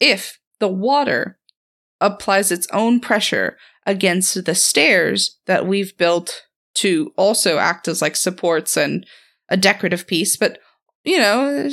if 0.00 0.38
the 0.60 0.68
water 0.68 1.38
applies 2.00 2.52
its 2.52 2.66
own 2.72 3.00
pressure 3.00 3.56
against 3.86 4.44
the 4.44 4.54
stairs 4.54 5.38
that 5.46 5.66
we've 5.66 5.96
built 5.96 6.42
to 6.74 7.12
also 7.16 7.58
act 7.58 7.88
as 7.88 8.02
like 8.02 8.16
supports 8.16 8.76
and 8.76 9.06
a 9.48 9.56
decorative 9.56 10.06
piece, 10.06 10.36
but 10.36 10.58
you 11.04 11.18
know, 11.18 11.70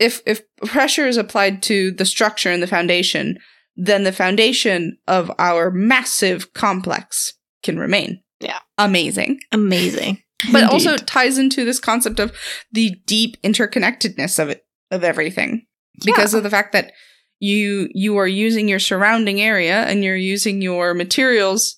if 0.00 0.20
if 0.26 0.42
pressure 0.66 1.06
is 1.06 1.16
applied 1.16 1.62
to 1.62 1.92
the 1.92 2.04
structure 2.04 2.50
and 2.50 2.62
the 2.62 2.66
foundation, 2.66 3.38
then 3.76 4.02
the 4.02 4.12
foundation 4.12 4.98
of 5.06 5.30
our 5.38 5.70
massive 5.70 6.52
complex 6.52 7.34
can 7.62 7.78
remain. 7.78 8.20
Yeah. 8.40 8.58
Amazing. 8.78 9.40
Amazing. 9.52 10.18
But 10.50 10.64
also 10.72 10.96
ties 10.96 11.38
into 11.38 11.64
this 11.64 11.78
concept 11.78 12.18
of 12.18 12.36
the 12.72 12.96
deep 13.06 13.40
interconnectedness 13.42 14.40
of 14.40 14.48
it 14.48 14.66
of 14.90 15.04
everything. 15.04 15.66
Because 16.04 16.32
Yeah. 16.32 16.38
of 16.38 16.42
the 16.42 16.50
fact 16.50 16.72
that 16.72 16.90
you 17.42 17.88
you 17.92 18.16
are 18.18 18.26
using 18.26 18.68
your 18.68 18.78
surrounding 18.78 19.40
area 19.40 19.82
and 19.82 20.04
you're 20.04 20.14
using 20.14 20.62
your 20.62 20.94
materials 20.94 21.76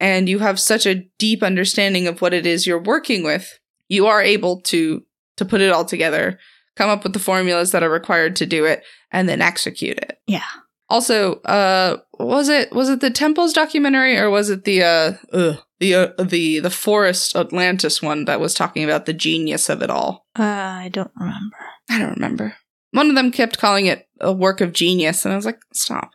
and 0.00 0.30
you 0.30 0.38
have 0.38 0.58
such 0.58 0.86
a 0.86 1.04
deep 1.18 1.42
understanding 1.42 2.08
of 2.08 2.22
what 2.22 2.32
it 2.32 2.46
is 2.46 2.66
you're 2.66 2.82
working 2.82 3.22
with, 3.22 3.58
you 3.88 4.06
are 4.06 4.22
able 4.22 4.62
to 4.62 5.04
to 5.36 5.44
put 5.44 5.60
it 5.60 5.72
all 5.72 5.84
together, 5.84 6.38
come 6.74 6.88
up 6.88 7.04
with 7.04 7.12
the 7.12 7.18
formulas 7.18 7.70
that 7.72 7.82
are 7.82 7.90
required 7.90 8.34
to 8.36 8.46
do 8.46 8.64
it, 8.64 8.82
and 9.12 9.28
then 9.28 9.42
execute 9.42 9.98
it. 9.98 10.18
Yeah. 10.26 10.48
Also, 10.88 11.34
uh, 11.42 11.98
was 12.18 12.48
it 12.48 12.72
was 12.72 12.88
it 12.88 13.00
the 13.00 13.10
temples 13.10 13.52
documentary 13.52 14.16
or 14.16 14.30
was 14.30 14.48
it 14.48 14.64
the 14.64 14.82
uh, 14.82 15.12
ugh, 15.34 15.58
the 15.80 15.94
uh, 15.94 16.08
the 16.18 16.60
the 16.60 16.70
forest 16.70 17.36
Atlantis 17.36 18.00
one 18.00 18.24
that 18.24 18.40
was 18.40 18.54
talking 18.54 18.84
about 18.84 19.04
the 19.04 19.12
genius 19.12 19.68
of 19.68 19.82
it 19.82 19.90
all? 19.90 20.24
Uh, 20.38 20.44
I 20.44 20.88
don't 20.90 21.12
remember. 21.14 21.56
I 21.90 21.98
don't 21.98 22.14
remember. 22.14 22.56
One 22.94 23.08
of 23.08 23.16
them 23.16 23.32
kept 23.32 23.58
calling 23.58 23.86
it 23.86 24.06
a 24.20 24.32
work 24.32 24.60
of 24.60 24.72
genius, 24.72 25.24
and 25.24 25.32
I 25.32 25.36
was 25.36 25.44
like, 25.44 25.58
stop. 25.72 26.12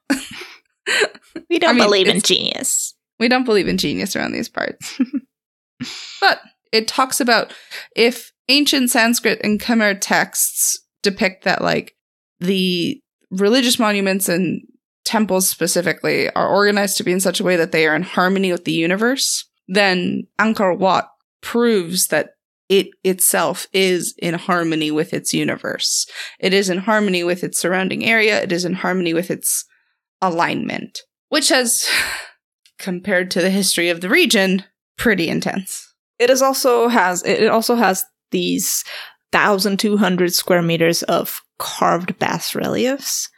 We 1.49 1.59
don't 1.59 1.71
I 1.71 1.73
mean, 1.73 1.83
believe 1.83 2.07
in 2.07 2.21
genius. 2.21 2.95
We 3.19 3.27
don't 3.27 3.43
believe 3.43 3.67
in 3.67 3.77
genius 3.77 4.15
around 4.15 4.31
these 4.31 4.47
parts. 4.47 4.99
but 6.21 6.39
it 6.71 6.87
talks 6.87 7.19
about 7.19 7.53
if 7.97 8.31
ancient 8.47 8.91
Sanskrit 8.91 9.41
and 9.43 9.59
Khmer 9.59 9.97
texts 9.99 10.79
depict 11.03 11.43
that, 11.43 11.61
like, 11.61 11.97
the 12.39 13.01
religious 13.29 13.77
monuments 13.77 14.29
and 14.29 14.61
temples 15.03 15.49
specifically 15.49 16.29
are 16.31 16.47
organized 16.47 16.95
to 16.97 17.03
be 17.03 17.11
in 17.11 17.19
such 17.19 17.41
a 17.41 17.43
way 17.43 17.57
that 17.57 17.73
they 17.73 17.87
are 17.87 17.95
in 17.95 18.03
harmony 18.03 18.53
with 18.53 18.63
the 18.63 18.71
universe, 18.71 19.45
then 19.67 20.27
Angkor 20.39 20.77
Wat 20.77 21.09
proves 21.41 22.07
that 22.07 22.35
it 22.69 22.89
itself 23.03 23.67
is 23.73 24.13
in 24.19 24.35
harmony 24.35 24.91
with 24.91 25.13
its 25.13 25.33
universe. 25.33 26.07
It 26.39 26.53
is 26.53 26.69
in 26.69 26.77
harmony 26.77 27.23
with 27.23 27.43
its 27.43 27.59
surrounding 27.59 28.05
area. 28.05 28.41
It 28.41 28.51
is 28.51 28.63
in 28.63 28.73
harmony 28.73 29.13
with 29.13 29.31
its 29.31 29.65
alignment, 30.21 30.99
which 31.29 31.49
has 31.49 31.87
compared 32.77 33.31
to 33.31 33.41
the 33.41 33.49
history 33.49 33.89
of 33.89 34.01
the 34.01 34.09
region, 34.09 34.63
pretty 34.97 35.27
intense. 35.27 35.93
It 36.19 36.29
is 36.29 36.41
also 36.41 36.87
has 36.89 37.23
it 37.23 37.49
also 37.49 37.75
has 37.75 38.05
these 38.31 38.83
thousand 39.31 39.79
two 39.79 39.97
hundred 39.97 40.33
square 40.33 40.61
meters 40.61 41.01
of 41.03 41.41
carved 41.57 42.19
bas 42.19 42.53
reliefs, 42.53 43.29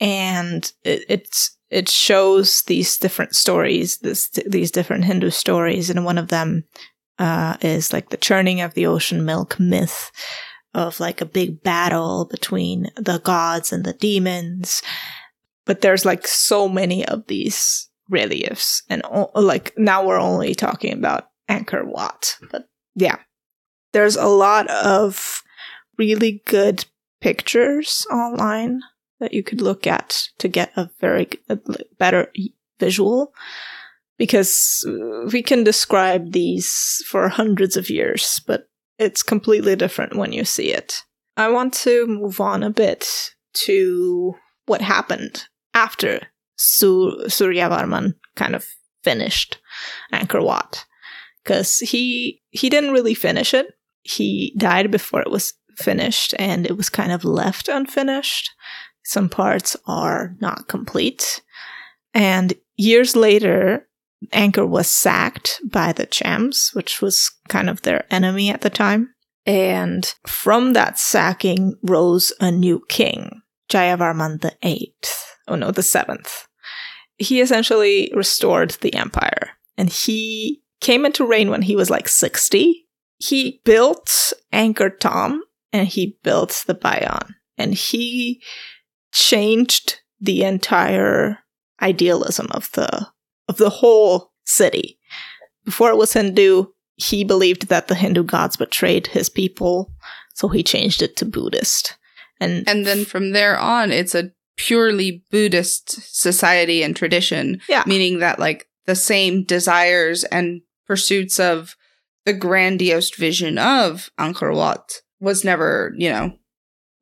and 0.00 0.70
it, 0.84 1.04
it's 1.08 1.56
it 1.70 1.88
shows 1.88 2.62
these 2.62 2.98
different 2.98 3.34
stories, 3.34 3.98
this 3.98 4.28
these 4.46 4.70
different 4.70 5.04
Hindu 5.04 5.30
stories, 5.30 5.88
and 5.88 6.04
one 6.04 6.18
of 6.18 6.28
them 6.28 6.64
uh, 7.20 7.56
is 7.60 7.92
like 7.92 8.08
the 8.08 8.16
churning 8.16 8.62
of 8.62 8.74
the 8.74 8.86
ocean 8.86 9.24
milk 9.24 9.60
myth 9.60 10.10
of 10.72 10.98
like 10.98 11.20
a 11.20 11.26
big 11.26 11.62
battle 11.62 12.24
between 12.24 12.90
the 12.96 13.18
gods 13.18 13.72
and 13.72 13.84
the 13.84 13.92
demons. 13.92 14.82
But 15.66 15.82
there's 15.82 16.06
like 16.06 16.26
so 16.26 16.68
many 16.68 17.06
of 17.06 17.26
these 17.26 17.88
reliefs, 18.08 18.82
and 18.88 19.02
o- 19.04 19.30
like 19.34 19.72
now 19.76 20.04
we're 20.04 20.18
only 20.18 20.54
talking 20.54 20.94
about 20.94 21.28
Angkor 21.48 21.84
Wat, 21.84 22.36
but 22.50 22.68
yeah, 22.94 23.18
there's 23.92 24.16
a 24.16 24.26
lot 24.26 24.68
of 24.70 25.42
really 25.98 26.42
good 26.46 26.86
pictures 27.20 28.06
online 28.10 28.80
that 29.20 29.34
you 29.34 29.42
could 29.42 29.60
look 29.60 29.86
at 29.86 30.28
to 30.38 30.48
get 30.48 30.72
a 30.76 30.90
very 30.98 31.28
better 31.98 32.32
visual 32.78 33.34
because 34.20 34.84
we 35.32 35.42
can 35.42 35.64
describe 35.64 36.32
these 36.32 37.02
for 37.08 37.28
hundreds 37.30 37.74
of 37.76 37.88
years 37.88 38.42
but 38.46 38.68
it's 39.00 39.22
completely 39.22 39.74
different 39.74 40.14
when 40.14 40.30
you 40.30 40.44
see 40.44 40.74
it. 40.74 41.02
I 41.38 41.48
want 41.48 41.72
to 41.84 42.06
move 42.06 42.38
on 42.38 42.62
a 42.62 42.68
bit 42.68 43.30
to 43.64 44.34
what 44.66 44.82
happened 44.82 45.44
after 45.72 46.20
Sur- 46.56 47.24
suryavarman 47.26 48.12
kind 48.36 48.54
of 48.54 48.66
finished 49.02 49.58
angkor 50.12 50.44
wat 50.44 50.84
because 51.42 51.78
he 51.78 52.42
he 52.50 52.68
didn't 52.68 52.92
really 52.92 53.14
finish 53.14 53.54
it. 53.54 53.68
He 54.02 54.54
died 54.58 54.90
before 54.90 55.22
it 55.22 55.30
was 55.30 55.54
finished 55.78 56.34
and 56.38 56.66
it 56.66 56.76
was 56.76 56.90
kind 56.90 57.10
of 57.10 57.24
left 57.24 57.68
unfinished. 57.68 58.50
Some 59.02 59.30
parts 59.30 59.76
are 59.86 60.36
not 60.40 60.68
complete. 60.68 61.40
And 62.12 62.52
years 62.76 63.16
later, 63.16 63.88
Angkor 64.32 64.68
was 64.68 64.88
sacked 64.88 65.60
by 65.64 65.92
the 65.92 66.06
Chams, 66.06 66.74
which 66.74 67.00
was 67.00 67.30
kind 67.48 67.70
of 67.70 67.82
their 67.82 68.04
enemy 68.12 68.50
at 68.50 68.60
the 68.60 68.70
time. 68.70 69.14
And 69.46 70.12
from 70.26 70.74
that 70.74 70.98
sacking 70.98 71.76
rose 71.82 72.32
a 72.40 72.50
new 72.50 72.84
king, 72.88 73.40
Jayavarman 73.70 74.42
the 74.42 74.54
Eighth. 74.62 75.36
Oh 75.48 75.54
no, 75.56 75.70
the 75.70 75.82
seventh. 75.82 76.46
He 77.16 77.40
essentially 77.40 78.12
restored 78.14 78.70
the 78.80 78.94
empire, 78.94 79.50
and 79.76 79.88
he 79.88 80.62
came 80.80 81.04
into 81.04 81.26
reign 81.26 81.50
when 81.50 81.62
he 81.62 81.76
was 81.76 81.90
like 81.90 82.08
sixty. 82.08 82.88
He 83.18 83.60
built 83.64 84.32
Angkor 84.52 84.98
Thom, 85.00 85.42
and 85.72 85.88
he 85.88 86.18
built 86.22 86.64
the 86.66 86.74
Bayon, 86.74 87.34
and 87.58 87.74
he 87.74 88.42
changed 89.12 90.00
the 90.20 90.44
entire 90.44 91.38
idealism 91.82 92.48
of 92.50 92.70
the 92.72 93.08
of 93.50 93.56
the 93.56 93.68
whole 93.68 94.32
city. 94.44 94.98
Before 95.64 95.90
it 95.90 95.96
was 95.96 96.12
Hindu, 96.12 96.66
he 96.94 97.24
believed 97.24 97.68
that 97.68 97.88
the 97.88 97.94
Hindu 97.96 98.22
gods 98.22 98.56
betrayed 98.56 99.08
his 99.08 99.28
people, 99.28 99.92
so 100.34 100.48
he 100.48 100.62
changed 100.62 101.02
it 101.02 101.16
to 101.16 101.24
Buddhist. 101.24 101.98
And 102.40 102.66
And 102.68 102.86
then 102.86 103.04
from 103.04 103.32
there 103.32 103.58
on, 103.58 103.90
it's 103.90 104.14
a 104.14 104.30
purely 104.56 105.24
Buddhist 105.30 106.16
society 106.16 106.82
and 106.82 106.94
tradition, 106.94 107.60
yeah, 107.68 107.82
meaning 107.86 108.20
that 108.20 108.38
like 108.38 108.68
the 108.86 108.94
same 108.94 109.42
desires 109.42 110.22
and 110.24 110.62
pursuits 110.86 111.40
of 111.40 111.76
the 112.24 112.32
grandiose 112.32 113.14
vision 113.14 113.58
of 113.58 114.10
Angkor 114.18 114.54
Wat 114.54 115.00
was 115.18 115.44
never, 115.44 115.92
you 115.96 116.10
know, 116.10 116.32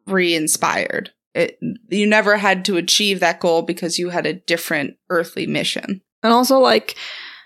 re-inspired. 0.06 1.10
It 1.34 1.58
you 1.88 2.06
never 2.06 2.38
had 2.38 2.64
to 2.64 2.78
achieve 2.78 3.20
that 3.20 3.40
goal 3.40 3.62
because 3.62 3.98
you 3.98 4.08
had 4.08 4.24
a 4.26 4.32
different 4.32 4.96
earthly 5.10 5.46
mission. 5.46 6.00
And 6.22 6.32
also 6.32 6.58
like 6.58 6.96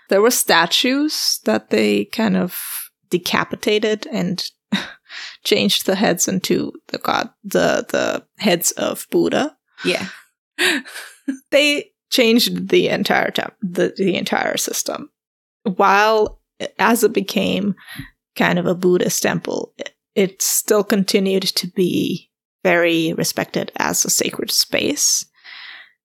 there 0.09 0.21
were 0.21 0.31
statues 0.31 1.39
that 1.45 1.69
they 1.69 2.05
kind 2.05 2.37
of 2.37 2.89
decapitated 3.09 4.07
and 4.11 4.49
changed 5.43 5.85
the 5.85 5.95
heads 5.95 6.27
into 6.27 6.71
the 6.87 6.97
god 6.97 7.29
the 7.43 7.85
the 7.89 8.25
heads 8.37 8.71
of 8.71 9.07
Buddha. 9.11 9.55
Yeah. 9.85 10.07
they 11.51 11.91
changed 12.09 12.69
the 12.69 12.89
entire 12.89 13.31
temp- 13.31 13.55
the, 13.61 13.93
the 13.97 14.15
entire 14.15 14.57
system 14.57 15.09
while 15.63 16.39
as 16.77 17.03
it 17.03 17.11
became 17.11 17.73
kind 18.35 18.59
of 18.59 18.67
a 18.67 18.75
buddhist 18.75 19.23
temple 19.23 19.73
it, 19.77 19.95
it 20.13 20.41
still 20.41 20.83
continued 20.83 21.41
to 21.41 21.67
be 21.67 22.29
very 22.63 23.13
respected 23.13 23.71
as 23.75 24.03
a 24.03 24.09
sacred 24.09 24.49
space. 24.49 25.25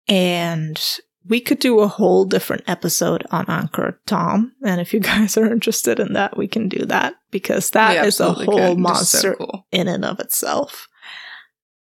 And 0.07 0.81
we 1.27 1.41
could 1.41 1.59
do 1.59 1.81
a 1.81 1.89
whole 1.89 2.25
different 2.25 2.65
episode 2.67 3.25
on 3.31 3.47
Angkor 3.47 3.97
Thom. 4.07 4.53
And 4.65 4.81
if 4.81 4.93
you 4.93 5.01
guys 5.13 5.37
are 5.37 5.51
interested 5.51 5.99
in 5.99 6.13
that, 6.13 6.37
we 6.37 6.47
can 6.49 6.69
do 6.69 6.85
that 6.87 7.15
because 7.31 7.71
that 7.71 8.05
is 8.07 8.21
a 8.21 8.33
whole 8.33 8.45
can. 8.45 8.57
Just 8.57 8.69
so 8.69 8.77
monster 8.77 9.35
cool. 9.35 9.67
in 9.73 9.89
and 9.89 10.05
of 10.05 10.21
itself. 10.21 10.89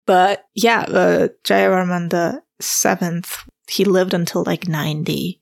But 0.07 0.45
yeah, 0.55 0.80
uh, 0.82 1.28
Jayavarman 1.45 2.11
the 2.11 2.43
seventh, 2.61 3.38
he 3.68 3.84
lived 3.84 4.14
until 4.14 4.45
like 4.45 4.68
90 4.68 5.40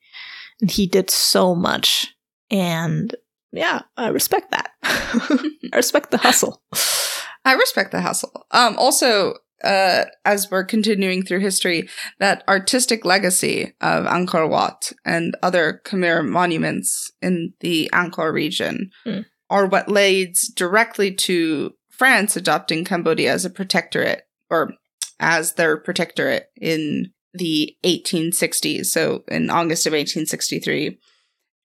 and 0.61 0.71
he 0.71 0.87
did 0.87 1.11
so 1.11 1.55
much. 1.55 2.15
And 2.51 3.15
yeah, 3.53 3.83
I 3.97 4.09
respect 4.09 4.51
that. 4.51 4.71
I 4.83 5.77
respect 5.77 6.11
the 6.11 6.19
hustle. 6.19 6.63
I 7.45 7.55
respect 7.55 7.93
the 7.93 8.01
hustle. 8.01 8.47
Um, 8.51 8.77
also, 8.79 9.35
uh, 9.65 10.05
as 10.25 10.51
we're 10.51 10.65
continuing 10.65 11.23
through 11.23 11.41
history, 11.41 11.89
that 12.19 12.43
artistic 12.49 13.05
legacy 13.05 13.75
of 13.81 14.05
Angkor 14.07 14.49
Wat 14.49 14.93
and 15.05 15.37
other 15.43 15.81
Khmer 15.85 16.27
monuments 16.27 17.11
in 17.21 17.55
the 17.61 17.91
Angkor 17.93 18.33
region 18.33 18.91
Hmm. 19.05 19.21
are 19.49 19.67
what 19.67 19.89
leads 19.89 20.49
directly 20.49 21.13
to 21.15 21.75
France 21.91 22.37
adopting 22.37 22.85
Cambodia 22.85 23.33
as 23.33 23.45
a 23.45 23.51
protectorate 23.51 24.23
or 24.49 24.73
as 25.19 25.55
their 25.55 25.77
protectorate 25.77 26.47
in 26.57 27.13
the 27.35 27.77
1860s. 27.85 28.87
So 28.87 29.23
in 29.29 29.51
August 29.51 29.87
of 29.87 29.93
1863. 29.93 30.99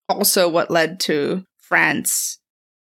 Also, 0.08 0.48
what 0.48 0.70
led 0.70 1.00
to 1.00 1.46
France 1.58 2.40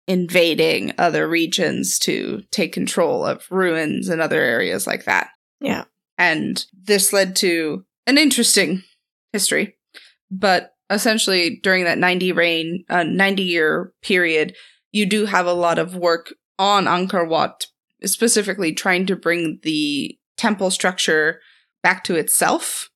invading 0.07 0.93
other 0.99 1.29
regions 1.29 1.99
to 2.01 2.43
take 2.51 2.73
control 2.73 3.25
of 3.25 3.47
ruins 3.51 4.09
and 4.09 4.21
other 4.21 4.41
areas 4.41 4.87
like 4.87 5.05
that. 5.05 5.29
Yeah. 5.61 5.85
And 6.19 6.65
this 6.73 7.13
led 7.13 7.37
to 7.37 7.85
an 8.07 8.19
interesting 8.19 8.83
history. 9.33 9.77
But 10.31 10.75
essentially, 10.91 11.61
during 11.63 11.85
that 11.85 11.99
90 11.99 12.33
reign, 12.33 12.85
uh, 12.89 13.05
90 13.05 13.43
year 13.43 13.93
period, 14.03 14.55
you 14.91 15.07
do 15.07 15.27
have 15.27 15.47
a 15.47 15.53
lot 15.53 15.79
of 15.79 15.97
work 15.97 16.35
on 16.59 16.85
Angkor 16.85 17.29
Wat, 17.29 17.67
specifically 18.05 18.73
trying 18.73 19.07
to 19.07 19.17
bring 19.17 19.61
the 19.63 20.19
temple 20.37 20.71
structure 20.71 21.41
back 21.83 22.05
to 22.05 22.17
itself 22.17 22.91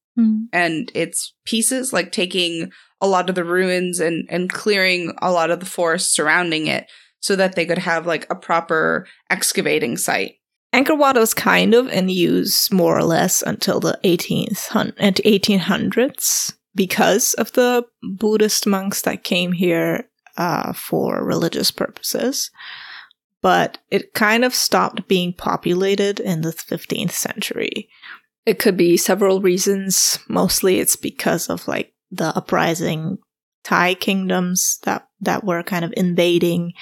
and 0.52 0.90
its 0.94 1.34
pieces, 1.44 1.92
like 1.92 2.12
taking 2.12 2.70
a 3.00 3.06
lot 3.06 3.28
of 3.28 3.34
the 3.34 3.44
ruins 3.44 4.00
and, 4.00 4.26
and 4.30 4.50
clearing 4.52 5.12
a 5.20 5.30
lot 5.30 5.50
of 5.50 5.60
the 5.60 5.66
forest 5.66 6.14
surrounding 6.14 6.66
it 6.66 6.86
so 7.20 7.36
that 7.36 7.54
they 7.54 7.66
could 7.66 7.78
have 7.78 8.06
like 8.06 8.26
a 8.30 8.34
proper 8.34 9.06
excavating 9.30 9.96
site. 9.96 10.36
Angkor 10.72 10.98
Wat 10.98 11.16
was 11.16 11.34
kind 11.34 11.74
of 11.74 11.88
in 11.88 12.08
use 12.08 12.70
more 12.70 12.96
or 12.96 13.04
less 13.04 13.42
until 13.42 13.80
the 13.80 13.98
18th 14.04 14.68
hun- 14.68 14.92
and 14.98 15.16
1800s 15.16 16.54
because 16.74 17.34
of 17.34 17.52
the 17.52 17.84
Buddhist 18.02 18.66
monks 18.66 19.00
that 19.02 19.24
came 19.24 19.52
here 19.52 20.08
uh, 20.36 20.72
for 20.72 21.24
religious 21.24 21.70
purposes. 21.70 22.50
But 23.42 23.78
it 23.90 24.12
kind 24.12 24.44
of 24.44 24.54
stopped 24.54 25.08
being 25.08 25.32
populated 25.32 26.20
in 26.20 26.42
the 26.42 26.50
15th 26.50 27.12
century. 27.12 27.88
It 28.46 28.58
could 28.58 28.76
be 28.76 28.96
several 28.96 29.40
reasons. 29.40 30.18
Mostly 30.28 30.78
it's 30.78 30.96
because 30.96 31.48
of 31.48 31.66
like 31.68 31.92
the 32.10 32.36
uprising 32.36 33.18
Thai 33.64 33.94
kingdoms 33.94 34.78
that, 34.84 35.08
that 35.20 35.44
were 35.44 35.62
kind 35.64 35.84
of 35.84 35.92
invading 35.96 36.72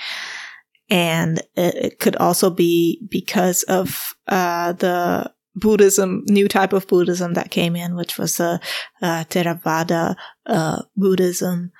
and 0.90 1.38
it, 1.54 1.74
it 1.74 1.98
could 1.98 2.16
also 2.16 2.50
be 2.50 3.06
because 3.10 3.62
of 3.64 4.14
uh, 4.28 4.72
the 4.72 5.32
Buddhism, 5.56 6.24
new 6.28 6.48
type 6.48 6.72
of 6.72 6.86
Buddhism 6.86 7.34
that 7.34 7.50
came 7.50 7.76
in, 7.76 7.94
which 7.94 8.18
was 8.18 8.36
the 8.36 8.60
uh, 9.00 9.24
Theravada 9.24 10.16
uh, 10.46 10.82
Buddhism, 10.96 11.72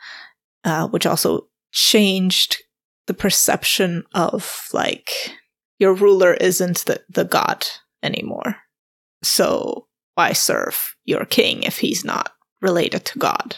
uh, 0.65 0.89
which 0.89 1.07
also 1.07 1.49
changed 1.73 2.63
the 3.07 3.15
perception 3.15 4.05
of 4.15 4.69
like 4.73 5.11
your 5.79 5.93
ruler 5.93 6.35
isn't 6.35 6.85
the, 6.87 7.03
the 7.09 7.25
god 7.25 7.67
anymore. 8.03 8.57
So 9.27 9.87
why 10.15 10.33
serve 10.33 10.95
your 11.05 11.25
king 11.25 11.63
if 11.65 11.79
he's 11.79 12.05
not 12.05 12.33
related 12.61 13.05
to 13.07 13.19
God? 13.19 13.57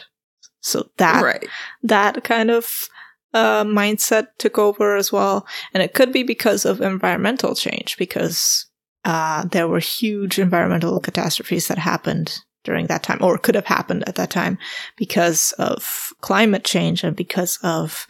So 0.61 0.89
that 0.97 1.23
right. 1.23 1.47
that 1.83 2.23
kind 2.23 2.51
of 2.51 2.89
uh, 3.33 3.63
mindset 3.63 4.27
took 4.37 4.57
over 4.57 4.95
as 4.95 5.11
well. 5.11 5.45
And 5.73 5.83
it 5.83 5.93
could 5.93 6.11
be 6.11 6.23
because 6.23 6.65
of 6.65 6.81
environmental 6.81 7.55
change, 7.55 7.97
because 7.97 8.65
uh, 9.05 9.45
there 9.45 9.67
were 9.67 9.79
huge 9.79 10.39
environmental 10.39 10.99
catastrophes 10.99 11.67
that 11.67 11.77
happened 11.77 12.39
during 12.63 12.87
that 12.87 13.03
time, 13.03 13.19
or 13.21 13.37
could 13.37 13.55
have 13.55 13.65
happened 13.65 14.03
at 14.07 14.15
that 14.15 14.31
time, 14.31 14.57
because 14.97 15.53
of 15.53 16.11
climate 16.21 16.65
change 16.65 17.03
and 17.03 17.15
because 17.15 17.59
of 17.63 18.07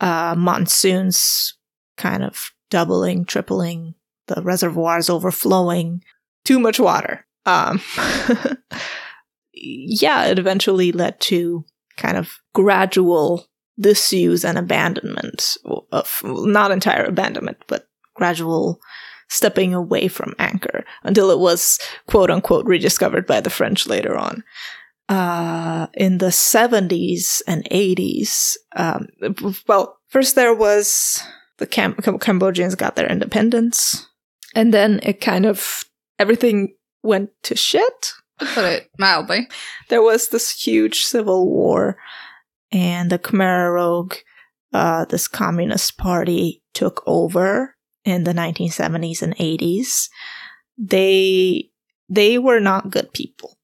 uh, 0.00 0.34
monsoons 0.38 1.54
kind 1.96 2.22
of 2.22 2.52
doubling, 2.70 3.24
tripling, 3.24 3.94
the 4.28 4.40
reservoirs 4.42 5.10
overflowing, 5.10 6.02
too 6.44 6.58
much 6.58 6.78
water. 6.78 7.26
Um, 7.46 7.80
yeah, 9.52 10.26
it 10.26 10.38
eventually 10.38 10.92
led 10.92 11.20
to 11.20 11.64
kind 11.96 12.16
of 12.16 12.38
gradual 12.54 13.46
disuse 13.78 14.44
and 14.44 14.58
abandonment 14.58 15.56
of 15.90 16.20
not 16.24 16.70
entire 16.70 17.04
abandonment, 17.04 17.58
but 17.66 17.88
gradual 18.14 18.80
stepping 19.28 19.72
away 19.72 20.08
from 20.08 20.34
Angkor 20.38 20.84
until 21.02 21.30
it 21.30 21.38
was 21.38 21.78
quote 22.06 22.30
unquote 22.30 22.66
rediscovered 22.66 23.26
by 23.26 23.40
the 23.40 23.50
French 23.50 23.86
later 23.86 24.16
on. 24.16 24.44
Uh, 25.08 25.88
in 25.94 26.18
the 26.18 26.26
70s 26.26 27.42
and 27.46 27.68
80s, 27.70 28.56
um, 28.76 29.08
well, 29.66 29.98
first 30.08 30.36
there 30.36 30.54
was 30.54 31.22
the 31.58 31.66
Cam- 31.66 31.94
Cam- 31.94 32.18
Cambodians 32.18 32.74
got 32.74 32.96
their 32.96 33.10
independence, 33.10 34.06
and 34.54 34.72
then 34.72 35.00
it 35.02 35.20
kind 35.20 35.44
of 35.44 35.84
everything 36.22 36.74
went 37.02 37.30
to 37.42 37.56
shit 37.56 38.12
put 38.38 38.64
it 38.64 38.90
mildly. 38.98 39.48
there 39.88 40.02
was 40.02 40.28
this 40.28 40.50
huge 40.50 41.02
civil 41.02 41.48
war, 41.48 41.96
and 42.70 43.10
the 43.10 43.18
Khmer 43.18 43.72
Rouge, 43.72 44.18
uh, 44.72 45.04
this 45.04 45.28
communist 45.28 45.98
party, 45.98 46.62
took 46.74 47.02
over 47.06 47.76
in 48.04 48.24
the 48.24 48.32
1970s 48.32 49.22
and 49.22 49.36
80s. 49.36 50.08
They 50.78 51.70
they 52.08 52.38
were 52.38 52.60
not 52.60 52.90
good 52.90 53.12
people. 53.12 53.58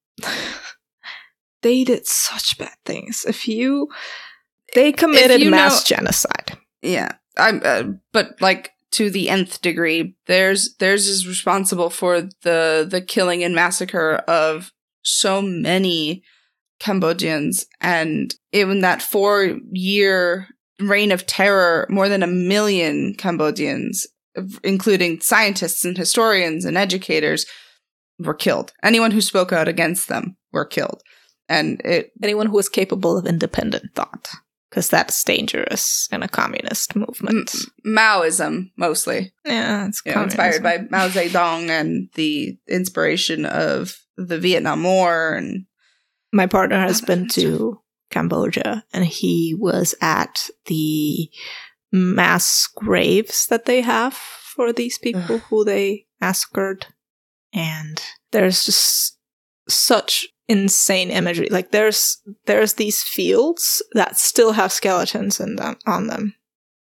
they 1.63 1.85
did 1.85 2.07
such 2.07 2.59
bad 2.59 2.77
things. 2.85 3.25
If 3.27 3.49
you 3.49 3.89
they 4.75 4.93
committed 4.93 5.41
you 5.41 5.51
mass 5.51 5.91
know- 5.91 5.97
genocide. 5.97 6.59
Yeah. 6.83 7.13
I'm 7.37 7.61
uh, 7.65 7.85
but 8.13 8.41
like 8.41 8.73
to 8.93 9.11
the 9.11 9.29
nth 9.29 9.61
degree. 9.61 10.17
Theirs 10.27 10.75
theirs 10.79 11.07
is 11.07 11.27
responsible 11.27 11.91
for 11.91 12.23
the 12.43 12.87
the 12.89 13.03
killing 13.07 13.45
and 13.45 13.55
massacre 13.55 14.17
of 14.29 14.73
so 15.03 15.43
many 15.43 16.23
Cambodians 16.81 17.67
and 17.81 18.35
in 18.53 18.81
that 18.81 19.03
4 19.03 19.59
year 19.73 20.49
reign 20.81 21.11
of 21.11 21.27
terror 21.27 21.87
more 21.91 22.09
than 22.09 22.23
a 22.23 22.29
million 22.29 23.15
Cambodians 23.15 24.07
including 24.63 25.21
scientists 25.21 25.85
and 25.85 25.97
historians 25.99 26.65
and 26.65 26.77
educators 26.77 27.47
were 28.21 28.35
killed. 28.35 28.73
Anyone 28.83 29.11
who 29.11 29.21
spoke 29.21 29.53
out 29.53 29.69
against 29.69 30.09
them 30.09 30.37
were 30.53 30.65
killed. 30.65 31.03
And 31.49 31.81
it 31.85 32.13
Anyone 32.23 32.47
who 32.47 32.57
was 32.57 32.69
capable 32.69 33.17
of 33.19 33.27
independent 33.27 33.95
thought, 33.95 34.29
because 34.69 34.89
that's 34.89 35.23
dangerous 35.25 36.09
in 36.13 36.23
a 36.23 36.29
communist 36.29 36.95
movement. 36.95 37.55
Maoism 37.87 38.71
mostly. 38.77 39.33
Yeah, 39.45 39.87
it's 39.87 40.03
you 40.05 40.15
know, 40.15 40.25
inspired 40.25 40.63
by 40.63 40.87
Mao 40.91 41.09
Zedong 41.09 41.69
and 41.69 42.09
the 42.15 42.59
inspiration 42.69 43.47
of 43.47 43.99
the 44.17 44.39
Vietnam 44.39 44.83
War 44.83 45.35
and 45.35 45.67
My 46.33 46.47
partner 46.47 46.79
has 46.79 47.01
been 47.01 47.29
to 47.29 47.81
Cambodia 48.11 48.85
and 48.93 49.05
he 49.05 49.55
was 49.59 49.95
at 50.01 50.49
the 50.67 51.31
mass 51.93 52.69
graves 52.75 53.47
that 53.47 53.65
they 53.65 53.81
have 53.81 54.15
for 54.15 54.73
these 54.73 54.99
people 54.99 55.37
Ugh. 55.37 55.43
who 55.49 55.65
they 55.65 56.07
massacred. 56.21 56.87
And 57.53 58.03
there's 58.33 58.65
just 58.65 59.17
such 59.69 60.29
insane 60.49 61.11
imagery. 61.11 61.49
Like 61.51 61.71
there's 61.71 62.19
there's 62.47 62.75
these 62.75 63.03
fields 63.03 63.83
that 63.93 64.17
still 64.17 64.53
have 64.53 64.73
skeletons 64.73 65.41
in 65.41 65.57
them 65.57 65.77
on 65.87 66.07
them. 66.07 66.35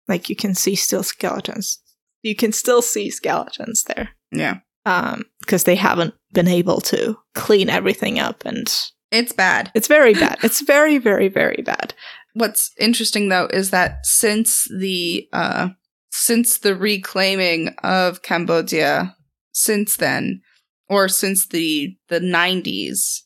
Like 0.09 0.29
you 0.29 0.37
can 0.37 0.55
see 0.55 0.75
still 0.77 1.03
skeletons. 1.03 1.81
You 2.23 2.35
can 2.37 2.53
still 2.53 2.83
see 2.83 3.11
skeletons 3.11 3.85
there. 3.85 4.11
yeah, 4.33 4.59
Um, 4.85 5.25
because 5.41 5.65
they 5.65 5.77
haven't 5.77 6.15
been 6.33 6.49
able 6.49 6.81
to 6.83 7.17
clean 7.35 7.69
everything 7.71 8.19
up 8.19 8.45
and 8.45 8.67
it's 9.13 9.33
bad. 9.33 9.71
it's 9.75 9.89
very 9.89 10.15
bad. 10.25 10.39
It's 10.43 10.61
very, 10.61 10.99
very, 10.99 11.29
very 11.29 11.63
bad. 11.65 11.95
What's 12.35 12.71
interesting 12.79 13.29
though 13.29 13.49
is 13.53 13.71
that 13.71 14.05
since 14.07 14.67
the 14.79 15.29
uh 15.33 15.71
since 16.11 16.59
the 16.59 16.75
reclaiming 16.77 17.75
of 17.83 18.23
Cambodia 18.23 19.17
since 19.53 19.97
then, 19.97 20.41
or 20.89 21.09
since 21.09 21.47
the 21.49 21.97
the 22.09 22.21
90s, 22.21 23.23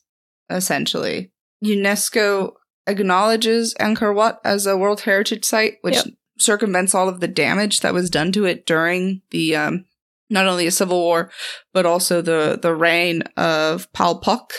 essentially, 0.51 1.31
UNESCO 1.63 2.53
acknowledges 2.87 3.75
Angkor 3.79 4.13
Wat 4.13 4.39
as 4.43 4.65
a 4.65 4.77
World 4.77 5.01
Heritage 5.01 5.45
Site, 5.45 5.77
which 5.81 5.95
Yep. 5.95 6.05
circumvents 6.39 6.95
all 6.95 7.07
of 7.09 7.19
the 7.19 7.27
damage 7.27 7.81
that 7.81 7.93
was 7.93 8.09
done 8.09 8.31
to 8.33 8.45
it 8.45 8.65
during 8.65 9.21
the 9.31 9.55
um, 9.55 9.85
not 10.29 10.47
only 10.47 10.65
a 10.65 10.71
civil 10.71 10.99
war, 10.99 11.31
but 11.73 11.85
also 11.85 12.21
the 12.21 12.57
the 12.61 12.73
reign 12.73 13.21
of 13.37 13.91
Pol 13.93 14.19
Pot 14.19 14.51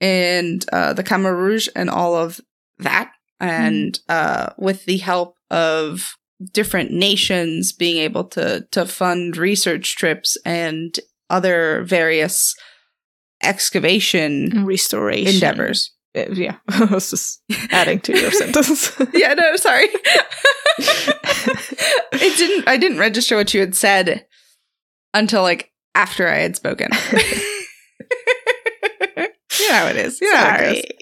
and 0.00 0.64
uh, 0.72 0.92
the 0.92 1.04
Khmer 1.04 1.34
Rouge 1.36 1.68
and 1.74 1.88
all 1.90 2.14
of 2.14 2.40
that. 2.78 3.12
And 3.38 3.98
uh, 4.08 4.50
with 4.58 4.84
the 4.84 4.98
help 4.98 5.36
of 5.50 6.14
different 6.52 6.90
nations 6.90 7.72
being 7.72 7.98
able 7.98 8.24
to 8.24 8.66
to 8.70 8.84
fund 8.86 9.36
research 9.36 9.96
trips 9.96 10.36
and 10.44 10.98
other 11.30 11.82
various 11.84 12.54
excavation 13.42 14.64
Restoration 14.66 15.34
endeavors. 15.34 15.92
Uh, 16.16 16.24
Yeah, 16.32 16.56
I 16.68 16.84
was 16.86 17.10
just 17.10 17.40
adding 17.70 18.00
to 18.00 18.18
your 18.20 18.30
sentence. 18.32 18.92
yeah, 19.14 19.34
no, 19.34 19.54
sorry. 19.56 19.86
it 20.78 22.36
didn't 22.36 22.68
I 22.68 22.76
didn't 22.76 22.98
register 22.98 23.36
what 23.36 23.52
you 23.54 23.60
had 23.60 23.74
said 23.74 24.26
until 25.14 25.42
like 25.42 25.70
after 25.94 26.28
I 26.28 26.36
had 26.38 26.56
spoken. 26.56 26.88
you 27.12 27.18
know 29.68 29.74
how 29.74 29.86
it 29.88 29.96
is. 29.96 30.20
You 30.20 30.32
know 30.32 30.38
how 30.38 30.56
it 30.60 30.92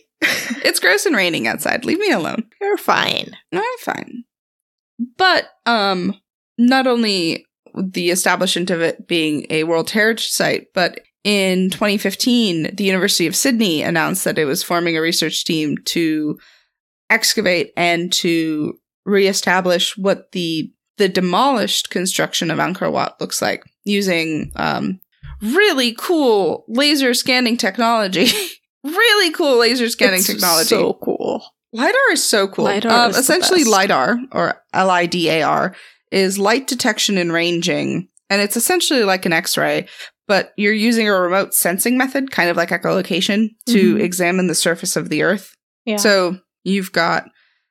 It's 0.64 0.80
gross 0.80 1.06
and 1.06 1.16
raining 1.16 1.46
outside. 1.46 1.84
Leave 1.84 1.98
me 1.98 2.10
alone. 2.10 2.44
you're 2.60 2.76
fine. 2.78 3.36
I'm 3.52 3.62
fine. 3.80 4.24
But 5.16 5.48
um 5.66 6.14
not 6.58 6.86
only 6.86 7.46
the 7.74 8.10
establishment 8.10 8.70
of 8.70 8.80
it 8.80 9.06
being 9.06 9.46
a 9.50 9.64
World 9.64 9.90
Heritage 9.90 10.28
Site, 10.28 10.68
but 10.74 11.00
in 11.24 11.70
2015, 11.70 12.74
the 12.74 12.84
University 12.84 13.26
of 13.26 13.36
Sydney 13.36 13.82
announced 13.82 14.24
that 14.24 14.38
it 14.38 14.44
was 14.44 14.62
forming 14.62 14.96
a 14.96 15.00
research 15.00 15.44
team 15.44 15.76
to 15.86 16.38
excavate 17.10 17.72
and 17.76 18.12
to 18.12 18.78
reestablish 19.04 19.96
what 19.96 20.32
the 20.32 20.72
the 20.98 21.08
demolished 21.08 21.90
construction 21.90 22.50
of 22.50 22.58
Angkor 22.58 22.90
Wat 22.90 23.20
looks 23.20 23.40
like 23.40 23.62
using 23.84 24.50
um, 24.56 25.00
really 25.40 25.94
cool 25.96 26.64
laser 26.68 27.14
scanning 27.14 27.56
technology. 27.56 28.26
really 28.84 29.32
cool 29.32 29.58
laser 29.58 29.88
scanning 29.88 30.18
It's 30.18 30.26
technology. 30.26 30.68
So 30.68 30.94
cool. 30.94 31.42
LiDAR 31.72 32.12
is 32.12 32.24
so 32.24 32.48
cool. 32.48 32.64
LiDAR 32.64 32.90
um, 32.90 33.10
essentially. 33.12 33.64
LiDAR, 33.64 34.18
or 34.32 34.62
L 34.72 34.90
I 34.90 35.06
D 35.06 35.28
A 35.28 35.42
R, 35.42 35.74
is 36.10 36.38
light 36.38 36.66
detection 36.66 37.18
and 37.18 37.32
ranging. 37.32 38.08
And 38.30 38.42
it's 38.42 38.56
essentially 38.56 39.04
like 39.04 39.24
an 39.26 39.32
X 39.32 39.56
ray, 39.56 39.86
but 40.28 40.52
you're 40.56 40.72
using 40.72 41.08
a 41.08 41.12
remote 41.20 41.54
sensing 41.54 41.98
method, 41.98 42.30
kind 42.30 42.48
of 42.50 42.56
like 42.56 42.68
echolocation, 42.68 43.48
to 43.66 43.96
Mhm. 43.96 44.00
examine 44.02 44.46
the 44.46 44.54
surface 44.54 44.94
of 44.94 45.08
the 45.08 45.22
Earth. 45.22 45.56
Yeah. 45.84 45.96
So 45.96 46.38
you've 46.62 46.92
got 46.92 47.24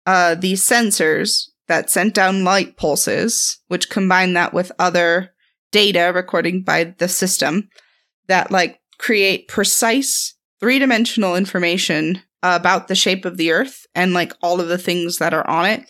uh, 0.05 0.35
these 0.35 0.63
sensors 0.63 1.49
that 1.67 1.89
sent 1.89 2.13
down 2.13 2.45
light 2.45 2.77
pulses, 2.77 3.59
which 3.67 3.89
combine 3.89 4.33
that 4.33 4.53
with 4.53 4.71
other 4.79 5.31
data 5.73 6.11
recording 6.15 6.63
by 6.63 6.95
the 6.97 7.09
system 7.09 7.67
that 8.29 8.49
like 8.49 8.79
create 8.97 9.49
precise 9.49 10.33
three 10.61 10.79
dimensional 10.79 11.35
information 11.35 12.21
about 12.41 12.87
the 12.87 12.95
shape 12.95 13.25
of 13.25 13.35
the 13.35 13.51
Earth 13.51 13.85
and 13.93 14.13
like 14.13 14.31
all 14.41 14.61
of 14.61 14.69
the 14.69 14.77
things 14.77 15.17
that 15.17 15.33
are 15.33 15.45
on 15.49 15.65
it. 15.65 15.83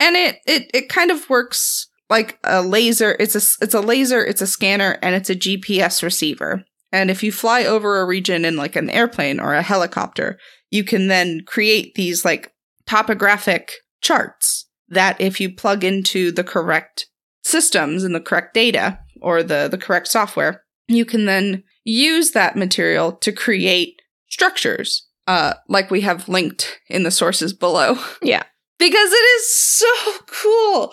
And 0.00 0.16
it 0.16 0.36
it 0.46 0.70
it 0.72 0.88
kind 0.88 1.10
of 1.10 1.28
works 1.28 1.86
like 2.10 2.38
a 2.44 2.60
laser. 2.60 3.16
It's 3.18 3.34
a 3.34 3.64
it's 3.64 3.74
a 3.74 3.80
laser. 3.80 4.22
It's 4.24 4.42
a 4.42 4.46
scanner, 4.46 4.98
and 5.00 5.14
it's 5.14 5.30
a 5.30 5.36
GPS 5.36 6.02
receiver. 6.02 6.64
And 6.92 7.10
if 7.10 7.22
you 7.22 7.30
fly 7.30 7.64
over 7.64 8.00
a 8.00 8.06
region 8.06 8.44
in 8.44 8.56
like 8.56 8.74
an 8.74 8.90
airplane 8.90 9.38
or 9.38 9.54
a 9.54 9.62
helicopter, 9.62 10.38
you 10.70 10.82
can 10.82 11.06
then 11.06 11.42
create 11.46 11.94
these 11.94 12.24
like 12.24 12.52
topographic 12.86 13.72
charts 14.02 14.68
that 14.88 15.20
if 15.20 15.40
you 15.40 15.54
plug 15.54 15.84
into 15.84 16.32
the 16.32 16.42
correct 16.42 17.06
systems 17.44 18.02
and 18.02 18.14
the 18.14 18.20
correct 18.20 18.54
data 18.54 18.98
or 19.22 19.42
the 19.42 19.68
the 19.70 19.78
correct 19.78 20.08
software, 20.08 20.64
you 20.88 21.04
can 21.04 21.26
then 21.26 21.62
use 21.84 22.32
that 22.32 22.56
material 22.56 23.12
to 23.12 23.32
create 23.32 23.94
structures 24.28 25.08
uh 25.26 25.54
like 25.68 25.90
we 25.90 26.02
have 26.02 26.28
linked 26.28 26.80
in 26.88 27.04
the 27.04 27.10
sources 27.10 27.52
below. 27.52 27.96
Yeah. 28.20 28.42
because 28.80 29.12
it 29.12 29.16
is 29.16 29.54
so 29.54 29.86
cool. 30.26 30.92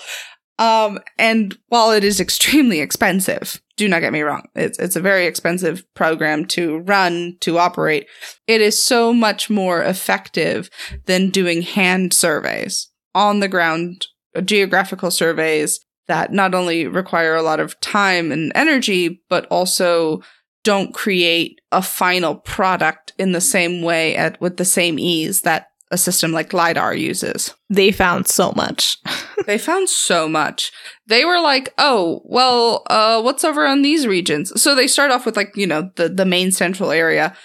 Um 0.60 1.00
and 1.18 1.58
while 1.68 1.92
it 1.92 2.04
is 2.04 2.20
extremely 2.20 2.80
expensive, 2.80 3.62
do 3.76 3.88
not 3.88 4.02
get 4.02 4.14
me 4.14 4.22
wrong. 4.22 4.44
It's 4.56 4.80
it's 4.80 4.96
a 4.96 5.02
very 5.02 5.26
expensive 5.26 5.84
program 5.94 6.46
to 6.48 6.80
run, 6.80 7.38
to 7.42 7.58
operate. 7.58 8.08
It 8.48 8.62
is 8.62 8.84
so 8.84 9.14
much 9.14 9.50
more 9.50 9.84
effective 9.84 10.70
than 11.06 11.30
doing 11.30 11.62
hand 11.62 12.14
surveys, 12.14 12.90
on 13.14 13.40
the 13.40 13.48
ground 13.48 14.08
geographical 14.46 15.12
surveys 15.12 15.80
that 16.08 16.32
not 16.32 16.54
only 16.54 16.88
require 16.88 17.36
a 17.36 17.42
lot 17.42 17.60
of 17.60 17.80
time 17.82 18.32
and 18.32 18.52
energy, 18.56 19.22
but 19.30 19.46
also 19.48 20.22
don't 20.64 20.94
create 20.94 21.60
a 21.72 21.82
final 21.82 22.36
product 22.36 23.14
in 23.18 23.32
the 23.32 23.42
same 23.42 23.82
way 23.82 24.16
at 24.16 24.40
with 24.40 24.58
the 24.58 24.66
same 24.66 25.00
ease 25.00 25.42
that 25.42 25.68
a 25.92 25.98
system 25.98 26.32
like 26.32 26.54
lidar 26.54 26.94
uses. 26.94 27.54
They 27.70 27.92
found 27.92 28.28
so 28.28 28.52
much. 28.56 28.98
they 29.46 29.58
found 29.58 29.90
so 29.90 30.28
much. 30.28 30.72
They 31.08 31.26
were 31.26 31.40
like 31.40 31.74
oh 31.78 32.22
well 32.26 32.84
uh 32.90 33.22
what's 33.22 33.44
over 33.44 33.66
on 33.66 33.82
these 33.82 34.08
regions? 34.08 34.62
So 34.62 34.76
they 34.76 34.88
start 34.88 35.12
off 35.12 35.26
with 35.26 35.38
like 35.38 35.56
you 35.56 35.68
know 35.68 35.90
the 35.96 36.10
the 36.10 36.26
main 36.26 36.52
central 36.52 36.92
area. 36.92 37.36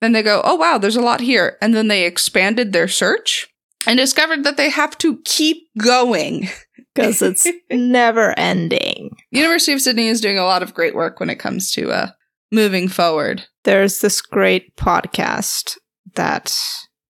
Then 0.00 0.12
they 0.12 0.22
go 0.22 0.40
oh 0.44 0.54
wow 0.54 0.78
there's 0.78 0.96
a 0.96 1.02
lot 1.02 1.20
here. 1.20 1.58
And 1.60 1.74
then 1.74 1.88
they 1.88 2.04
expanded 2.04 2.72
their 2.72 2.88
search 2.88 3.48
and 3.86 3.98
discovered 3.98 4.44
that 4.44 4.56
they 4.56 4.70
have 4.70 4.96
to 4.98 5.20
keep 5.24 5.68
going. 5.78 6.48
Because 6.94 7.22
it's 7.22 7.46
never 7.70 8.38
ending. 8.38 9.16
university 9.30 9.72
of 9.72 9.80
sydney 9.80 10.08
is 10.08 10.20
doing 10.20 10.38
a 10.38 10.44
lot 10.44 10.62
of 10.62 10.74
great 10.74 10.94
work 10.94 11.20
when 11.20 11.30
it 11.30 11.38
comes 11.38 11.70
to 11.72 11.90
uh 11.90 12.08
moving 12.50 12.86
forward. 12.86 13.44
There's 13.64 14.00
this 14.00 14.20
great 14.20 14.76
podcast 14.76 15.78
that 16.14 16.54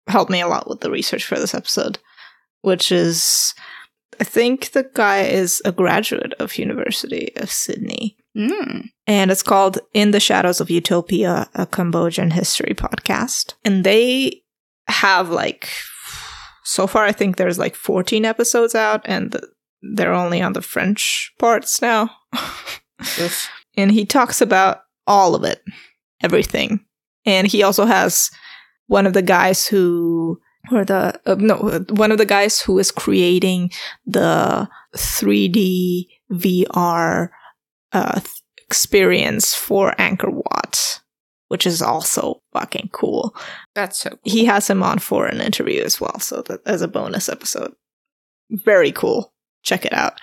helped 0.09 0.31
me 0.31 0.41
a 0.41 0.49
lot 0.49 0.69
with 0.69 0.81
the 0.81 0.91
research 0.91 1.25
for 1.25 1.39
this 1.39 1.55
episode, 1.55 1.99
which 2.63 2.91
is 2.91 3.55
I 4.21 4.25
think 4.25 4.73
the 4.73 4.91
guy 4.95 5.21
is 5.23 5.63
a 5.65 5.73
graduate 5.73 6.35
of 6.41 6.59
University 6.59 7.33
of 7.37 7.51
Sydney. 7.51 8.17
mm. 8.37 8.85
and 9.07 9.31
it's 9.31 9.43
called 9.43 9.79
In 9.95 10.11
the 10.11 10.21
Shadows 10.21 10.61
of 10.61 10.71
Utopia, 10.71 11.49
a 11.55 11.67
Cambodian 11.67 12.33
history 12.33 12.75
podcast. 12.75 13.55
And 13.65 13.85
they 13.85 14.43
have 14.89 15.31
like, 15.31 15.69
so 16.65 16.87
far, 16.87 17.05
I 17.05 17.13
think 17.13 17.37
there's 17.37 17.59
like 17.59 17.75
14 17.75 18.25
episodes 18.25 18.75
out, 18.75 19.03
and 19.05 19.31
the, 19.31 19.49
they're 19.95 20.13
only 20.13 20.43
on 20.43 20.53
the 20.53 20.63
French 20.63 21.33
parts 21.39 21.81
now. 21.81 22.11
And 23.77 23.93
he 23.93 24.05
talks 24.05 24.41
about 24.41 24.81
all 25.07 25.37
of 25.37 25.45
it, 25.45 25.63
everything. 26.21 26.85
And 27.25 27.47
he 27.47 27.63
also 27.63 27.87
has 27.87 28.31
one 28.89 29.07
of 29.07 29.13
the 29.13 29.23
guys 29.23 29.67
who, 29.67 30.41
or 30.73 30.85
the, 30.85 31.19
uh, 31.25 31.37
no, 31.39 31.85
one 31.91 32.11
of 32.11 32.19
the 32.19 32.27
guys 32.27 32.61
who 32.61 32.79
is 32.79 32.91
creating 32.91 33.71
the 34.05 34.69
3D 34.97 36.07
VR 36.33 37.29
uh, 37.93 38.21
th- 38.21 38.43
experience 38.67 39.55
for 39.55 39.93
Angkor 39.93 40.33
Wat, 40.33 41.01
which 41.49 41.67
is 41.67 41.81
also 41.81 42.43
fucking 42.53 42.91
cool. 42.93 43.35
that's 43.75 43.99
so 44.01 44.11
cool. 44.11 44.19
He 44.25 44.45
has 44.47 44.69
him 44.69 44.83
on 44.83 44.99
for 44.99 45.27
an 45.27 45.41
interview 45.41 45.83
as 45.83 46.01
well, 46.01 46.19
so 46.19 46.43
that 46.43 46.61
as 46.67 46.83
a 46.83 46.89
bonus 46.89 47.29
episode. 47.29 47.73
Very 48.51 48.93
cool. 48.93 49.33
Check 49.63 49.85
it 49.85 49.93
out. 49.93 50.15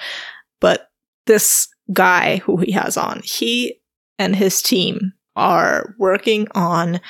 But 0.60 0.90
this 1.26 1.68
guy 1.94 2.38
who 2.38 2.58
he 2.58 2.72
has 2.72 2.98
on, 2.98 3.22
he 3.24 3.80
and 4.18 4.36
his 4.36 4.62
team 4.62 5.14
are 5.36 5.96
working 6.00 6.48
on 6.56 7.02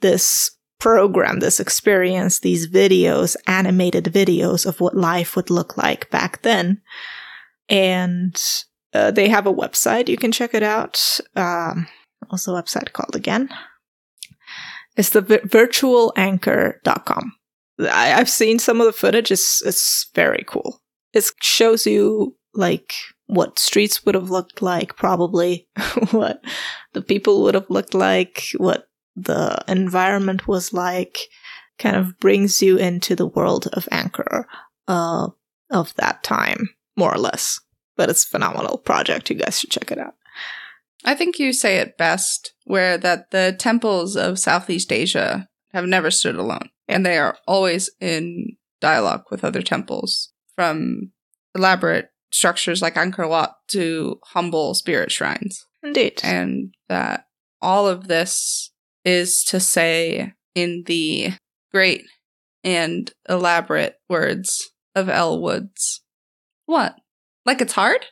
this 0.00 0.50
program, 0.80 1.38
this 1.38 1.60
experience, 1.60 2.40
these 2.40 2.68
videos, 2.68 3.36
animated 3.46 4.04
videos 4.06 4.66
of 4.66 4.80
what 4.80 4.96
life 4.96 5.36
would 5.36 5.50
look 5.50 5.76
like 5.76 6.10
back 6.10 6.42
then. 6.42 6.80
And 7.68 8.36
uh, 8.92 9.12
they 9.12 9.28
have 9.28 9.46
a 9.46 9.54
website. 9.54 10.08
You 10.08 10.16
can 10.16 10.32
check 10.32 10.54
it 10.54 10.64
out. 10.64 11.20
Um, 11.36 11.86
what's 12.28 12.46
the 12.46 12.52
website 12.52 12.92
called 12.92 13.14
again? 13.14 13.50
It's 14.96 15.10
the 15.10 15.20
vi- 15.20 15.38
virtualangkor.com. 15.38 17.32
I, 17.80 18.14
I've 18.14 18.30
seen 18.30 18.58
some 18.58 18.80
of 18.80 18.86
the 18.86 18.92
footage. 18.92 19.30
It's, 19.30 19.62
it's 19.64 20.10
very 20.14 20.44
cool. 20.46 20.82
It 21.12 21.30
shows 21.40 21.86
you 21.86 22.36
like 22.54 22.94
what 23.26 23.58
streets 23.58 24.04
would 24.04 24.16
have 24.16 24.30
looked 24.30 24.60
like, 24.60 24.96
probably 24.96 25.68
what 26.10 26.42
the 26.94 27.02
people 27.02 27.42
would 27.42 27.54
have 27.54 27.70
looked 27.70 27.94
like, 27.94 28.48
what 28.56 28.89
the 29.24 29.62
environment 29.68 30.48
was 30.48 30.72
like, 30.72 31.18
kind 31.78 31.96
of 31.96 32.18
brings 32.20 32.62
you 32.62 32.76
into 32.76 33.16
the 33.16 33.26
world 33.26 33.66
of 33.72 33.86
Angkor 33.86 34.44
uh, 34.86 35.28
of 35.70 35.94
that 35.94 36.22
time, 36.22 36.68
more 36.96 37.12
or 37.12 37.18
less. 37.18 37.60
But 37.96 38.10
it's 38.10 38.24
a 38.24 38.28
phenomenal 38.28 38.78
project. 38.78 39.30
You 39.30 39.36
guys 39.36 39.58
should 39.58 39.70
check 39.70 39.90
it 39.90 39.98
out. 39.98 40.14
I 41.04 41.14
think 41.14 41.38
you 41.38 41.52
say 41.52 41.78
it 41.78 41.96
best, 41.96 42.52
where 42.64 42.98
that 42.98 43.30
the 43.30 43.56
temples 43.58 44.16
of 44.16 44.38
Southeast 44.38 44.92
Asia 44.92 45.48
have 45.72 45.86
never 45.86 46.10
stood 46.10 46.36
alone, 46.36 46.70
and 46.88 47.04
they 47.06 47.16
are 47.16 47.38
always 47.46 47.90
in 48.00 48.56
dialogue 48.80 49.24
with 49.30 49.44
other 49.44 49.62
temples, 49.62 50.32
from 50.54 51.12
elaborate 51.54 52.10
structures 52.30 52.82
like 52.82 52.94
Angkor 52.94 53.28
Wat 53.28 53.54
to 53.68 54.18
humble 54.26 54.74
spirit 54.74 55.10
shrines. 55.10 55.66
Indeed. 55.82 56.20
And 56.22 56.74
that 56.88 57.26
all 57.62 57.88
of 57.88 58.08
this 58.08 58.70
is 59.04 59.44
to 59.44 59.60
say, 59.60 60.32
in 60.54 60.84
the 60.86 61.32
great 61.72 62.04
and 62.64 63.12
elaborate 63.28 63.96
words 64.08 64.70
of 64.94 65.08
Elle 65.08 65.40
Woods, 65.40 66.02
what? 66.66 66.96
Like 67.46 67.60
it's 67.60 67.72
hard? 67.72 68.06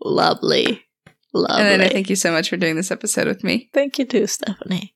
Lovely. 0.00 0.84
Lovely. 1.34 1.62
And 1.62 1.66
then 1.66 1.80
I 1.80 1.88
thank 1.88 2.10
you 2.10 2.16
so 2.16 2.30
much 2.30 2.50
for 2.50 2.58
doing 2.58 2.76
this 2.76 2.90
episode 2.90 3.26
with 3.26 3.42
me. 3.42 3.70
Thank 3.72 3.98
you 3.98 4.04
too, 4.04 4.26
Stephanie. 4.26 4.94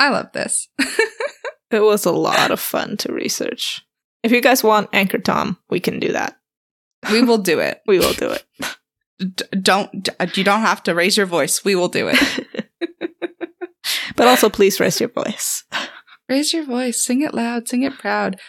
I 0.00 0.08
love 0.08 0.32
this. 0.32 0.68
It 1.70 1.80
was 1.80 2.04
a 2.04 2.10
lot 2.10 2.50
of 2.50 2.58
fun 2.58 2.96
to 2.98 3.12
research. 3.12 3.82
If 4.24 4.32
you 4.32 4.40
guys 4.40 4.64
want 4.64 4.90
Angkor 4.90 5.24
Thom, 5.24 5.56
we 5.70 5.78
can 5.78 6.00
do 6.00 6.12
that. 6.12 6.36
we 7.12 7.22
will 7.22 7.38
do 7.38 7.60
it. 7.60 7.80
We 7.86 7.98
will 8.00 8.12
do 8.12 8.30
it. 8.30 8.44
D- 9.20 9.44
don't 9.60 10.04
d- 10.04 10.12
you 10.34 10.44
don't 10.44 10.62
have 10.62 10.82
to 10.84 10.94
raise 10.94 11.16
your 11.16 11.26
voice. 11.26 11.64
We 11.64 11.74
will 11.74 11.88
do 11.88 12.08
it. 12.12 12.46
but 14.16 14.26
also, 14.26 14.48
please 14.48 14.80
raise 14.80 14.98
your 15.00 15.10
voice. 15.10 15.64
raise 16.28 16.52
your 16.52 16.64
voice, 16.64 17.04
sing 17.04 17.22
it 17.22 17.34
loud, 17.34 17.68
sing 17.68 17.82
it 17.82 17.98
proud. 17.98 18.40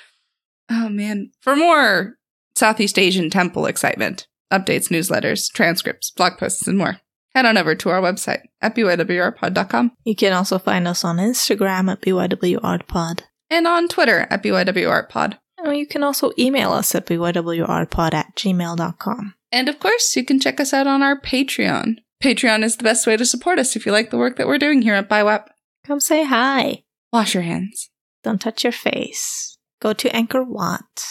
Oh 0.69 0.88
man. 0.89 1.32
For 1.41 1.55
more 1.55 2.15
Southeast 2.55 2.97
Asian 2.97 3.30
temple 3.30 3.65
excitement, 3.65 4.28
updates, 4.51 4.89
newsletters, 4.89 5.51
transcripts, 5.51 6.11
blog 6.11 6.38
posts, 6.38 6.67
and 6.67 6.78
more, 6.78 6.97
head 7.36 7.45
on 7.45 7.57
over 7.57 7.76
to 7.76 7.89
our 7.89 8.01
website 8.01 8.41
at 8.61 8.76
bywrpod.com 8.76 9.91
You 10.05 10.15
can 10.15 10.34
also 10.34 10.57
find 10.59 10.88
us 10.88 11.03
on 11.03 11.17
Instagram 11.17 11.91
at 11.91 12.01
BYWArtPod. 12.01 13.22
and 13.49 13.67
on 13.67 13.88
Twitter 13.89 14.28
at 14.30 14.41
bywrpod. 14.43 15.38
And 15.57 15.78
you 15.78 15.86
can 15.86 16.03
also 16.03 16.32
email 16.39 16.72
us 16.72 16.95
at 16.95 17.05
BYWRpod 17.05 18.13
at 18.13 18.36
gmail.com. 18.36 19.34
And 19.52 19.68
of 19.70 19.80
course, 19.80 20.16
you 20.16 20.24
can 20.24 20.39
check 20.39 20.60
us 20.60 20.74
out 20.74 20.88
on 20.88 21.02
our 21.04 21.20
Patreon. 21.20 21.97
Patreon 22.24 22.64
is 22.64 22.78
the 22.78 22.84
best 22.84 23.06
way 23.08 23.18
to 23.18 23.26
support 23.26 23.60
us 23.60 23.76
if 23.76 23.86
you 23.86 23.91
like 23.91 24.10
the 24.12 24.18
work 24.18 24.38
that 24.38 24.47
we're 24.47 24.58
doing 24.58 24.82
here 24.82 24.93
at 24.93 25.10
BIWAP. 25.10 25.45
Come 25.86 25.99
say 25.99 26.24
hi. 26.24 26.84
Wash 27.12 27.34
your 27.34 27.43
hands. 27.43 27.89
Don't 28.24 28.39
touch 28.39 28.64
your 28.64 28.72
face. 28.72 29.58
Go 29.82 29.93
to 29.93 30.10
Angkor 30.10 30.45
Wat. 30.47 31.04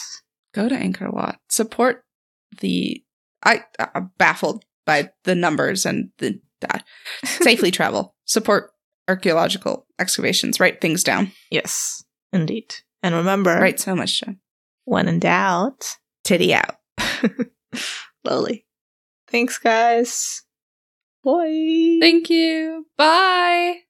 Go 0.55 0.69
to 0.69 0.75
Angkor 0.77 1.13
Wat. 1.13 1.39
Support 1.49 2.05
the. 2.61 3.03
I 3.45 3.65
I'm 3.95 4.11
baffled 4.19 4.65
by 4.87 5.11
the 5.25 5.35
numbers 5.35 5.85
and 5.85 6.11
the 6.19 6.41
uh, 6.69 6.79
safely 7.25 7.71
travel. 7.71 8.15
Support 8.27 8.71
archaeological 9.09 9.87
excavations. 9.99 10.61
Write 10.61 10.81
things 10.81 11.03
down. 11.03 11.33
Yes, 11.51 12.05
indeed. 12.33 12.75
And 13.03 13.15
remember, 13.15 13.57
Write 13.59 13.81
so 13.81 13.97
much 13.97 14.21
down. 14.21 14.39
when 14.85 15.09
in 15.09 15.19
doubt, 15.19 15.97
Titty 16.25 16.55
out. 16.55 16.77
slowly. 18.25 18.67
Thanks, 19.29 19.59
guys. 19.59 20.43
Bye. 21.25 21.99
Thank 22.01 22.31
you. 22.31 22.87
Bye. 22.97 23.83